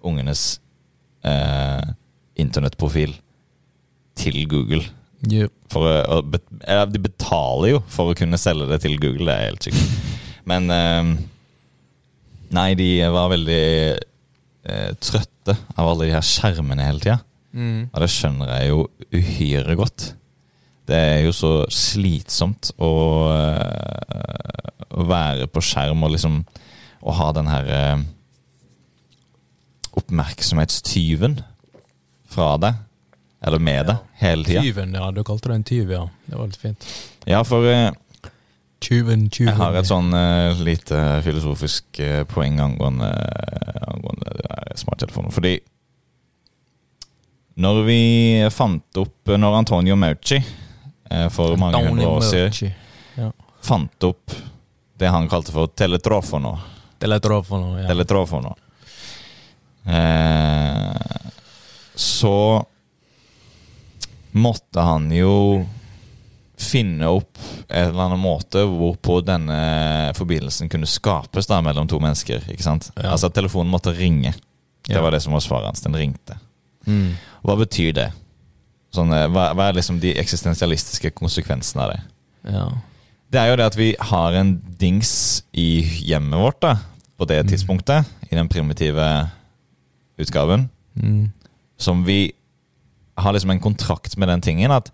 ungenes 0.05 0.59
eh, 1.25 1.95
internettprofil 2.37 3.17
til 4.21 4.43
Google. 4.51 4.85
Yep. 5.25 5.55
Å, 5.81 6.21
de 6.93 7.01
betaler 7.01 7.73
jo 7.73 7.81
for 7.91 8.13
å 8.13 8.19
kunne 8.19 8.39
selge 8.39 8.69
det 8.69 8.83
til 8.85 8.99
Google, 9.01 9.31
det 9.31 9.35
er 9.39 9.49
helt 9.49 9.71
sykt. 9.71 10.03
Men 10.49 10.69
eh, 10.71 11.15
Nei, 12.55 12.75
de 12.79 12.87
var 13.11 13.33
veldig 13.33 13.63
eh, 14.69 14.91
trøtte 15.45 15.57
av 15.77 15.89
alle 15.89 16.09
de 16.09 16.15
her 16.15 16.25
skjermene 16.25 16.85
hele 16.87 17.03
tida. 17.03 17.19
Mm. 17.55 17.91
Og 17.93 18.01
det 18.03 18.11
skjønner 18.11 18.53
jeg 18.57 18.71
jo 18.71 18.85
uhyre 19.15 19.77
godt. 19.79 20.15
Det 20.89 20.97
er 20.97 21.21
jo 21.25 21.33
så 21.33 21.53
slitsomt 21.73 22.73
å, 22.77 22.93
eh, 23.33 24.81
å 24.91 25.07
være 25.09 25.47
på 25.49 25.63
skjerm 25.65 26.03
og 26.05 26.15
liksom 26.17 26.45
Å 27.05 27.13
ha 27.13 27.27
den 27.37 27.49
her 27.53 27.67
eh, 27.69 27.99
oppmerksomhetstyven 29.93 31.35
fra 32.33 32.55
deg, 32.57 32.79
eller 33.45 33.61
med 33.61 33.91
deg, 33.91 33.99
hele 34.23 34.47
tida. 34.47 34.63
Tyven, 34.65 34.95
ja. 34.97 35.11
Du 35.13 35.21
kalte 35.21 35.51
det 35.51 35.59
en 35.59 35.67
tyv, 35.69 35.93
ja. 35.93 36.07
Det 36.25 36.39
var 36.39 36.49
litt 36.49 36.63
fint. 36.63 36.87
Ja, 37.29 37.43
for 37.45 37.69
eh, 38.75 38.81
Tyven, 38.85 39.29
tyven. 39.31 39.49
jeg 39.53 39.57
har 39.57 39.77
et 39.79 39.89
sånn 39.89 40.11
uh, 40.13 40.59
lite 40.61 40.99
filosofisk 41.25 42.01
uh, 42.05 42.25
poeng 42.29 42.59
angående, 42.61 43.09
angående 43.89 44.35
det 44.35 44.45
der 44.45 44.77
smarttelefonen. 44.77 45.33
Fordi 45.33 45.55
når 47.55 47.83
vi 47.87 48.01
fant 48.51 48.99
opp 48.99 49.31
Når 49.31 49.57
Antonio 49.61 49.95
Mauci 49.97 50.41
eh, 50.41 51.29
for 51.31 51.55
mange 51.57 51.85
hundre 51.87 52.09
år 52.09 52.25
siden 52.27 52.73
Ja. 53.17 53.29
fant 53.63 54.05
opp 54.05 54.35
det 54.99 55.07
han 55.11 55.29
kalte 55.29 55.53
for 55.55 55.67
teletrofono. 55.67 56.57
Noe. 57.05 57.81
Ja. 57.81 57.87
Teletrofono. 57.89 58.55
Eh, 59.87 60.95
så 61.95 62.65
måtte 64.33 64.81
han 64.81 65.11
jo 65.13 65.65
finne 66.65 67.07
opp 67.13 67.39
en 67.69 67.91
eller 67.91 68.03
annen 68.09 68.21
måte 68.23 68.65
hvorpå 68.69 69.21
denne 69.27 69.59
forbindelsen 70.17 70.69
kunne 70.73 70.89
skapes 70.91 71.47
da 71.51 71.61
mellom 71.65 71.87
to 71.91 72.01
mennesker. 72.03 72.43
ikke 72.51 72.65
sant? 72.67 72.91
Ja. 72.97 73.11
Altså 73.15 73.29
at 73.31 73.37
telefonen 73.37 73.71
måtte 73.73 73.95
ringe. 73.97 74.35
Det 74.85 75.01
var 75.01 75.15
det 75.15 75.23
som 75.25 75.33
var 75.33 75.41
svaret 75.45 75.71
hans. 75.71 75.81
Den 75.85 75.97
ringte. 75.97 76.37
Mm. 76.87 77.15
Hva 77.45 77.55
betyr 77.61 77.93
det? 77.97 78.09
Sånn, 78.95 79.13
eh, 79.17 79.29
hva, 79.33 79.49
hva 79.57 79.69
er 79.71 79.79
liksom 79.79 79.97
de 80.03 80.13
eksistensialistiske 80.21 81.11
konsekvensene 81.17 81.87
av 81.87 81.95
det? 81.95 82.03
ja. 82.57 82.67
Det 83.35 83.41
er 83.41 83.49
jo 83.51 83.57
det 83.59 83.65
at 83.67 83.75
vi 83.75 83.87
har 83.99 84.35
en 84.39 84.51
dings 84.79 85.43
i 85.59 85.81
hjemmet 86.07 86.39
vårt 86.39 86.61
da, 86.63 86.77
på 87.19 87.27
det 87.27 87.41
tidspunktet, 87.49 88.07
i 88.31 88.37
den 88.37 88.47
primitive 88.53 89.07
utgaven, 90.23 90.69
Mm. 90.95 91.33
som 91.77 92.05
vi 92.05 92.33
har 93.19 93.33
liksom 93.33 93.51
en 93.51 93.61
kontrakt 93.61 94.17
med 94.17 94.29
den 94.29 94.41
tingen 94.41 94.71
at 94.71 94.93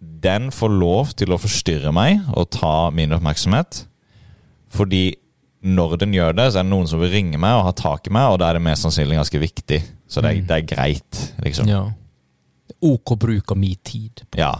den 0.00 0.50
får 0.52 0.72
lov 0.78 1.12
til 1.16 1.32
å 1.32 1.38
forstyrre 1.40 1.92
meg 1.94 2.20
og 2.36 2.50
ta 2.50 2.90
min 2.94 3.14
oppmerksomhet. 3.16 3.84
Fordi 4.76 5.14
når 5.66 5.96
den 5.98 6.12
gjør 6.14 6.34
det, 6.36 6.50
så 6.52 6.60
er 6.60 6.66
det 6.66 6.70
noen 6.72 6.86
som 6.90 7.00
vil 7.00 7.10
ringe 7.10 7.38
meg 7.42 7.56
og 7.58 7.64
ha 7.70 7.72
tak 7.74 8.06
i 8.06 8.12
meg, 8.14 8.28
og 8.30 8.38
da 8.42 8.50
er 8.50 8.58
det 8.58 8.62
mest 8.66 8.84
sannsynlig 8.86 9.16
ganske 9.18 9.40
viktig. 9.42 9.80
Så 10.06 10.22
det 10.22 10.30
er, 10.30 10.40
Mm. 10.42 10.46
det 10.46 10.56
er 10.56 10.76
greit, 10.76 11.32
liksom. 11.42 11.66
Ja. 11.68 11.84
OK 12.82 13.16
bruk 13.18 13.50
av 13.50 13.56
min 13.58 13.76
tid, 13.82 14.22
Ja. 14.36 14.52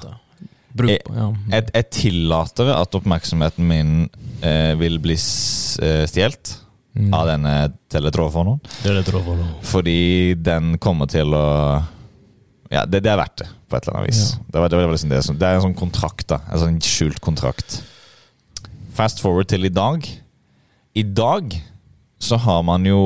Bruk, 0.74 0.90
Jeg- 0.90 1.02
ja. 1.14 1.32
Jeg, 1.50 1.70
jeg 1.72 1.90
tillater 1.90 2.68
at 2.74 2.90
oppmerksomheten 2.94 3.64
min 3.66 4.10
eh, 4.42 4.74
vil 4.74 4.98
bli 4.98 5.14
eh, 5.14 6.06
stjålet 6.06 6.60
Mm. 6.96 7.12
av 7.12 7.26
denne 7.26 7.72
jeg 7.92 8.02
Fordi 9.62 10.34
den 10.42 10.78
kommer 10.78 11.06
til 11.06 11.26
å 11.26 11.84
Ja, 12.72 12.84
det, 12.88 13.02
det 13.06 13.12
er 13.12 13.20
verdt 13.20 13.42
det, 13.42 13.48
på 13.70 13.78
et 13.78 13.86
eller 13.86 14.00
annet 14.00 14.10
vis. 14.12 14.22
Ja. 14.32 14.42
Det, 14.48 14.60
var, 14.60 14.72
det, 14.72 14.80
var 14.80 14.94
liksom 14.94 15.12
det, 15.12 15.22
det 15.40 15.48
er 15.48 15.58
en 15.58 15.64
sånn 15.68 15.78
kontrakt, 15.78 16.26
da. 16.32 16.40
En 16.50 16.62
sånn 16.62 16.80
skjult 16.84 17.20
kontrakt. 17.24 17.80
Fast 18.96 19.22
forward 19.22 19.50
til 19.52 19.68
i 19.68 19.72
dag. 19.72 20.06
I 20.96 21.04
dag 21.04 21.56
så 22.22 22.38
har 22.40 22.62
man 22.66 22.86
jo 22.88 23.00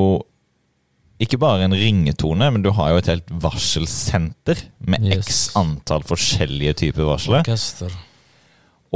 ikke 1.21 1.37
bare 1.37 1.67
en 1.67 1.75
ringetone, 1.77 2.47
men 2.49 2.63
du 2.65 2.71
har 2.73 2.93
jo 2.93 3.01
et 3.01 3.09
helt 3.11 3.27
varselsenter 3.43 4.63
med 4.79 5.03
Yes. 5.05 5.27
x 5.27 5.41
antall 5.59 6.01
forskjellige 6.07 6.73
typer 6.81 7.05
varsler. 7.05 7.43
Orkester. 7.43 7.93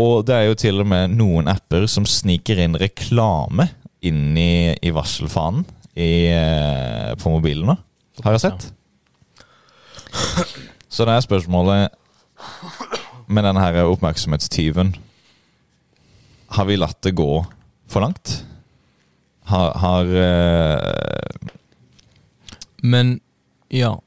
Og 0.01 0.25
det 0.27 0.35
er 0.35 0.47
jo 0.49 0.55
til 0.59 0.81
og 0.81 0.89
med 0.89 1.13
noen 1.15 1.47
apper 1.51 1.85
som 1.91 2.07
sniker 2.09 2.59
inn 2.63 2.79
reklame 2.81 3.69
inn 4.05 4.33
i, 4.37 4.73
i 4.81 4.91
varselfanen 4.93 5.63
i, 5.95 6.27
eh, 6.33 7.13
på 7.21 7.31
mobilen 7.31 7.69
nå. 7.69 7.77
Har 8.25 8.35
jeg 8.35 8.43
sett. 8.47 8.67
Så 10.89 11.05
det 11.07 11.15
er 11.15 11.25
spørsmålet 11.25 11.89
med 13.27 13.43
denne 13.47 13.61
her 13.63 13.89
oppmerksomhetstyven 13.89 14.95
Har 16.55 16.67
vi 16.69 16.77
latt 16.77 17.01
det 17.03 17.15
gå 17.17 17.45
for 17.89 18.05
langt? 18.05 18.45
Har, 19.45 19.75
har, 19.77 20.05
uh, 20.05 21.49
Men 22.81 23.19
ja. 23.69 23.99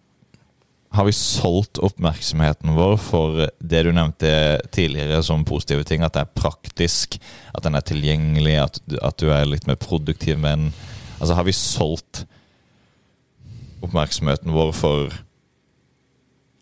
har 0.91 1.05
vi 1.05 1.13
solgt 1.15 1.79
oppmerksomheten 1.79 2.75
vår 2.75 2.97
for 3.03 3.45
det 3.59 3.85
du 3.87 3.93
nevnte 3.95 4.59
tidligere 4.75 5.23
som 5.23 5.45
positive 5.47 5.85
ting? 5.87 6.03
At 6.03 6.17
det 6.17 6.25
er 6.25 6.35
praktisk, 6.41 7.21
at 7.55 7.63
den 7.67 7.79
er 7.79 7.87
tilgjengelig, 7.87 8.57
at, 8.65 8.81
at 9.03 9.19
du 9.21 9.31
er 9.31 9.47
litt 9.47 9.67
mer 9.71 9.79
produktiv 9.79 10.39
med 10.39 10.57
den? 10.57 10.73
Altså, 11.21 11.35
har 11.39 11.47
vi 11.47 11.55
solgt 11.55 12.25
oppmerksomheten 13.83 14.51
vår 14.55 14.73
for 14.75 15.15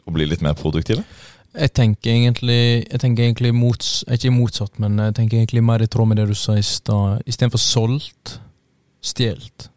å 0.07 0.15
bli 0.15 0.27
litt 0.29 0.43
mer 0.45 0.55
produktive? 0.59 1.05
Jeg 1.57 1.73
tenker 1.73 2.11
egentlig 2.13 2.85
Jeg 2.85 3.01
tenker 3.01 3.25
egentlig 3.25 3.55
mots, 3.57 4.05
Ikke 4.13 4.31
motsatt, 4.35 4.79
men 4.83 4.99
jeg 4.99 5.15
tenker 5.17 5.39
egentlig 5.39 5.63
mer 5.65 5.81
i 5.83 5.87
tråd 5.89 6.09
med 6.11 6.21
det 6.21 6.27
du 6.29 6.35
sa 6.37 6.57
i 6.59 6.63
stad. 6.63 7.23
Istedenfor 7.27 7.63
solgt, 7.63 8.39
stjålet. 9.01 9.69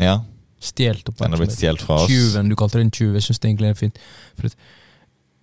Ja, 0.00 0.18
Stjålet 0.64 1.08
oppmerksomhet. 1.08 2.08
Tjuven, 2.08 2.48
du 2.48 2.56
kalte 2.56 2.78
det 2.78 2.86
en 2.86 2.90
tjuv. 2.94 3.14
Jeg 3.18 3.26
syns 3.26 3.40
det 3.40 3.50
egentlig 3.50 3.70
er 3.70 3.78
fint. 3.78 3.98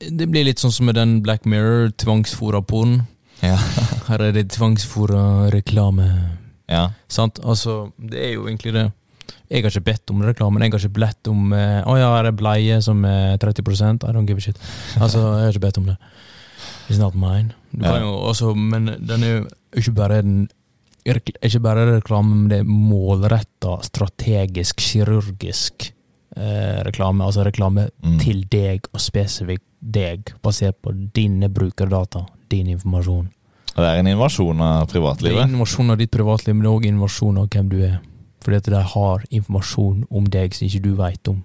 Det 0.01 0.27
blir 0.29 0.47
litt 0.47 0.61
sånn 0.61 0.73
som 0.73 0.87
med 0.89 0.97
den 0.97 1.19
Black 1.21 1.45
Mirror, 1.45 1.91
tvangsfora 2.01 2.61
porn. 2.65 3.03
Ja. 3.41 3.57
Her 4.09 4.23
er 4.27 4.33
det 4.37 4.47
tvangsfora 4.55 5.51
reklame. 5.53 6.07
ja. 6.69 6.87
Sant? 7.11 7.39
Altså, 7.43 7.91
det 7.97 8.21
er 8.29 8.33
jo 8.33 8.47
egentlig 8.47 8.73
det. 8.73 8.87
Jeg 9.51 9.65
har 9.65 9.73
ikke 9.73 9.83
bedt 9.91 10.11
om 10.13 10.21
reklamen. 10.23 10.63
Jeg 10.63 10.71
har 10.71 10.79
ikke 10.79 10.99
bedt 11.01 11.27
om 11.27 11.51
eh, 11.53 11.81
Å 11.83 11.95
ja, 11.99 12.09
er 12.21 12.29
det 12.29 12.37
bleie 12.39 12.77
som 12.81 13.03
er 13.05 13.35
30% 13.41 14.05
I 14.07 14.13
don't 14.15 14.25
give 14.29 14.39
a 14.39 14.45
shit. 14.45 14.59
Altså, 14.95 15.19
jeg 15.19 15.49
har 15.49 15.51
ikke 15.51 15.65
bedt 15.67 15.79
om 15.81 15.89
det. 15.91 15.97
It's 16.87 16.99
not 17.01 17.15
mine. 17.15 17.51
Ja. 17.81 17.97
også, 18.03 18.53
men 18.55 18.89
den 18.99 19.23
er 19.23 19.33
jo 19.35 19.43
ikke 19.79 19.93
bare 19.95 20.21
den 20.23 20.47
ikke 21.05 21.59
bare 21.63 21.87
reklame, 21.95 22.35
men 22.35 22.49
det 22.51 22.57
er 22.61 22.67
målretta, 22.69 23.79
strategisk, 23.87 24.79
kirurgisk 24.85 25.87
eh, 26.37 26.81
reklame. 26.85 27.25
Altså 27.25 27.43
reklame 27.47 27.89
Mm. 28.03 28.19
til 28.19 28.43
deg 28.51 28.85
og 28.93 28.99
spesifikt 29.01 29.65
deg, 29.81 30.31
basert 30.43 30.77
på 30.83 30.91
dine 31.15 31.49
brukerdata, 31.49 32.25
din 32.49 32.67
informasjon. 32.67 33.27
Det 33.75 33.87
er 33.87 33.99
en 33.99 34.07
invasjon 34.07 34.61
av 34.61 34.87
privatlivet? 34.91 35.35
Det 35.37 35.41
er 35.41 35.47
en 35.47 35.55
invasjon 35.55 35.89
av 35.89 35.97
ditt 35.97 36.11
privatliv, 36.11 36.55
men 36.55 36.63
det 36.65 36.69
er 36.69 36.77
òg 36.77 36.85
invasjon 36.89 37.37
av 37.39 37.47
hvem 37.49 37.69
du 37.71 37.77
er. 37.87 37.99
Fordi 38.41 38.57
at 38.57 38.69
de 38.73 38.83
har 38.93 39.25
informasjon 39.29 40.05
om 40.09 40.27
deg 40.33 40.55
som 40.57 40.67
ikke 40.67 40.83
du 40.85 40.93
veit 40.97 41.31
om. 41.31 41.41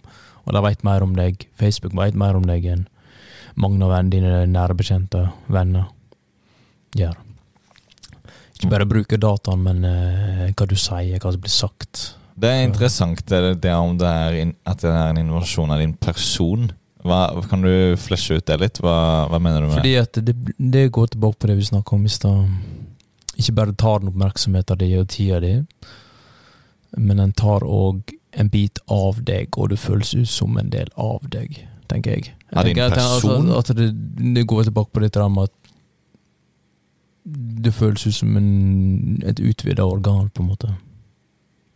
Og 0.46 0.54
de 0.54 0.62
veit 0.64 0.84
mer 0.86 1.04
om 1.04 1.16
deg. 1.16 1.48
Facebook 1.60 1.96
veit 1.98 2.16
mer 2.16 2.38
om 2.38 2.46
deg 2.48 2.68
enn 2.72 2.86
mange 3.56 3.80
av 3.84 3.92
vennene 3.94 4.12
dine 4.12 4.32
nære 4.52 4.76
bekjente 4.76 5.22
venner 5.52 5.88
gjør. 6.96 7.16
Ikke 8.56 8.70
bare 8.72 8.88
bruke 8.88 9.18
dataen, 9.20 9.64
men 9.64 9.84
uh, 9.84 10.46
hva 10.48 10.68
du 10.68 10.76
sier, 10.80 11.18
hva 11.20 11.32
som 11.32 11.42
blir 11.44 11.52
sagt. 11.52 12.04
Det 12.36 12.50
er 12.52 12.64
interessant 12.66 13.22
det, 13.28 13.58
det 13.64 13.72
om 13.76 13.96
det 14.00 14.08
er 14.08 14.40
in, 14.42 14.54
at 14.68 14.82
det 14.84 14.92
er 14.92 15.12
en 15.12 15.20
invasjon 15.20 15.72
av 15.72 15.80
din 15.80 15.94
person. 15.96 16.68
Hva, 17.06 17.20
kan 17.48 17.62
du 17.64 17.96
flesje 18.00 18.40
ut 18.40 18.48
det 18.48 18.58
litt? 18.60 18.80
Hva, 18.84 18.96
hva 19.30 19.40
mener 19.40 19.62
du 19.62 19.70
med 19.70 19.78
Fordi 19.78 19.94
at 20.00 20.18
det, 20.24 20.34
det 20.56 20.88
går 20.92 21.12
tilbake 21.14 21.40
på 21.40 21.50
det 21.50 21.60
vi 21.60 21.68
snakka 21.68 21.96
om 21.96 22.08
i 22.08 22.12
stad. 22.12 22.56
Ikke 23.36 23.54
bare 23.56 23.76
tar 23.76 24.02
den 24.02 24.10
oppmerksomheten 24.12 24.80
din 24.80 24.98
og 25.00 25.08
tida 25.12 25.40
di, 25.44 25.54
men 26.96 27.20
den 27.20 27.32
tar 27.36 27.64
òg 27.64 28.14
en 28.36 28.50
bit 28.52 28.78
av 28.92 29.22
deg, 29.24 29.56
og 29.56 29.70
du 29.72 29.76
føles 29.80 30.14
ut 30.14 30.28
som 30.28 30.56
en 30.60 30.70
del 30.72 30.88
av 31.00 31.24
deg, 31.32 31.56
tenker 31.88 32.16
jeg. 32.16 32.32
jeg 32.52 32.58
er 32.60 32.64
det 32.68 32.76
en 32.84 32.90
person? 32.92 33.50
at-? 33.50 33.70
At, 33.70 33.76
det, 33.76 34.34
det 34.34 34.46
går 34.48 34.66
tilbake 34.68 34.92
på 34.92 35.00
dette 35.04 35.28
med 35.28 35.48
at 35.48 35.72
det 37.64 37.72
føles 37.74 38.06
ut 38.06 38.14
som 38.14 38.36
en, 38.38 39.22
et 39.26 39.40
utvida 39.40 39.84
organ, 39.84 40.28
på 40.30 40.42
en 40.42 40.48
måte. 40.48 40.74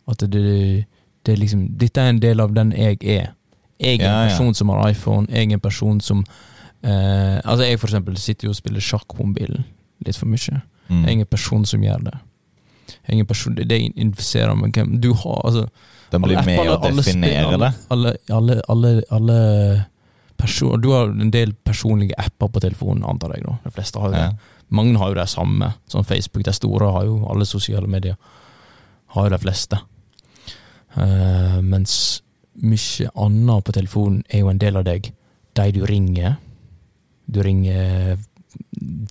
At 0.07 0.23
det, 0.31 0.85
det 1.25 1.33
er 1.33 1.37
liksom 1.37 1.67
Dette 1.79 2.01
er 2.01 2.09
en 2.09 2.21
del 2.21 2.39
av 2.39 2.53
den 2.55 2.71
jeg 2.75 2.97
er. 3.03 3.33
Jeg 3.81 3.99
er 3.99 4.05
Ja, 4.05 4.23
en 4.23 4.29
ja. 4.29 4.29
person 4.29 4.53
som 4.53 4.69
har 4.69 4.89
iPhone, 4.89 5.27
jeg 5.29 5.49
er 5.49 5.53
en 5.57 5.59
person 5.59 5.99
som 6.01 6.23
eh, 6.83 7.39
Altså, 7.43 7.65
jeg 7.65 7.79
for 7.79 7.87
eksempel 7.87 8.17
sitter 8.17 8.47
jo 8.47 8.49
og 8.53 8.55
spiller 8.55 8.79
sjakk 8.81 9.15
på 9.15 9.25
mobilen 9.25 9.65
litt 10.05 10.17
for 10.17 10.29
mye. 10.29 10.61
Mm. 10.89 11.01
Jeg 11.01 11.05
er 11.05 11.11
ingen 11.11 11.29
person 11.29 11.65
som 11.65 11.83
gjør 11.83 11.97
det. 12.09 12.17
Ingen 13.09 13.25
person, 13.25 13.55
det 13.55 13.79
infiserer 13.95 14.55
med 14.55 14.75
hvem 14.75 14.99
Du 15.01 15.13
har 15.13 15.41
altså 15.45 15.65
Den 16.11 16.21
blir 16.21 16.41
med 16.45 16.69
å 16.69 16.77
definere 16.83 17.57
det. 17.57 17.71
Alle, 17.89 18.15
alle, 18.29 18.59
alle, 18.69 18.91
alle 19.09 19.37
person, 20.37 20.81
Du 20.81 20.91
har 20.91 21.09
en 21.09 21.31
del 21.31 21.53
personlige 21.53 22.17
apper 22.17 22.51
på 22.51 22.61
telefonen, 22.61 23.05
antar 23.07 23.35
jeg. 23.35 23.45
da 23.45 23.57
De 23.63 23.71
fleste 23.71 23.99
har 23.99 24.11
jo 24.11 24.17
det. 24.17 24.25
Ja. 24.25 24.57
Mange 24.71 24.99
har 24.99 25.11
jo 25.11 25.19
det 25.19 25.27
samme. 25.29 25.73
Sånn 25.91 26.07
Facebook, 26.07 26.45
de 26.47 26.53
store 26.55 26.91
har 26.95 27.07
jo 27.07 27.21
alle 27.31 27.45
sosiale 27.45 27.87
medier. 27.87 28.15
Har 29.15 29.27
jo 29.27 29.33
de 29.33 29.41
fleste. 29.43 29.79
Uh, 30.95 31.59
mens 31.63 32.21
mye 32.61 33.09
annet 33.15 33.65
på 33.65 33.75
telefonen 33.75 34.23
er 34.29 34.43
jo 34.43 34.51
en 34.51 34.61
del 34.61 34.79
av 34.79 34.87
deg. 34.87 35.11
De 35.57 35.71
du 35.75 35.83
ringer. 35.87 36.37
Du 37.31 37.41
ringer 37.43 38.17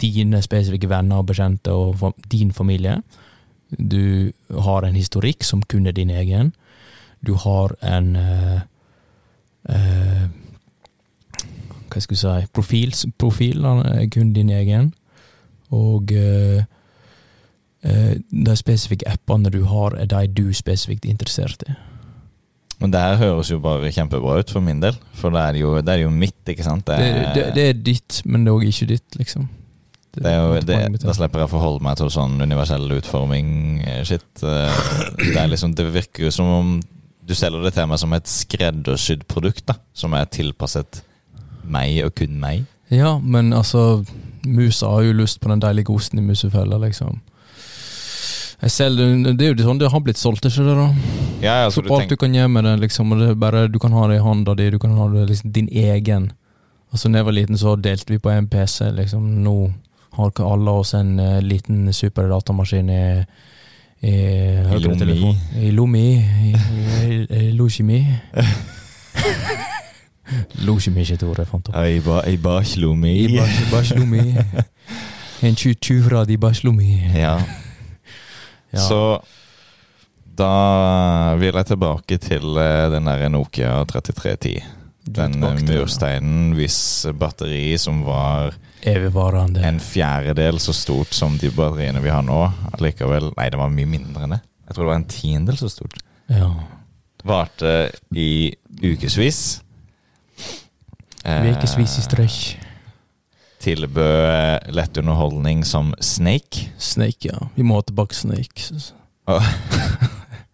dine 0.00 0.40
spesifikke 0.44 0.88
venner 0.90 1.20
og 1.20 1.28
bekjente 1.30 1.72
og 1.72 2.14
din 2.32 2.52
familie. 2.52 3.00
Du 3.78 4.32
har 4.50 4.84
en 4.84 4.96
historikk 4.96 5.44
som 5.46 5.62
kun 5.62 5.86
er 5.86 5.92
din 5.96 6.10
egen. 6.10 6.52
Du 7.26 7.34
har 7.34 7.74
en 7.82 8.16
eh, 8.16 8.60
eh, 9.68 10.26
Hva 11.90 12.00
skal 12.00 12.16
jeg 12.16 12.22
si 12.22 12.50
Profil, 12.54 12.94
profil 13.18 13.64
er 13.64 14.06
kun 14.12 14.32
din 14.32 14.50
egen. 14.50 14.92
Og 15.70 16.12
eh, 16.12 16.64
eh, 17.82 18.16
de 18.30 18.56
spesifikke 18.56 19.08
appene 19.10 19.50
du 19.50 19.64
har, 19.64 19.94
er 19.98 20.10
de 20.10 20.26
du 20.42 20.52
spesifikt 20.54 21.06
er 21.06 21.14
interessert 21.14 21.62
i. 21.68 21.76
Men 22.80 22.94
det 22.94 23.00
her 23.00 23.18
høres 23.20 23.50
jo 23.52 23.58
bare 23.60 23.92
kjempebra 23.92 24.38
ut 24.40 24.50
for 24.50 24.64
min 24.64 24.80
del. 24.80 24.96
For 25.12 25.34
det 25.34 25.40
er 25.40 25.58
jo, 25.60 25.74
det 25.84 25.94
er 25.94 26.04
jo 26.06 26.10
mitt, 26.10 26.40
ikke 26.48 26.64
sant? 26.64 26.86
Det, 26.88 26.96
Det, 26.96 27.24
det, 27.34 27.46
det 27.54 27.64
er 27.68 27.82
ditt, 27.90 28.22
men 28.24 28.44
det 28.44 28.50
er 28.50 28.56
òg 28.56 28.68
ikke 28.70 28.88
ditt, 28.94 29.18
liksom. 29.20 29.48
Det 30.16 30.26
er 30.26 30.40
jo, 30.40 30.62
det, 30.66 30.78
da 31.04 31.14
slipper 31.14 31.44
jeg 31.44 31.46
å 31.46 31.52
forholde 31.52 31.84
meg 31.86 31.98
til 32.00 32.10
sånn 32.10 32.40
universell 32.42 32.88
utforming-shit. 32.96 34.42
Det 34.42 35.36
er 35.38 35.52
liksom, 35.52 35.76
det 35.78 35.86
virker 35.94 36.26
jo 36.26 36.32
som 36.34 36.50
om 36.50 36.72
du 37.30 37.36
selger 37.38 37.62
det 37.62 37.76
til 37.76 37.86
meg 37.86 38.00
som 38.02 38.14
et 38.16 38.26
skreddersydd 38.26 39.22
produkt, 39.30 39.62
da. 39.70 39.78
Som 39.94 40.16
er 40.18 40.26
tilpasset 40.34 41.04
meg 41.70 42.00
og 42.02 42.16
kun 42.18 42.40
meg. 42.42 42.64
Ja, 42.90 43.18
men 43.22 43.52
altså 43.54 44.02
Musa 44.42 44.88
har 44.90 45.04
jo 45.06 45.14
lyst 45.20 45.38
på 45.40 45.50
den 45.52 45.62
deilige 45.62 45.94
osten 45.94 46.18
i 46.18 46.24
musefella, 46.26 46.80
liksom. 46.82 47.20
Selger, 48.60 49.14
det 49.38 49.46
er 49.46 49.54
jo 49.54 49.64
sånn 49.64 49.78
det 49.80 49.88
har 49.88 50.02
blitt 50.04 50.18
solgt, 50.20 50.44
ikke 50.44 50.66
det? 50.66 50.74
da? 50.76 50.88
Ja, 51.40 51.54
altså, 51.68 51.80
du 51.80 51.92
alt 51.94 52.10
du 52.10 52.18
kan 52.20 52.34
gjøre 52.34 52.50
med 52.52 52.66
det, 52.66 52.74
liksom. 52.82 53.14
Og 53.14 53.22
det 53.22 53.30
bare, 53.40 53.68
du 53.70 53.78
kan 53.80 53.94
ha 53.96 54.08
det 54.10 54.18
i 54.18 54.24
hånda 54.24 54.56
di, 54.58 54.66
du 54.74 54.80
kan 54.82 54.98
ha 54.98 55.06
det 55.14 55.28
liksom 55.30 55.54
din 55.54 55.70
egen. 55.70 56.32
Altså, 56.90 57.08
da 57.08 57.22
jeg 57.22 57.30
var 57.30 57.38
liten, 57.38 57.60
så 57.60 57.76
delte 57.78 58.12
vi 58.12 58.18
på 58.20 58.34
en 58.34 58.50
PC, 58.50 58.90
liksom. 58.98 59.30
Nå 59.46 59.54
Har 60.16 60.30
ikke 60.32 60.44
alle 60.52 60.70
oss 60.80 60.94
en 60.98 61.18
eh, 61.22 61.38
liten 61.42 61.92
superdatamaskin 61.94 62.90
i 62.90 63.02
i. 64.02 64.10
I 64.10 64.78
Lomi. 64.80 65.24
I, 65.60 65.70
Lomi. 65.70 66.04
i 67.30 67.50
losjimi. 67.52 67.98
Losjimi 70.64 71.00
er 71.02 71.04
ikke 71.04 71.18
et 71.18 71.24
ord 71.28 71.40
jeg 71.42 71.50
fant 71.50 71.68
opp. 71.70 71.76
I, 71.84 71.98
ba, 72.04 72.20
i 72.30 72.36
baslomi. 72.40 73.12
I 73.26 73.38
bas- 73.38 73.60
baslommi. 73.72 74.22
En 75.46 75.54
tju- 75.56 75.76
tjuvradig 75.80 76.38
baslommi. 76.40 76.92
Ja. 77.16 77.38
Ja. 78.70 78.78
Så 78.86 78.98
da 80.38 81.34
vil 81.40 81.56
jeg 81.58 81.66
tilbake 81.66 82.18
til 82.22 82.52
eh, 82.62 82.84
den 82.92 83.08
der 83.10 83.24
Nokia 83.34 83.80
3310. 83.90 84.52
Er 84.62 85.14
Den 85.16 85.42
ja. 85.42 85.48
mursteinen 85.66 86.52
hvis 86.54 86.76
batteri 87.18 87.72
som 87.82 88.04
var 88.06 88.54
Evigvarende. 88.82 89.60
en 89.66 89.80
fjerdedel 89.80 90.58
så 90.60 90.72
stort 90.72 91.12
som 91.14 91.36
de 91.38 91.50
batteriene 91.50 92.00
vi 92.00 92.08
har 92.12 92.22
nå. 92.22 92.38
Allikevel 92.72 93.32
Nei, 93.36 93.48
det 93.50 93.58
var 93.60 93.68
mye 93.74 93.86
mindre 93.86 94.24
enn 94.24 94.36
det. 94.36 94.40
Jeg 94.68 94.74
tror 94.76 94.84
det 94.84 94.90
var 94.92 95.00
en 95.00 95.08
tiendedel 95.10 95.58
så 95.60 95.68
stort. 95.72 95.98
Ja. 96.30 96.50
Varte 97.26 97.90
i 98.16 98.54
ukevis. 98.82 99.60
Ukevis 101.26 101.98
i 101.98 102.04
strekk. 102.06 102.38
Tilbød 103.60 104.70
lett 104.72 104.96
underholdning 104.96 105.64
som 105.68 105.92
Snake. 106.00 106.70
Snake, 106.80 107.28
ja. 107.28 107.48
Vi 107.54 107.62
må 107.66 107.76
ha 107.76 107.82
tilbake 107.84 108.16
Snake. 108.16 108.70
Oh. 109.28 109.44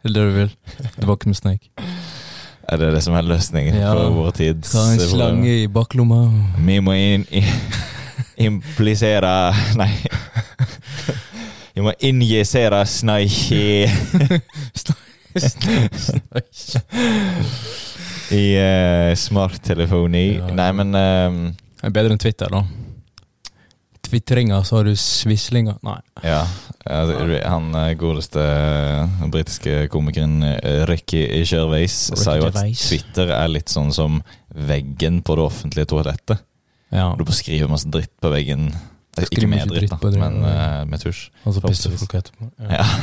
Er 0.03 0.11
det 0.11 0.15
det 0.15 0.25
du 0.27 0.35
vil? 0.41 0.51
Tilbake 0.99 1.29
med 1.31 1.37
Snake. 1.39 1.71
Er 2.67 2.81
det 2.83 2.89
det 2.97 3.03
som 3.07 3.15
er 3.15 3.23
løsningen 3.23 3.77
Ja. 3.79 3.93
for 3.95 4.11
vår 4.11 4.31
tids 4.35 4.73
Ta 4.73 4.89
en 4.93 4.99
slange 4.99 5.53
i 5.63 5.67
baklomma. 5.71 6.25
Vi 6.59 6.81
må 6.83 6.97
inn, 6.99 7.25
i, 7.31 7.45
implisere 8.37 9.53
Nei. 9.81 9.91
Vi 11.77 11.85
må 11.85 11.93
injisere 12.09 12.81
sneik 12.89 13.51
i, 13.53 13.85
uh, 18.57 19.13
smarttelefoni. 19.13 20.25
Ja. 20.39 20.49
Nei, 20.57 20.71
men 20.79 20.97
um, 20.97 21.43
Det 21.77 21.91
er 21.91 21.97
bedre 21.99 22.17
enn 22.17 22.23
Twitter, 22.23 22.49
da. 22.49 22.65
Twitringa, 24.07 24.65
så 24.65 24.77
har 24.77 24.85
du 24.85 24.97
svislinga. 24.97 25.77
Nei. 25.83 25.99
Ja. 26.23 26.47
Han 27.51 27.75
eh, 27.75 27.93
godeste 27.99 28.43
eh, 28.43 29.25
britiske 29.33 29.89
komikeren 29.91 30.43
eh, 30.47 30.85
Ricky 30.87 31.25
Gervais 31.43 31.97
sa 32.15 32.37
jo 32.39 32.47
at. 32.47 32.61
Twitter 32.79 33.33
er 33.35 33.51
litt 33.51 33.73
sånn 33.73 33.91
som 33.95 34.21
veggen 34.55 35.23
på 35.27 35.39
det 35.39 35.47
offentlige 35.49 35.91
toalettet. 35.91 36.46
Ja. 36.95 37.09
Du 37.19 37.25
bare 37.25 37.37
skriver 37.37 37.71
masse 37.71 37.91
dritt 37.91 38.13
på 38.23 38.31
veggen. 38.31 38.69
Eh, 39.17 39.25
Ikke 39.27 39.49
med 39.51 39.67
dritt, 39.73 39.91
da, 39.91 40.11
men 40.21 40.39
eh, 40.45 40.85
med 40.89 41.03
tusj. 41.03 41.31
Og 41.45 41.57
så 41.57 41.63
pisser 41.65 41.97
folk 41.97 42.15
etterpå. 42.21 42.51
Ja. 42.71 42.87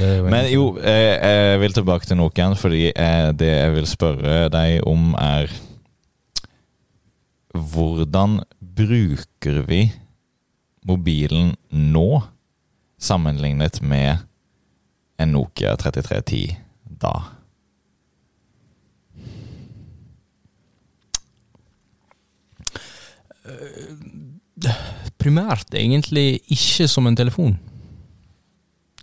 Er 0.00 0.22
Men 0.22 0.46
jo, 0.48 0.78
jeg, 0.80 1.16
jeg 1.20 1.58
vil 1.60 1.74
tilbake 1.76 2.06
til 2.08 2.16
Nokian, 2.16 2.54
fordi 2.56 2.86
jeg, 2.86 3.34
det 3.36 3.48
jeg 3.50 3.72
vil 3.74 3.88
spørre 3.90 4.46
deg 4.48 4.86
om, 4.88 5.10
er 5.18 5.50
Hvordan 7.50 8.38
bruker 8.62 9.60
vi 9.66 9.80
mobilen 10.86 11.52
nå, 11.74 12.22
sammenlignet 13.00 13.80
med 13.82 14.22
en 15.20 15.34
Nokia 15.34 15.74
3310 15.76 16.56
da? 17.02 17.12
Primært 25.20 25.74
egentlig 25.76 26.40
ikke 26.48 26.88
som 26.88 27.08
en 27.08 27.18
telefon. 27.18 27.58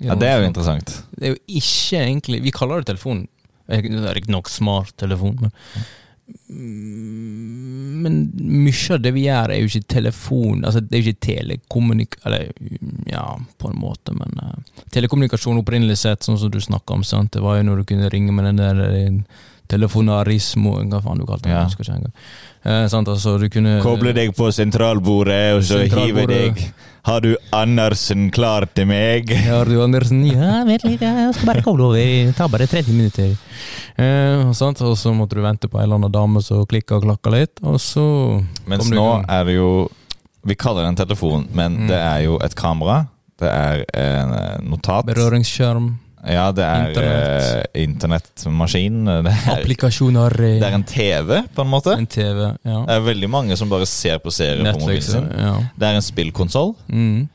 Ja, 0.01 0.15
Det 0.15 0.27
er 0.29 0.41
jo 0.41 0.49
interessant. 0.49 0.91
Det 1.17 1.25
er 1.25 1.31
jo 1.33 1.39
ikke 1.47 2.01
egentlig 2.03 2.43
Vi 2.45 2.51
kaller 2.53 2.83
det 2.83 2.91
telefon. 2.91 3.27
Det 3.67 3.79
er 3.81 4.13
riktignok 4.15 4.49
smarttelefon, 4.49 5.39
men 5.41 5.51
telefon 5.51 5.95
Men 6.47 8.15
mye 8.35 8.95
av 8.95 9.01
det 9.03 9.13
vi 9.15 9.25
gjør, 9.25 9.51
er 9.51 9.61
jo 9.61 9.69
ikke 9.69 9.91
telefon 9.93 10.65
Altså, 10.67 10.81
det 10.83 10.95
er 10.95 11.01
jo 11.01 11.11
ikke 11.11 11.25
telekommunik... 11.27 12.17
Eller, 12.27 12.49
ja, 13.07 13.25
på 13.59 13.71
en 13.71 13.79
måte, 13.79 14.15
men 14.15 14.41
uh, 14.43 14.83
Telekommunikasjon 14.95 15.61
opprinnelig 15.61 16.01
sett, 16.03 16.27
sånn 16.27 16.39
som 16.39 16.51
du 16.51 16.59
snakka 16.63 16.97
om, 16.97 17.05
sant? 17.07 17.33
det 17.35 17.43
var 17.43 17.59
jo 17.59 17.67
når 17.69 17.81
du 17.81 17.87
kunne 17.91 18.11
ringe 18.11 18.35
med 18.35 18.49
den 18.49 18.59
der 18.59 18.83
eh, 18.87 19.21
telefonarismo 19.69 20.77
Hva 20.89 21.01
faen 21.03 21.19
du 21.21 21.25
kalte 21.27 21.47
det? 21.49 21.55
Ja. 21.55 21.65
Ikke 21.67 21.87
engang. 21.93 22.13
Eh, 22.67 22.87
sant, 22.91 23.07
altså, 23.07 23.37
du 23.39 23.47
kunne 23.53 23.77
Koble 23.83 24.13
deg 24.17 24.33
på 24.35 24.49
sentralbordet, 24.51 25.55
og 25.55 25.63
så 25.63 25.83
hive 25.87 26.25
deg 26.27 26.61
Har 27.07 27.21
du 27.23 27.35
Andersen 27.55 28.29
klar 28.35 28.65
til 28.75 28.87
meg? 28.89 29.29
Har 29.47 29.65
du 29.69 29.77
Andersen? 29.83 30.25
Ja, 30.27 30.63
vent 30.67 30.83
litt, 30.83 31.01
jeg 31.05 31.33
skal 31.37 31.47
bare 31.53 31.61
koble 31.63 31.85
over. 31.87 32.01
Det 32.01 32.33
tar 32.35 32.49
bare 32.51 32.67
30 32.67 32.91
minutter. 32.97 33.35
Eh, 33.95 34.51
sant? 34.57 34.81
Og 34.83 34.97
så 34.99 35.13
måtte 35.15 35.37
du 35.37 35.43
vente 35.45 35.69
på 35.71 35.79
en 35.79 35.85
eller 35.85 36.01
annen 36.01 36.11
dame 36.11 36.41
som 36.43 36.65
klikka 36.67 36.97
og 36.99 37.05
klakka 37.07 37.31
litt, 37.37 37.61
og 37.63 37.79
så 37.79 38.03
Mens 38.67 38.89
nå 38.91 39.05
er 39.23 39.45
det 39.47 39.55
jo 39.55 39.69
Vi 40.47 40.55
kaller 40.59 40.83
det 40.85 40.89
en 40.93 40.99
telefon, 41.05 41.47
men 41.51 41.73
Mm. 41.83 41.87
det 41.89 41.97
er 41.99 42.19
jo 42.23 42.37
et 42.43 42.53
kamera. 42.55 43.07
Det 43.39 43.47
er 43.51 43.81
en 43.93 44.33
eh, 44.33 44.57
notat. 44.63 45.05
Berøringsskjerm, 45.05 45.89
Ja, 46.27 46.51
det 46.51 46.63
er 46.65 46.89
Internett. 46.89 47.47
eh, 47.75 47.83
internettmaskin. 47.83 49.05
Det 49.27 49.31
er, 49.31 49.47
applikasjoner, 49.59 50.35
eh, 50.41 50.57
det 50.59 50.67
er 50.67 50.75
en 50.75 50.83
TV, 50.83 51.41
på 51.55 51.61
en 51.65 51.71
måte. 51.71 51.95
en 51.97 52.07
TV, 52.07 52.43
ja. 52.65 52.81
Det 52.87 52.95
er 52.97 53.05
veldig 53.07 53.29
mange 53.29 53.57
som 53.57 53.69
bare 53.71 53.85
ser 53.89 54.19
på 54.23 54.31
serier 54.33 54.73
på 54.73 54.79
mobilen 54.83 55.01
sin. 55.01 55.27
ja. 55.37 55.55
Det 55.79 55.87
er 55.87 55.99
en 56.01 56.05
spillkonsoll. 56.05 56.73
Mm. 56.87 57.27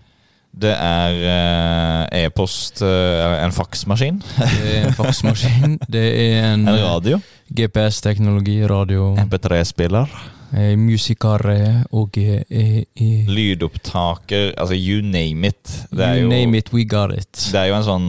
Det 0.53 0.75
er 0.77 1.15
uh, 1.25 2.03
e-post 2.13 2.83
uh, 2.85 3.39
En 3.41 3.53
faksmaskin. 3.57 4.19
Det 4.37 4.75
er 4.77 4.83
en 4.91 4.93
faksmaskin, 4.99 5.79
det 5.95 6.03
er 6.13 6.51
en, 6.53 6.67
En 6.69 6.77
radio. 6.83 7.21
GPS-teknologi, 7.49 8.59
radio, 8.69 9.15
MP3-spiller. 9.17 10.13
eh, 10.53 10.77
musikere 10.77 11.85
og 11.93 12.19
eh, 12.21 12.43
eh, 12.51 13.29
Lydopptaker. 13.29 14.53
Altså, 14.59 14.75
you 14.77 15.01
name 15.03 15.47
it. 15.49 15.87
Det 15.91 15.99
You 16.19 16.23
jo, 16.23 16.29
name 16.29 16.59
it, 16.59 16.73
we 16.73 16.85
got 16.85 17.13
it. 17.17 17.33
Det 17.53 17.61
er 17.61 17.71
jo 17.73 17.77
en 17.81 17.85
sånn 17.89 18.09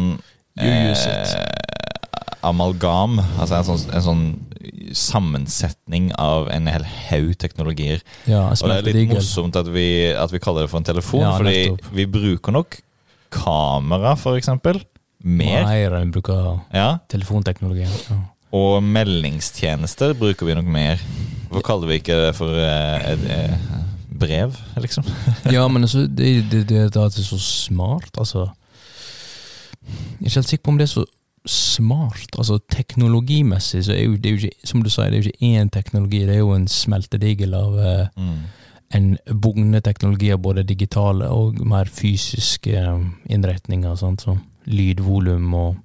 You 0.61 0.91
use 0.91 1.05
it. 1.09 1.35
amalgam. 2.43 3.19
Altså 3.39 3.55
en 3.55 3.63
sånn, 3.69 3.83
en 3.95 4.03
sånn 4.05 4.23
sammensetning 4.93 6.11
av 6.21 6.49
en 6.53 6.67
hel 6.69 6.83
haug 7.09 7.35
teknologier. 7.41 8.01
Ja, 8.29 8.49
Og 8.51 8.69
det 8.69 8.77
er 8.81 8.87
litt 8.89 9.13
morsomt 9.15 9.55
at 9.59 9.69
vi, 9.73 9.85
at 10.13 10.31
vi 10.33 10.41
kaller 10.43 10.65
det 10.67 10.69
for 10.73 10.81
en 10.81 10.87
telefon, 10.87 11.23
Ja, 11.23 11.31
fordi 11.39 11.55
nettopp. 11.71 11.93
vi 11.95 12.05
bruker 12.05 12.51
nok 12.51 12.77
kamera, 13.33 14.15
for 14.19 14.37
eksempel. 14.37 14.83
Mer. 15.23 15.63
Mer 15.65 15.95
enn 16.01 16.11
bruker 16.11 16.59
Ja. 16.73 16.97
telefonteknologi. 17.09 17.87
Ja. 18.09 18.19
Og 18.53 18.83
meldingstjenester 18.83 20.13
bruker 20.13 20.45
vi 20.45 20.53
nok 20.53 20.65
mer. 20.65 20.99
Hvorfor 21.49 21.63
kaller 21.63 21.87
vi 21.87 21.99
ikke 21.99 22.27
det 22.27 22.35
for 22.35 22.49
eh, 22.53 23.11
eh, 23.13 23.57
brev, 24.13 24.55
liksom? 24.77 25.03
Ja, 25.51 25.67
men 25.67 25.83
altså, 25.83 26.05
det, 26.07 26.51
det, 26.51 26.67
det, 26.67 26.67
det 26.67 26.93
det 26.93 27.01
er 27.01 27.09
så 27.09 27.39
smart, 27.39 28.11
altså 28.17 28.49
Jeg 29.83 30.25
er 30.25 30.29
ikke 30.29 30.39
helt 30.39 30.49
sikker 30.49 30.63
på 30.63 30.71
om 30.71 30.77
det 30.79 30.87
er 30.87 30.93
så 30.93 31.05
smart. 31.45 32.37
Altså, 32.37 32.59
teknologimessig 32.71 33.83
så 33.85 33.93
er 33.93 34.03
jo 34.05 34.15
det 34.15 34.29
er 34.29 34.35
jo 34.35 34.41
ikke, 34.47 34.67
som 34.67 34.83
du 34.83 34.89
sa, 34.89 35.09
det 35.09 35.17
er 35.19 35.23
jo 35.23 35.31
ikke 35.31 35.53
én 35.59 35.69
teknologi, 35.69 36.19
det 36.25 36.35
er 36.37 36.43
jo 36.43 36.53
en 36.55 36.67
smeltedigel 36.67 37.53
av 37.53 37.79
eh, 37.79 38.07
Mm. 38.17 38.37
en 38.93 39.17
bugnende 39.41 39.81
teknologi 39.81 40.31
av 40.31 40.39
både 40.39 40.63
digitale 40.63 41.27
og 41.27 41.59
mer 41.65 41.85
fysiske 41.85 42.75
eh, 42.77 43.05
innretninger, 43.29 43.95
sant, 43.95 44.21
som 44.21 44.39
lydvolum 44.65 45.53
og 45.53 45.75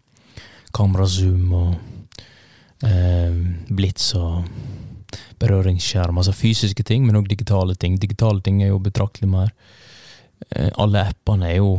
kamerazoom 0.73 1.53
og 1.53 1.75
eh, 2.85 3.35
blits 3.71 4.15
og 4.15 4.45
berøringsskjerm, 5.39 6.19
altså 6.19 6.33
fysiske 6.33 6.83
ting, 6.85 7.07
men 7.07 7.17
òg 7.17 7.29
digitale 7.31 7.75
ting. 7.75 7.97
Digitale 7.99 8.41
ting 8.45 8.63
er 8.63 8.69
jo 8.73 8.79
betraktelig 8.79 9.29
mer. 9.31 9.53
Eh, 10.55 10.71
alle 10.79 11.07
appene 11.09 11.49
er 11.51 11.57
jo 11.57 11.79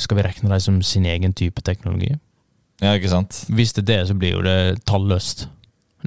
Skal 0.00 0.16
vi 0.18 0.24
regne 0.26 0.50
dem 0.50 0.60
som 0.64 0.80
sin 0.86 1.06
egen 1.06 1.34
type 1.36 1.62
teknologi? 1.66 2.14
Ja, 2.80 2.94
ikke 2.96 3.10
sant? 3.12 3.42
Hvis 3.52 3.74
det 3.76 3.84
er 3.84 3.88
det, 3.92 4.00
så 4.08 4.14
blir 4.16 4.38
jo 4.38 4.44
det 4.44 4.84
talløst. 4.88 5.48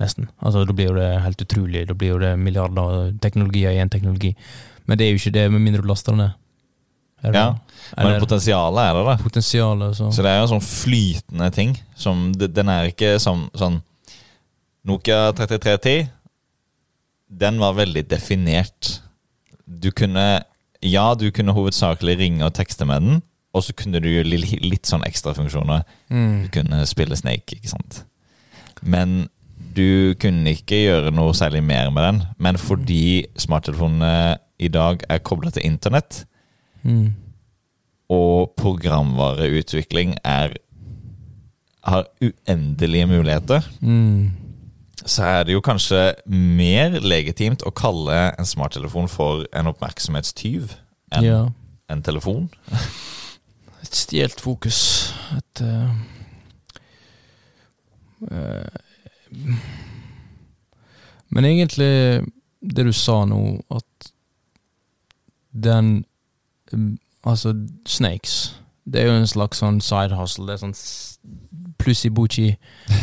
Nesten. 0.01 0.25
Altså, 0.41 0.63
Da 0.65 0.73
blir 0.73 0.89
jo 0.89 0.95
det 0.97 1.09
helt 1.21 1.41
utrolig. 1.45 1.83
Da 1.87 1.93
blir 1.93 2.15
jo 2.15 2.21
det 2.21 2.31
milliarder 2.41 3.11
teknologier 3.21 3.75
i 3.75 3.81
én 3.83 3.91
teknologi. 3.93 4.33
Men 4.87 4.97
det 4.97 5.05
er 5.05 5.11
jo 5.13 5.21
ikke 5.21 5.33
det, 5.35 5.51
med 5.51 5.61
mindre 5.61 5.83
du 5.83 5.87
laster 5.87 6.15
det 6.15 6.17
ned. 6.23 6.31
Det 7.23 7.35
Ja, 7.35 7.43
det? 7.51 7.59
Men 7.95 8.07
Eller 8.07 8.19
potensialet 8.19 8.81
er 8.83 8.93
der, 8.97 9.03
da. 9.05 9.15
potensialet, 9.23 9.95
så 9.95 10.11
Så 10.11 10.23
det 10.23 10.31
er 10.31 10.37
jo 10.39 10.47
en 10.47 10.59
sånn 10.59 10.67
flytende 10.67 11.51
ting. 11.53 11.77
Som, 11.95 12.33
den 12.33 12.69
er 12.69 12.89
ikke 12.89 13.19
som 13.19 13.49
sånn 13.55 13.81
Nokia 14.83 15.31
3310, 15.31 16.09
den 17.29 17.59
var 17.59 17.73
veldig 17.77 18.03
definert. 18.09 18.99
Du 19.65 19.91
kunne 19.91 20.43
Ja, 20.83 21.13
du 21.15 21.31
kunne 21.31 21.53
hovedsakelig 21.55 22.17
ringe 22.19 22.43
og 22.43 22.53
tekste 22.53 22.85
med 22.85 23.01
den, 23.01 23.21
og 23.53 23.63
så 23.63 23.73
kunne 23.77 23.99
du 24.01 24.09
litt 24.23 24.85
sånn 24.89 25.03
ekstrafunksjoner. 25.05 25.83
mm. 26.09 26.43
Du 26.43 26.49
kunne 26.59 26.85
spille 26.89 27.15
Snake, 27.15 27.55
ikke 27.59 27.69
sant. 27.69 28.03
Men 28.81 29.29
du 29.75 30.13
kunne 30.19 30.51
ikke 30.53 30.79
gjøre 30.87 31.11
noe 31.13 31.33
særlig 31.33 31.63
mer 31.63 31.89
med 31.91 32.03
den. 32.03 32.21
Men 32.37 32.57
fordi 32.57 33.25
smarttelefonene 33.37 34.37
i 34.59 34.67
dag 34.67 35.03
er 35.09 35.19
kobla 35.19 35.51
til 35.51 35.63
internett, 35.65 36.25
Mm. 36.83 37.13
og 38.09 38.51
programvareutvikling 38.57 40.17
er 40.25 40.53
har 41.83 42.05
uendelige 42.21 43.05
muligheter, 43.07 43.61
Mm. 43.81 44.31
så 45.05 45.23
er 45.23 45.43
det 45.43 45.53
jo 45.53 45.61
kanskje 45.61 46.13
mer 46.27 46.89
legitimt 47.01 47.61
å 47.65 47.71
kalle 47.73 48.33
en 48.39 48.45
smarttelefon 48.45 49.07
for 49.09 49.45
en 49.53 49.67
oppmerksomhetstyv 49.67 50.75
enn 51.11 51.23
Ja. 51.23 51.49
en 51.89 52.01
telefon. 52.01 52.49
Et 53.93 53.97
stjelt 54.01 54.41
fokus. 54.41 54.79
Et 55.37 55.61
eh, 55.61 55.89
eh, 58.31 59.57
Men 61.29 61.45
egentlig, 61.45 62.23
det 62.61 62.85
du 62.85 62.91
sa 62.93 63.19
nå, 63.25 63.39
at 63.71 64.11
den 65.63 66.05
mm, 66.73 66.97
Altså, 67.25 67.53
Snakes 67.87 68.59
Det 68.85 69.01
er 69.01 69.05
jo 69.07 69.13
en 69.21 69.27
slags 69.27 69.61
sånn 69.61 69.77
side 69.81 70.15
hustle. 70.17 70.45
Det 70.49 70.53
er 70.57 70.61
sånn 70.65 70.73
s- 70.75 71.19
pluss 71.79 72.01
i 72.05 72.09
buchi. 72.11 72.49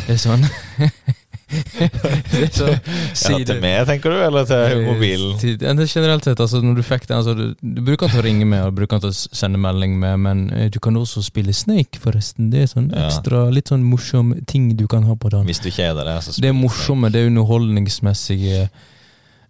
Det 0.07 0.19
sånn 0.19 0.43
Det 0.43 0.51
er 0.51 0.91
sånn 0.91 1.15
Ja, 1.51 3.37
til 3.45 3.59
meg, 3.61 3.81
tenker 3.89 4.13
du, 4.13 4.17
eller 4.23 4.45
til 4.47 4.83
mobilen? 4.85 5.37
Til- 5.41 5.57
er 5.67 5.81
Generelt 5.91 6.23
sett, 6.27 6.39
altså 6.39 6.61
når 6.63 6.77
du 6.79 6.83
fikk 6.85 7.07
den 7.09 7.17
altså, 7.17 7.33
du, 7.35 7.55
du 7.61 7.81
bruker 7.83 8.07
den 8.07 8.13
til 8.15 8.21
å 8.21 8.25
ringe 8.25 8.47
med 8.47 8.63
og 8.67 8.75
bruker 8.77 8.99
den 8.99 9.05
til 9.07 9.13
å 9.13 9.37
sende 9.41 9.59
melding 9.61 9.97
med, 9.99 10.19
men 10.23 10.43
eh, 10.55 10.69
du 10.71 10.79
kan 10.83 10.95
også 10.99 11.23
spille 11.25 11.53
Snake, 11.55 11.99
forresten. 12.01 12.49
Det 12.53 12.63
er 12.65 12.71
sånn 12.71 12.89
Ja. 12.95 13.09
litt 13.51 13.71
sånn 13.71 13.83
morsom 13.87 14.33
ting 14.47 14.71
du 14.79 14.87
kan 14.91 15.03
ha 15.09 15.15
på 15.15 15.29
den. 15.33 15.45
Hvis 15.49 15.61
du 15.63 15.69
kjeder 15.71 16.05
deg, 16.07 16.21
så 16.23 16.39
Det 16.41 16.49
er 16.51 16.57
morsomme, 16.57 17.11
det 17.11 17.21
er 17.25 17.31
underholdningsmessige 17.31 18.69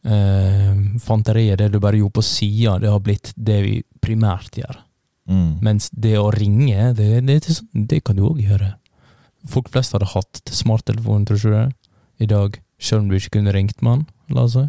eh, 0.05 0.75
fanteriet. 1.03 1.57
Det 1.61 1.69
du 1.73 1.79
bare 1.79 1.97
gjorde 2.01 2.17
på 2.19 2.25
sida, 2.25 2.79
det 2.81 2.89
har 2.89 2.99
blitt 3.03 3.33
det 3.35 3.59
vi 3.65 3.75
primært 4.01 4.57
gjør. 4.61 4.79
Mm. 5.29 5.59
Mens 5.63 5.89
det 5.93 6.15
å 6.19 6.31
ringe, 6.33 6.93
det, 6.97 7.21
det, 7.27 7.39
det, 7.45 7.59
det 7.87 8.01
kan 8.03 8.17
du 8.17 8.25
òg 8.31 8.41
gjøre. 8.41 8.73
Folk 9.49 9.69
flest 9.73 9.93
hadde 9.95 10.09
hatt 10.11 10.41
smarttelefon, 10.53 11.23
tror 11.25 11.37
du 11.37 11.41
ikke 11.47 11.53
det? 11.55 11.69
I 12.22 12.26
dag, 12.30 12.49
selv 12.82 12.99
om 13.03 13.07
du 13.09 13.15
ikke 13.17 13.30
kunne 13.39 13.53
ringt 13.55 13.82
med 13.82 13.91
han, 13.91 14.01
la 14.36 14.41
oss 14.45 14.53
si. 14.57 14.65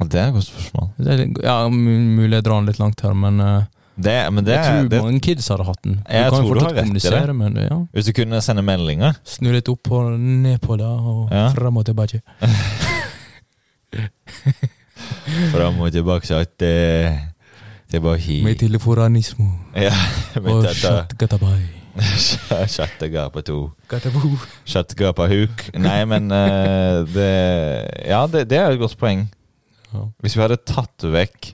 Det 0.00 0.14
er 0.20 0.26
et 0.30 0.34
godt 0.36 0.46
spørsmål. 0.46 0.86
Er, 1.02 1.16
ja, 1.42 1.56
mulig 1.68 2.34
jeg 2.38 2.44
drar 2.46 2.56
den 2.60 2.66
litt 2.70 2.78
langt 2.80 3.00
her, 3.04 3.12
men 3.18 3.40
eh, 3.42 3.62
Det, 4.00 4.14
men 4.32 4.44
det, 4.46 4.52
jeg 4.54 4.64
tror 4.64 4.88
det, 4.92 5.00
mange 5.02 5.20
kids 5.20 5.48
hadde 5.50 5.64
hatt 5.66 5.82
den. 5.84 5.94
Du 5.98 6.02
Jeg 6.14 6.30
kan 6.30 6.38
tror 6.38 6.54
du 6.54 6.60
har 6.62 6.74
rett 6.78 6.86
i 6.86 6.90
med 7.36 7.54
det. 7.58 7.64
Ja. 7.66 7.76
hvis 7.92 8.06
du 8.06 8.12
kunne 8.16 8.40
sende 8.40 8.62
meldinger 8.64 9.12
Snu 9.24 9.50
litt 9.52 9.68
opp 9.68 9.90
og 9.90 10.14
ned 10.20 10.58
på 10.62 10.76
det, 10.80 10.86
og 10.86 11.28
Ja. 11.34 11.48
frem 11.52 11.76
og 11.76 11.84
tilbake. 11.90 12.20
Fram 15.50 15.80
og 15.80 15.92
tilbake 15.92 16.26
så 16.26 16.34
at 16.44 16.58
det, 16.60 17.18
det 17.90 18.02
var 18.02 18.16
hi. 18.16 18.42
Med 18.44 18.54
telefonanismo. 18.62 19.46
Ja, 19.74 19.92
men 20.42 20.52
og 20.52 20.64
Chattegapa 22.74 23.42
to. 23.44 23.70
Kjøttegapa 23.90 25.26
huk. 25.30 25.64
Nei, 25.80 26.04
men 26.08 26.30
uh, 26.30 27.04
det 27.10 27.30
Ja, 28.08 28.26
det, 28.30 28.44
det 28.50 28.58
er 28.60 28.70
et 28.74 28.78
godt 28.80 28.96
poeng. 29.00 29.26
Hvis 30.22 30.36
vi 30.38 30.42
hadde 30.44 30.56
tatt 30.62 31.02
vekk 31.10 31.48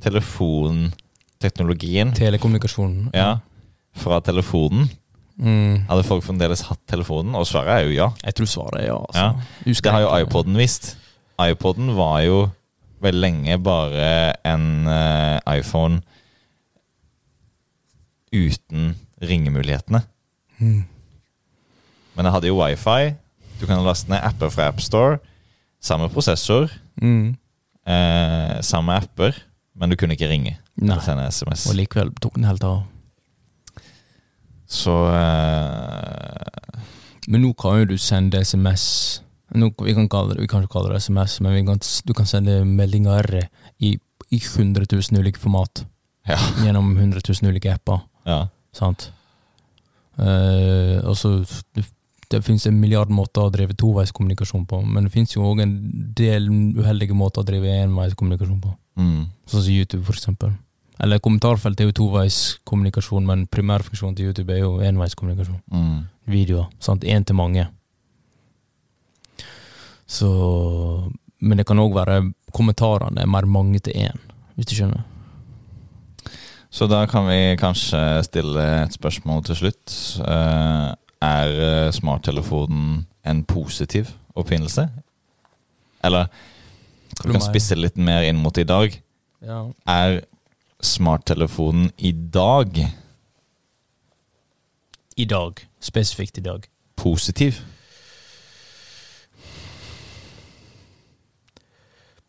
telefonteknologien 0.00 2.12
Telekommunikasjonen. 2.16 3.10
ja, 3.14 3.36
fra 3.98 4.20
telefonen, 4.24 4.88
Mm. 5.40 5.86
hadde 5.88 6.04
folk 6.04 6.20
fremdeles 6.26 6.60
hatt 6.68 6.82
telefonen? 6.86 7.32
Og 7.34 7.46
svaret 7.48 7.72
er 7.72 7.80
jo 7.88 7.92
ja. 7.96 8.08
Jeg 8.26 8.34
tror 8.36 8.46
svaret 8.50 8.80
er 8.82 8.86
ja. 8.90 8.96
Altså. 9.00 9.24
Ja. 9.64 9.72
Det 9.72 9.90
har 9.94 10.00
jo 10.04 10.10
iPoden 10.26 10.54
visst. 10.60 10.84
iPoden 11.40 11.94
var 11.96 12.20
jo 12.26 12.42
veldig 13.00 13.20
lenge 13.24 13.56
bare 13.64 14.34
en 14.44 14.84
uh, 14.84 15.40
iPhone 15.56 16.02
uten 18.36 18.92
ringemulighetene. 19.22 20.02
Mm. 20.60 20.84
Men 22.16 22.24
jeg 22.28 22.32
hadde 22.34 22.48
jo 22.50 22.58
wifi. 22.60 23.14
Du 23.60 23.66
kan 23.68 23.82
laste 23.84 24.08
ned 24.10 24.22
apper 24.24 24.50
fra 24.52 24.68
AppStore. 24.72 25.18
Samme 25.80 26.08
prosessor, 26.12 26.68
Mm. 27.00 27.36
eh, 27.86 28.60
samme 28.60 28.92
apper, 28.96 29.32
men 29.76 29.88
du 29.90 29.96
kunne 29.96 30.12
ikke 30.12 30.28
ringe 30.28 30.58
Nei. 30.76 30.92
eller 30.92 31.00
sende 31.04 31.26
SMS. 31.32 31.66
Og 31.70 31.76
likevel 31.76 32.10
tok 32.20 32.34
den 32.34 32.44
helt 32.44 32.64
av. 32.64 32.82
Så 34.70 34.92
eh, 35.14 36.80
Men 37.28 37.42
nå 37.44 37.52
kan 37.58 37.80
jo 37.80 37.88
du 37.92 37.96
sende 37.98 38.40
SMS. 38.44 38.84
Nå, 39.54 39.72
vi, 39.82 39.94
kan 39.96 40.06
kalle 40.08 40.34
det, 40.36 40.42
vi 40.44 40.46
kan 40.50 40.62
ikke 40.62 40.76
kalle 40.76 40.92
det 40.94 41.00
SMS, 41.02 41.40
men 41.42 41.54
vi 41.56 41.64
kan, 41.66 41.80
du 42.06 42.12
kan 42.14 42.26
sende 42.28 42.60
meldinger 42.64 43.26
i, 43.82 43.96
i 44.30 44.38
100 44.38 44.86
000 44.92 45.18
ulike 45.24 45.40
format. 45.42 45.84
Ja. 46.28 46.36
Gjennom 46.62 46.92
100 46.96 47.20
000 47.26 47.50
ulike 47.50 47.72
apper. 47.74 48.04
ja. 48.26 48.46
Sant? 48.76 49.10
Eh, 50.20 50.98
altså, 51.04 51.40
det, 51.74 51.84
det 52.30 52.42
finnes 52.46 52.66
en 52.68 52.78
milliard 52.80 53.10
måter 53.10 53.46
å 53.46 53.52
drive 53.52 53.74
toveiskommunikasjon 53.78 54.66
på, 54.70 54.82
men 54.86 55.06
det 55.06 55.14
finnes 55.14 55.34
jo 55.34 55.44
òg 55.48 55.64
en 55.64 55.76
del 56.16 56.48
uheldige 56.78 57.16
måter 57.16 57.42
å 57.42 57.48
drive 57.48 57.72
enveiskommunikasjon 57.86 58.60
på. 58.62 58.74
Mm. 59.00 59.22
Sånn 59.50 59.64
som 59.64 59.72
YouTube, 59.74 60.04
for 60.06 60.18
eksempel. 60.18 60.54
Eller 61.00 61.22
kommentarfelt 61.24 61.80
er 61.80 61.88
jo 61.88 61.96
toveiskommunikasjon, 61.96 63.26
men 63.26 63.46
primærfunksjonen 63.50 64.16
til 64.18 64.30
YouTube 64.30 64.52
er 64.52 64.62
jo 64.62 64.74
enveiskommunikasjon. 64.84 65.62
Mm. 65.72 66.00
Videoer. 66.30 66.68
sant? 66.78 67.04
Én 67.08 67.24
til 67.24 67.38
mange. 67.38 67.66
Så 70.10 70.28
Men 71.40 71.56
det 71.56 71.64
kan 71.64 71.78
òg 71.80 71.94
være 71.96 72.34
kommentarene 72.52 73.22
er 73.22 73.26
mer 73.26 73.46
mange 73.48 73.78
til 73.80 73.94
én, 73.96 74.18
hvis 74.54 74.66
du 74.68 74.74
skjønner. 74.76 75.06
Så 76.70 76.86
da 76.86 77.02
kan 77.10 77.26
vi 77.26 77.56
kanskje 77.58 77.98
stille 78.24 78.64
et 78.84 78.94
spørsmål 78.94 79.42
til 79.44 79.56
slutt. 79.58 79.94
Eh, 80.22 80.90
er 81.20 81.54
eh, 81.66 81.92
smarttelefonen 81.92 83.06
en 83.26 83.44
positiv 83.44 84.12
oppfinnelse? 84.38 84.86
Eller 86.04 86.30
vi 87.24 87.32
kan 87.32 87.42
spisse 87.42 87.74
litt 87.74 87.98
mer 87.98 88.22
inn 88.28 88.38
mot 88.40 88.56
i 88.58 88.64
dag. 88.64 88.94
Ja. 89.42 89.64
Er 89.88 90.20
smarttelefonen 90.80 91.90
i 91.98 92.12
dag 92.12 92.78
I 95.16 95.24
dag. 95.24 95.66
Spesifikt 95.80 96.38
i 96.38 96.40
dag. 96.40 96.64
positiv? 96.96 97.60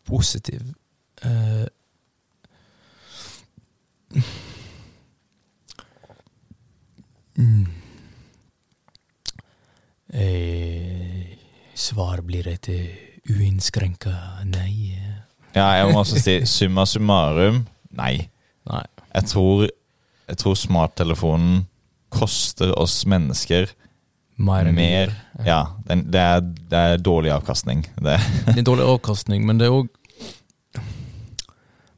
Positiv. 0.04 0.74
Eh, 1.22 1.66
mm. 7.38 7.66
Eh, 10.12 11.38
svar 11.74 12.20
blir 12.20 12.48
et 12.50 12.68
eh, 12.68 12.96
uinnskrenka 13.32 14.12
nei. 14.44 14.98
Ja, 15.56 15.70
jeg 15.78 15.92
må 15.92 16.02
også 16.02 16.20
si 16.20 16.34
summa 16.58 16.84
summarum 16.88 17.62
nei. 17.96 18.28
Nei. 18.68 18.84
Jeg 19.14 19.28
tror, 19.32 19.64
jeg 20.28 20.40
tror 20.40 20.58
smarttelefonen 20.58 21.62
koster 22.12 22.74
oss 22.78 23.02
mennesker 23.08 23.72
Mer 24.42 24.64
mer. 24.64 24.72
mer. 24.72 25.12
Ja, 25.46 25.60
det, 25.86 26.18
er, 26.18 26.40
det 26.42 26.78
er 26.78 26.96
dårlig 27.04 27.30
avkastning. 27.34 27.84
Det. 28.00 28.16
Det 28.48 28.58
er 28.58 28.66
dårlig 28.66 28.86
avkastning, 28.88 29.44
men 29.46 29.60
det 29.60 29.68
er 29.68 29.76
òg 29.76 29.90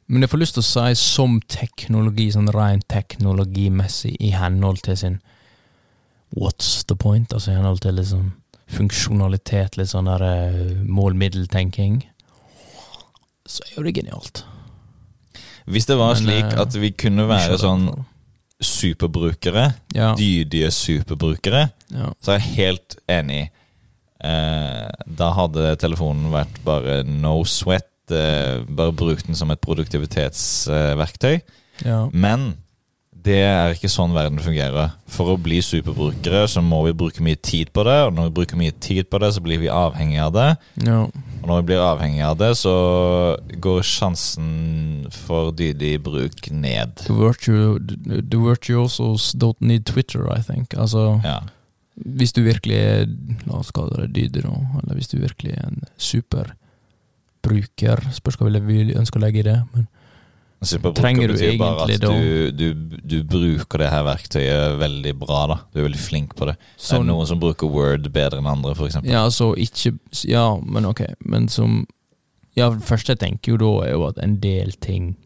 Men 0.06 0.24
jeg 0.24 0.30
får 0.34 0.40
lyst 0.42 0.58
til 0.58 0.64
å 0.64 0.68
si 0.68 0.96
som 1.00 1.36
teknologi, 1.48 2.28
sånn 2.34 2.50
rent 2.52 2.84
teknologimessig, 2.92 4.16
i 4.20 4.34
henhold 4.36 4.82
til 4.84 4.98
sin 5.00 5.20
What's 6.34 6.82
the 6.90 6.96
point? 6.98 7.32
Altså 7.32 7.52
i 7.52 7.58
henhold 7.58 7.80
til 7.84 7.94
liksom 7.94 8.32
funksjonalitet, 8.74 9.78
litt 9.78 9.92
sånn 9.92 10.08
der 10.08 10.24
eh, 10.24 10.74
mål-middel-tenking, 10.88 12.00
så 13.46 13.64
er 13.68 13.76
jo 13.76 13.84
det 13.86 13.94
genialt. 14.00 14.42
Hvis 15.68 15.86
det 15.88 15.96
var 16.00 16.16
Men, 16.16 16.22
slik 16.24 16.48
eh, 16.48 16.60
at 16.64 16.76
vi 16.80 16.90
kunne 17.04 17.28
være 17.28 17.58
sånn 17.60 17.86
superbrukere, 18.64 19.66
Ja. 19.94 20.14
dydige 20.18 20.70
superbrukere, 20.74 21.68
ja. 21.92 22.12
så 22.20 22.34
er 22.34 22.40
jeg 22.40 22.56
helt 22.58 22.96
enig. 23.08 23.50
Eh, 24.24 24.88
da 25.06 25.32
hadde 25.36 25.76
telefonen 25.80 26.32
vært 26.32 26.60
bare 26.64 27.02
no 27.04 27.42
sweat. 27.44 27.86
Eh, 28.10 28.64
bare 28.68 28.92
bruk 28.92 29.22
den 29.26 29.34
som 29.38 29.50
et 29.50 29.60
produktivitetsverktøy. 29.64 31.40
ja. 31.84 32.08
Men 32.12 32.54
det 33.24 33.38
er 33.40 33.72
ikke 33.72 33.88
sånn 33.88 34.12
verden 34.12 34.36
fungerer. 34.38 34.90
For 35.08 35.30
å 35.32 35.38
bli 35.40 35.62
superbrukere 35.64 36.42
så 36.50 36.60
må 36.60 36.82
vi 36.84 36.92
bruke 36.92 37.22
mye 37.24 37.38
tid 37.40 37.70
på 37.72 37.80
det, 37.88 37.94
og 38.04 38.12
når 38.12 38.26
vi 38.28 38.34
bruker 38.36 38.58
mye 38.60 38.74
tid 38.84 39.08
på 39.08 39.16
det, 39.22 39.30
så 39.32 39.40
blir 39.40 39.62
vi 39.62 39.70
avhengig 39.72 40.18
av 40.20 40.32
det. 40.34 40.50
ja. 40.84 41.06
Og 41.44 41.48
når 41.48 41.58
vi 41.62 41.66
blir 41.72 41.80
avhengig 41.84 42.22
av 42.24 42.38
det, 42.40 42.50
så 42.56 42.72
går 43.60 43.82
sjansen 43.84 45.08
for 45.12 45.50
dydig 45.52 46.02
bruk 46.02 46.50
ned. 46.50 46.94
The, 47.04 47.12
virtue, 47.12 47.78
the 47.80 48.38
virtuosos 48.40 49.34
don't 49.34 49.60
need 49.60 49.84
Twitter, 49.84 50.24
I 50.32 50.40
think. 50.42 50.72
Altså 50.74 51.20
Ja. 51.24 51.40
Hvis 51.96 52.32
du 52.32 52.42
virkelig 52.42 52.76
er 52.76 53.04
La 53.46 53.58
oss 53.60 53.70
kalle 53.70 54.06
det 54.06 54.14
dyder. 54.16 54.48
Eller 54.82 54.94
hvis 54.96 55.08
du 55.08 55.18
virkelig 55.20 55.52
er 55.52 55.66
en 55.68 55.82
superbruker. 57.44 58.02
Spørs 58.14 58.38
hva 58.40 58.50
vi 58.64 58.94
ønsker 58.94 59.20
å 59.20 59.24
legge 59.24 59.42
i 59.42 59.46
det. 59.46 59.58
Men 59.74 59.88
Trenger 60.64 61.28
du 61.28 61.34
egentlig 61.34 61.58
bare 61.60 61.84
at 61.84 62.00
du, 62.00 62.50
du, 62.56 62.96
du 63.04 63.16
bruker 63.28 63.82
det 63.82 63.90
her 63.92 64.04
verktøyet 64.06 64.78
veldig 64.80 65.12
bra. 65.20 65.42
da 65.50 65.56
Du 65.72 65.80
er 65.80 65.88
veldig 65.88 66.00
flink 66.00 66.34
på 66.38 66.48
det. 66.48 66.54
Det 66.56 66.86
Sånn, 66.86 67.02
er 67.04 67.10
noen 67.10 67.28
som 67.28 67.40
bruker 67.42 67.68
Word 67.68 68.08
bedre 68.14 68.40
enn 68.40 68.48
andre, 68.48 68.72
f.eks. 68.72 68.96
ja, 69.04 69.26
så 69.30 69.52
ikke 69.60 69.92
Ja, 70.30 70.46
men 70.64 70.88
ok. 70.88 71.04
Men 71.24 71.48
som 71.52 71.82
Ja, 72.56 72.70
det 72.70 72.86
første 72.86 73.12
jeg 73.12 73.20
tenker 73.20 73.52
jo 73.52 73.60
da, 73.60 73.72
er 73.88 73.92
jo 73.96 74.06
at 74.08 74.18
en 74.22 74.38
del 74.40 74.72
ting 74.80 75.16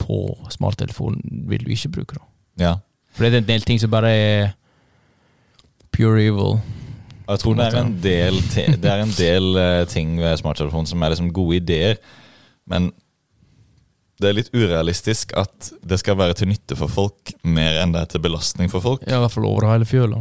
på 0.00 0.32
smarttelefonen 0.50 1.44
vil 1.46 1.62
du 1.66 1.70
ikke 1.70 1.92
bruke, 2.00 2.16
da. 2.16 2.24
Ja. 2.58 2.74
For 3.12 3.26
det 3.26 3.34
er 3.34 3.42
en 3.44 3.50
del 3.50 3.66
ting 3.68 3.78
som 3.78 3.92
bare 3.92 4.10
er 4.10 4.52
pure 5.92 6.22
evil. 6.24 6.56
Jeg 7.30 7.42
tror 7.42 7.58
det 7.58 7.66
er 7.68 7.78
en 7.78 7.92
del, 8.02 8.40
det 8.82 8.90
er 8.90 9.04
en 9.04 9.14
del 9.14 9.60
eh, 9.60 9.84
ting 9.90 10.16
ved 10.18 10.40
smarttelefonen 10.40 10.88
som 10.90 11.02
er 11.02 11.12
liksom 11.14 11.30
gode 11.34 11.60
ideer, 11.60 12.00
men 12.70 12.90
det 14.20 14.28
er 14.28 14.36
litt 14.36 14.50
urealistisk 14.52 15.32
at 15.38 15.70
det 15.86 15.96
skal 16.02 16.18
være 16.20 16.36
til 16.36 16.50
nytte 16.50 16.76
for 16.76 16.92
folk 16.92 17.32
mer 17.46 17.78
enn 17.80 17.94
det 17.94 18.02
er 18.02 18.10
til 18.12 18.24
belastning 18.24 18.68
for 18.72 18.84
folk. 18.84 19.06
I 19.06 19.16
hvert 19.16 19.32
fall 19.32 19.46
over 19.48 19.68
hele 19.70 19.88
fjøla. 19.88 20.20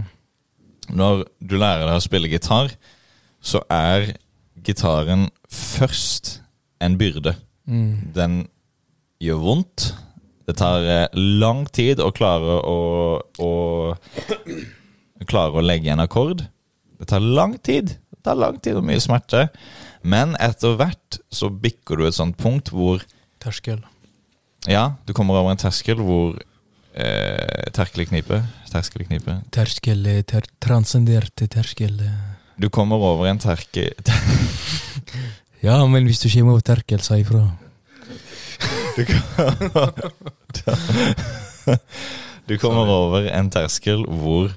Når 0.89 1.25
du 1.43 1.57
lærer 1.59 1.85
deg 1.85 1.97
å 1.97 2.03
spille 2.05 2.31
gitar, 2.31 2.71
så 3.41 3.61
er 3.73 4.13
gitaren 4.65 5.27
først 5.51 6.39
en 6.83 6.95
byrde. 6.99 7.35
Mm. 7.69 8.13
Den 8.15 8.37
gjør 9.21 9.43
vondt. 9.43 9.89
Det 10.47 10.55
tar 10.57 10.85
eh, 10.87 11.19
lang 11.41 11.65
tid 11.75 11.99
å 12.01 12.09
klare 12.15 12.61
å, 12.65 12.77
å 13.19 13.51
Klare 15.29 15.59
å 15.59 15.61
legge 15.61 15.91
en 15.91 15.99
akkord. 15.99 16.45
Det 16.99 17.07
tar 17.07 17.23
lang 17.23 17.55
tid. 17.63 17.95
Det 18.11 18.23
tar 18.27 18.35
lang 18.39 18.59
tid 18.61 18.79
og 18.79 18.85
mye 18.87 18.99
smerte. 19.03 19.47
Men 20.03 20.35
etter 20.39 20.75
hvert 20.79 21.19
så 21.31 21.49
bikker 21.49 21.99
du 21.99 22.07
et 22.07 22.17
sånt 22.17 22.37
punkt 22.39 22.71
hvor 22.75 23.03
Terskel. 23.39 23.79
Ja, 24.67 24.99
du 25.07 25.13
kommer 25.15 25.39
over 25.39 25.53
en 25.53 25.59
terskel 25.59 26.01
hvor 26.03 26.35
eh, 26.91 27.69
Terkel 27.71 28.03
i 28.03 28.09
knipe. 28.09 28.41
Terskel. 28.69 29.05
Terskel 29.55 30.03
ter 30.27 30.47
Transcenderte 30.59 31.47
terskel 31.47 32.01
Du 32.59 32.67
kommer 32.69 32.99
over 32.99 33.29
en 33.31 33.39
terke... 33.39 33.93
Ja, 35.59 35.85
men 35.91 36.05
hvis 36.07 36.21
du 36.23 36.29
kommer 36.31 36.55
over 36.55 36.63
terkel, 36.63 37.01
si 37.03 37.19
ifra. 37.19 37.43
Du 38.95 39.05
kommer, 39.05 39.91
du 42.49 42.57
kommer 42.59 42.89
over 42.91 43.27
en 43.31 43.49
terskel 43.51 44.03
hvor 44.07 44.49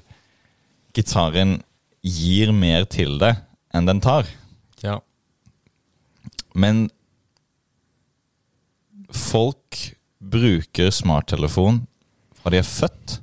gitaren 0.95 1.61
gir 2.03 2.51
mer 2.55 2.85
til 2.91 3.17
det 3.21 3.33
enn 3.73 3.87
den 3.87 4.01
tar. 4.03 4.27
Ja. 4.83 4.99
Men 6.53 6.89
folk 9.13 9.79
bruker 10.23 10.91
smarttelefon 10.93 11.83
fra 12.39 12.51
de 12.53 12.59
er 12.59 12.67
født, 12.67 13.17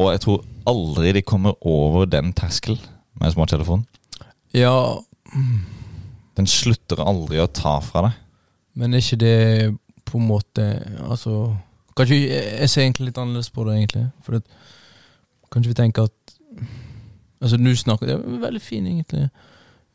og 0.00 0.12
jeg 0.14 0.22
tror 0.24 0.44
aldri 0.70 1.12
de 1.18 1.22
kommer 1.26 1.56
over 1.66 2.06
den 2.08 2.32
terskel 2.36 2.78
med 3.20 3.34
smarttelefon. 3.34 3.86
Ja, 4.56 4.98
Den 6.36 6.46
slutter 6.48 7.00
aldri 7.04 7.38
å 7.40 7.46
ta 7.48 7.78
fra 7.84 8.02
deg. 8.06 8.12
men 8.74 8.94
er 8.94 9.00
ikke 9.00 9.16
det 9.20 9.76
på 10.04 10.18
en 10.18 10.26
måte 10.28 10.64
Altså 11.08 11.56
Kanskje 11.96 12.16
Jeg 12.28 12.68
ser 12.68 12.82
egentlig 12.82 13.06
litt 13.10 13.18
annerledes 13.20 13.50
på 13.52 13.64
det, 13.64 13.74
egentlig. 13.76 14.06
For 14.24 14.32
det, 14.32 14.42
kanskje 15.52 15.68
vi 15.72 15.76
tenker 15.76 16.08
at 16.08 16.34
Altså, 17.42 17.56
du 17.58 17.72
snakker 17.76 18.06
Det 18.06 18.14
er 18.16 18.42
veldig 18.46 18.60
fin, 18.62 18.86
egentlig. 18.86 19.28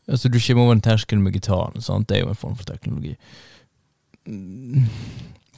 Altså, 0.07 0.29
du 0.29 0.39
kommer 0.39 0.63
over 0.63 0.73
en 0.77 0.81
terskel 0.83 1.19
med 1.23 1.33
gitaren. 1.33 1.81
Sant? 1.81 2.07
Det 2.09 2.17
er 2.17 2.25
jo 2.25 2.29
en 2.33 2.35
form 2.39 2.55
for 2.59 2.67
teknologi. 2.67 3.15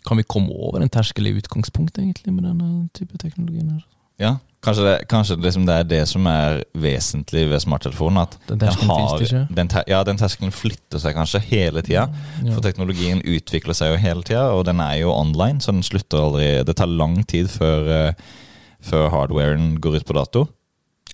Kan 0.08 0.18
vi 0.18 0.24
komme 0.30 0.54
over 0.54 0.82
en 0.82 0.90
terskel 0.90 1.28
i 1.28 1.34
utgangspunktet, 1.40 2.04
egentlig, 2.04 2.34
med 2.34 2.46
denne 2.48 2.90
type 2.94 3.18
teknologien? 3.18 3.72
her? 3.72 3.82
Ja, 4.20 4.36
Kanskje, 4.60 4.84
det, 4.84 4.96
kanskje 5.08 5.38
liksom 5.40 5.64
det 5.70 5.76
er 5.80 5.86
det 5.88 6.00
som 6.12 6.26
er 6.28 6.58
vesentlig 6.76 7.46
ved 7.48 7.62
smarttelefonen. 7.64 8.18
At 8.26 8.34
Den 8.50 8.60
terskelen 8.60 8.90
har, 8.92 9.22
ikke? 9.24 9.56
den, 9.56 9.70
ter- 9.72 9.88
ja, 9.88 10.02
den 10.04 10.18
terskelen 10.20 10.52
flytter 10.52 11.00
seg 11.00 11.16
kanskje 11.16 11.40
hele 11.48 11.80
tida. 11.88 12.10
Ja. 12.44 12.52
For 12.58 12.60
teknologien 12.66 13.22
utvikler 13.24 13.78
seg 13.78 13.94
jo 13.94 14.02
hele 14.04 14.26
tida, 14.28 14.50
og 14.52 14.66
den 14.68 14.82
er 14.84 14.98
jo 15.00 15.14
online, 15.16 15.62
så 15.64 15.72
den 15.72 15.86
slutter 15.88 16.26
aldri 16.26 16.50
Det 16.68 16.76
tar 16.76 16.92
lang 16.92 17.22
tid 17.24 17.48
før, 17.48 17.88
eh, 17.96 18.14
før 18.84 19.08
hardwaren 19.16 19.78
går 19.80 20.02
ut 20.02 20.06
på 20.12 20.18
dato. 20.20 20.44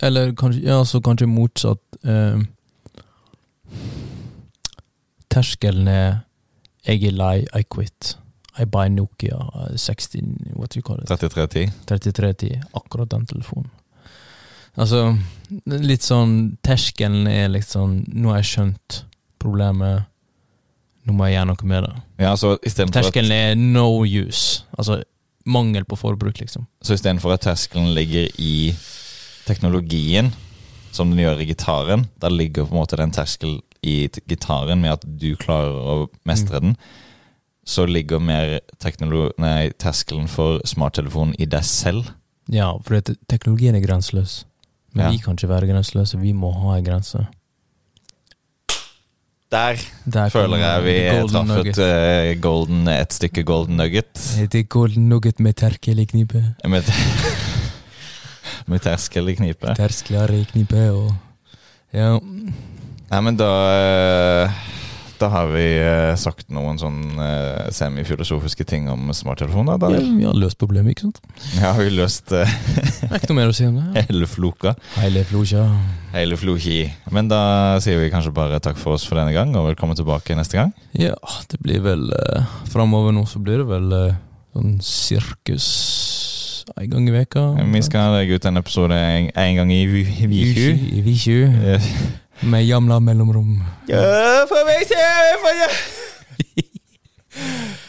Eller 0.02 0.36
kanskje, 0.36 0.62
ja, 0.68 0.86
så 0.86 1.02
kanskje 1.02 1.28
motsatt. 1.28 1.82
Eh, 2.04 2.40
terskelen 5.32 5.88
er 5.88 6.22
Jeg 6.86 7.02
er 7.04 7.16
lei, 7.18 7.46
I 7.56 7.64
quit. 7.64 8.18
I 8.60 8.66
buy 8.66 8.90
Nokia 8.90 9.40
eh, 9.40 9.78
16 9.78 10.54
What 10.56 10.70
do 10.70 10.78
you 10.78 10.84
call 10.84 11.00
it? 11.02 11.08
3310. 11.08 11.72
3310. 11.86 12.62
Akkurat 12.74 13.10
den 13.12 13.26
telefonen. 13.26 13.72
Altså, 14.76 15.16
litt 15.66 16.04
sånn 16.04 16.58
Terskelen 16.64 17.30
er 17.32 17.48
litt 17.48 17.70
sånn 17.72 18.02
Nå 18.12 18.34
har 18.34 18.42
jeg 18.42 18.52
skjønt 18.52 19.02
problemet. 19.40 20.06
Nå 21.06 21.16
må 21.16 21.30
jeg 21.30 21.38
gjøre 21.38 21.50
noe 21.52 21.70
med 21.70 21.86
det. 21.86 21.94
Ja, 22.26 22.36
så 22.36 22.56
istedenfor 22.62 23.00
at, 23.00 23.06
Terskelen 23.08 23.32
er 23.32 23.60
no 23.60 24.04
use. 24.04 24.66
Altså 24.78 25.02
mangel 25.46 25.86
på 25.86 25.96
forbruk, 25.96 26.40
liksom. 26.42 26.66
så 26.82 26.96
i 26.96 26.98
stedet 26.98 27.22
for 27.22 27.36
at 27.36 27.44
terskelen 27.46 27.92
ligger 27.94 28.30
i 28.42 28.74
teknologien, 29.46 30.34
som 30.96 31.12
den 31.12 31.20
gjør 31.20 31.42
i 31.44 31.50
gitaren, 31.50 32.08
da 32.22 32.30
ligger 32.32 32.66
på 32.66 32.76
en 32.76 32.82
måte 32.82 33.00
den 33.00 33.12
terskel 33.16 33.60
i 33.86 34.08
gitaren 34.28 34.82
med 34.82 34.96
at 34.96 35.06
du 35.06 35.36
klarer 35.40 35.76
å 35.76 35.96
mestre 36.28 36.62
den. 36.64 36.76
Så 37.66 37.88
ligger 37.90 38.22
mer 38.22 38.60
nei, 39.42 39.72
terskelen 39.82 40.28
for 40.30 40.62
smarttelefonen 40.66 41.36
i 41.42 41.48
deg 41.50 41.66
selv. 41.66 42.12
Ja, 42.52 42.76
for 42.86 43.02
teknologien 43.02 43.76
er 43.76 43.82
grenseløs. 43.82 44.44
Men 44.94 45.06
Ja. 45.06 45.12
vi 45.12 45.18
kan 45.18 45.36
ikke 45.36 45.50
være 45.50 45.68
grenseløse. 45.68 46.20
Vi 46.22 46.32
må 46.34 46.54
ha 46.54 46.78
en 46.78 46.86
grense. 46.86 47.28
Der 49.52 49.76
Der 50.10 50.30
føler 50.30 50.58
jeg 50.58 50.84
vi 50.84 51.30
traff 51.30 51.66
et, 51.66 51.78
eh, 51.78 52.42
golden, 52.42 52.88
et 52.88 53.14
stykke 53.14 53.44
golden 53.44 53.78
nugget. 53.78 54.14
Det 54.52 54.56
er 54.56 54.64
golden 54.64 55.10
nugget 55.10 55.40
med 55.40 55.56
terkel 55.56 56.00
i 56.00 56.06
knipe. 56.06 56.56
Med, 58.72 58.82
terskel 58.82 59.30
i 59.30 59.36
knipe. 59.38 59.76
Terskler 59.78 60.32
i 60.34 60.44
knipe 60.50 60.88
og 60.96 61.12
Ja. 61.94 62.16
Nei, 63.06 63.20
men 63.22 63.36
da 63.38 63.50
eh, 63.78 64.56
Da 65.22 65.30
har 65.32 65.52
vi 65.54 65.64
eh, 65.78 66.16
sagt 66.20 66.50
noen 66.52 66.80
sånn 66.82 66.98
eh, 67.22 67.70
semifilosofiske 67.72 68.66
ting 68.68 68.90
om 68.92 69.14
smarttelefoner. 69.16 69.78
Da 69.80 69.92
ja, 69.94 70.02
vi 70.02 70.26
har 70.26 70.36
løst 70.36 70.58
problemet, 70.60 70.96
ikke 70.96 71.06
sant? 71.08 71.22
Ja, 71.62 71.72
vi 71.78 71.86
har 71.88 71.96
løst 72.02 72.30
Det 72.34 72.42
er 73.12 73.16
ikke 73.22 73.30
noe 73.32 73.38
mer 73.40 73.54
å 73.54 73.56
si 73.56 73.70
om 73.70 73.78
det. 73.80 74.06
hele 74.10 74.28
floka. 74.28 74.74
Hele 74.98 75.24
floka. 75.30 75.64
Hele 76.18 76.40
floki. 76.42 76.80
Men 77.16 77.30
da 77.32 77.42
sier 77.86 78.02
vi 78.02 78.12
kanskje 78.12 78.34
bare 78.36 78.60
takk 78.66 78.82
for 78.82 78.98
oss 78.98 79.06
for 79.08 79.22
denne 79.22 79.36
gang, 79.38 79.54
og 79.56 79.70
velkommen 79.70 79.96
tilbake 79.96 80.36
neste 80.36 80.58
gang. 80.60 80.74
Ja, 80.98 81.16
det 81.54 81.62
blir 81.64 81.86
vel 81.86 82.10
Framover 82.74 83.14
nå 83.16 83.24
så 83.30 83.40
blir 83.46 83.62
det 83.62 83.70
vel 83.72 83.94
sånn 84.56 84.80
sirkus 84.84 85.70
en 86.78 86.90
gang 86.90 87.08
i 87.10 87.14
veka. 87.14 87.44
Vi 87.74 87.82
skal 87.86 88.14
legge 88.18 88.36
ut 88.40 88.46
en 88.50 88.58
episode 88.58 88.96
en, 88.98 89.30
en 89.36 89.56
gang 89.60 89.72
i 89.74 89.84
vi- 89.86 90.28
viku. 90.28 91.44
Eh, 91.46 91.90
Med 92.44 92.66
jamla 92.68 93.00
mellomrom. 93.00 93.62
Ja, 93.88 94.46
for 94.50 94.66
meg 94.68 94.84
selv! 94.90 95.46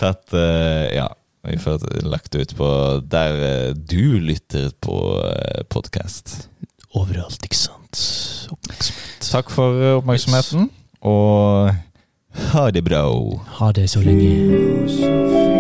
Tatt 0.01 0.33
uh, 0.35 0.87
Ja. 0.95 1.09
Vi 1.47 1.59
får 1.63 2.03
lagt 2.03 2.33
det 2.35 2.41
ut 2.43 2.57
på 2.59 2.69
der 3.07 3.37
eh, 3.47 3.75
du 3.79 4.19
lytter 4.19 4.73
på 4.83 4.97
uh, 5.23 5.63
podkast. 5.71 6.49
Overalt, 6.99 7.39
ikke 7.47 7.55
sant? 7.61 8.01
Oppmerksomhet. 8.51 9.29
Takk 9.31 9.53
for 9.55 9.79
eh, 9.79 9.95
oppmerksomheten, 10.01 10.67
og 11.07 11.71
ha 12.51 12.65
det 12.75 12.83
bra. 12.89 13.05
Ha 13.61 13.71
det 13.79 13.87
så 13.95 14.03
lenge. 14.03 15.56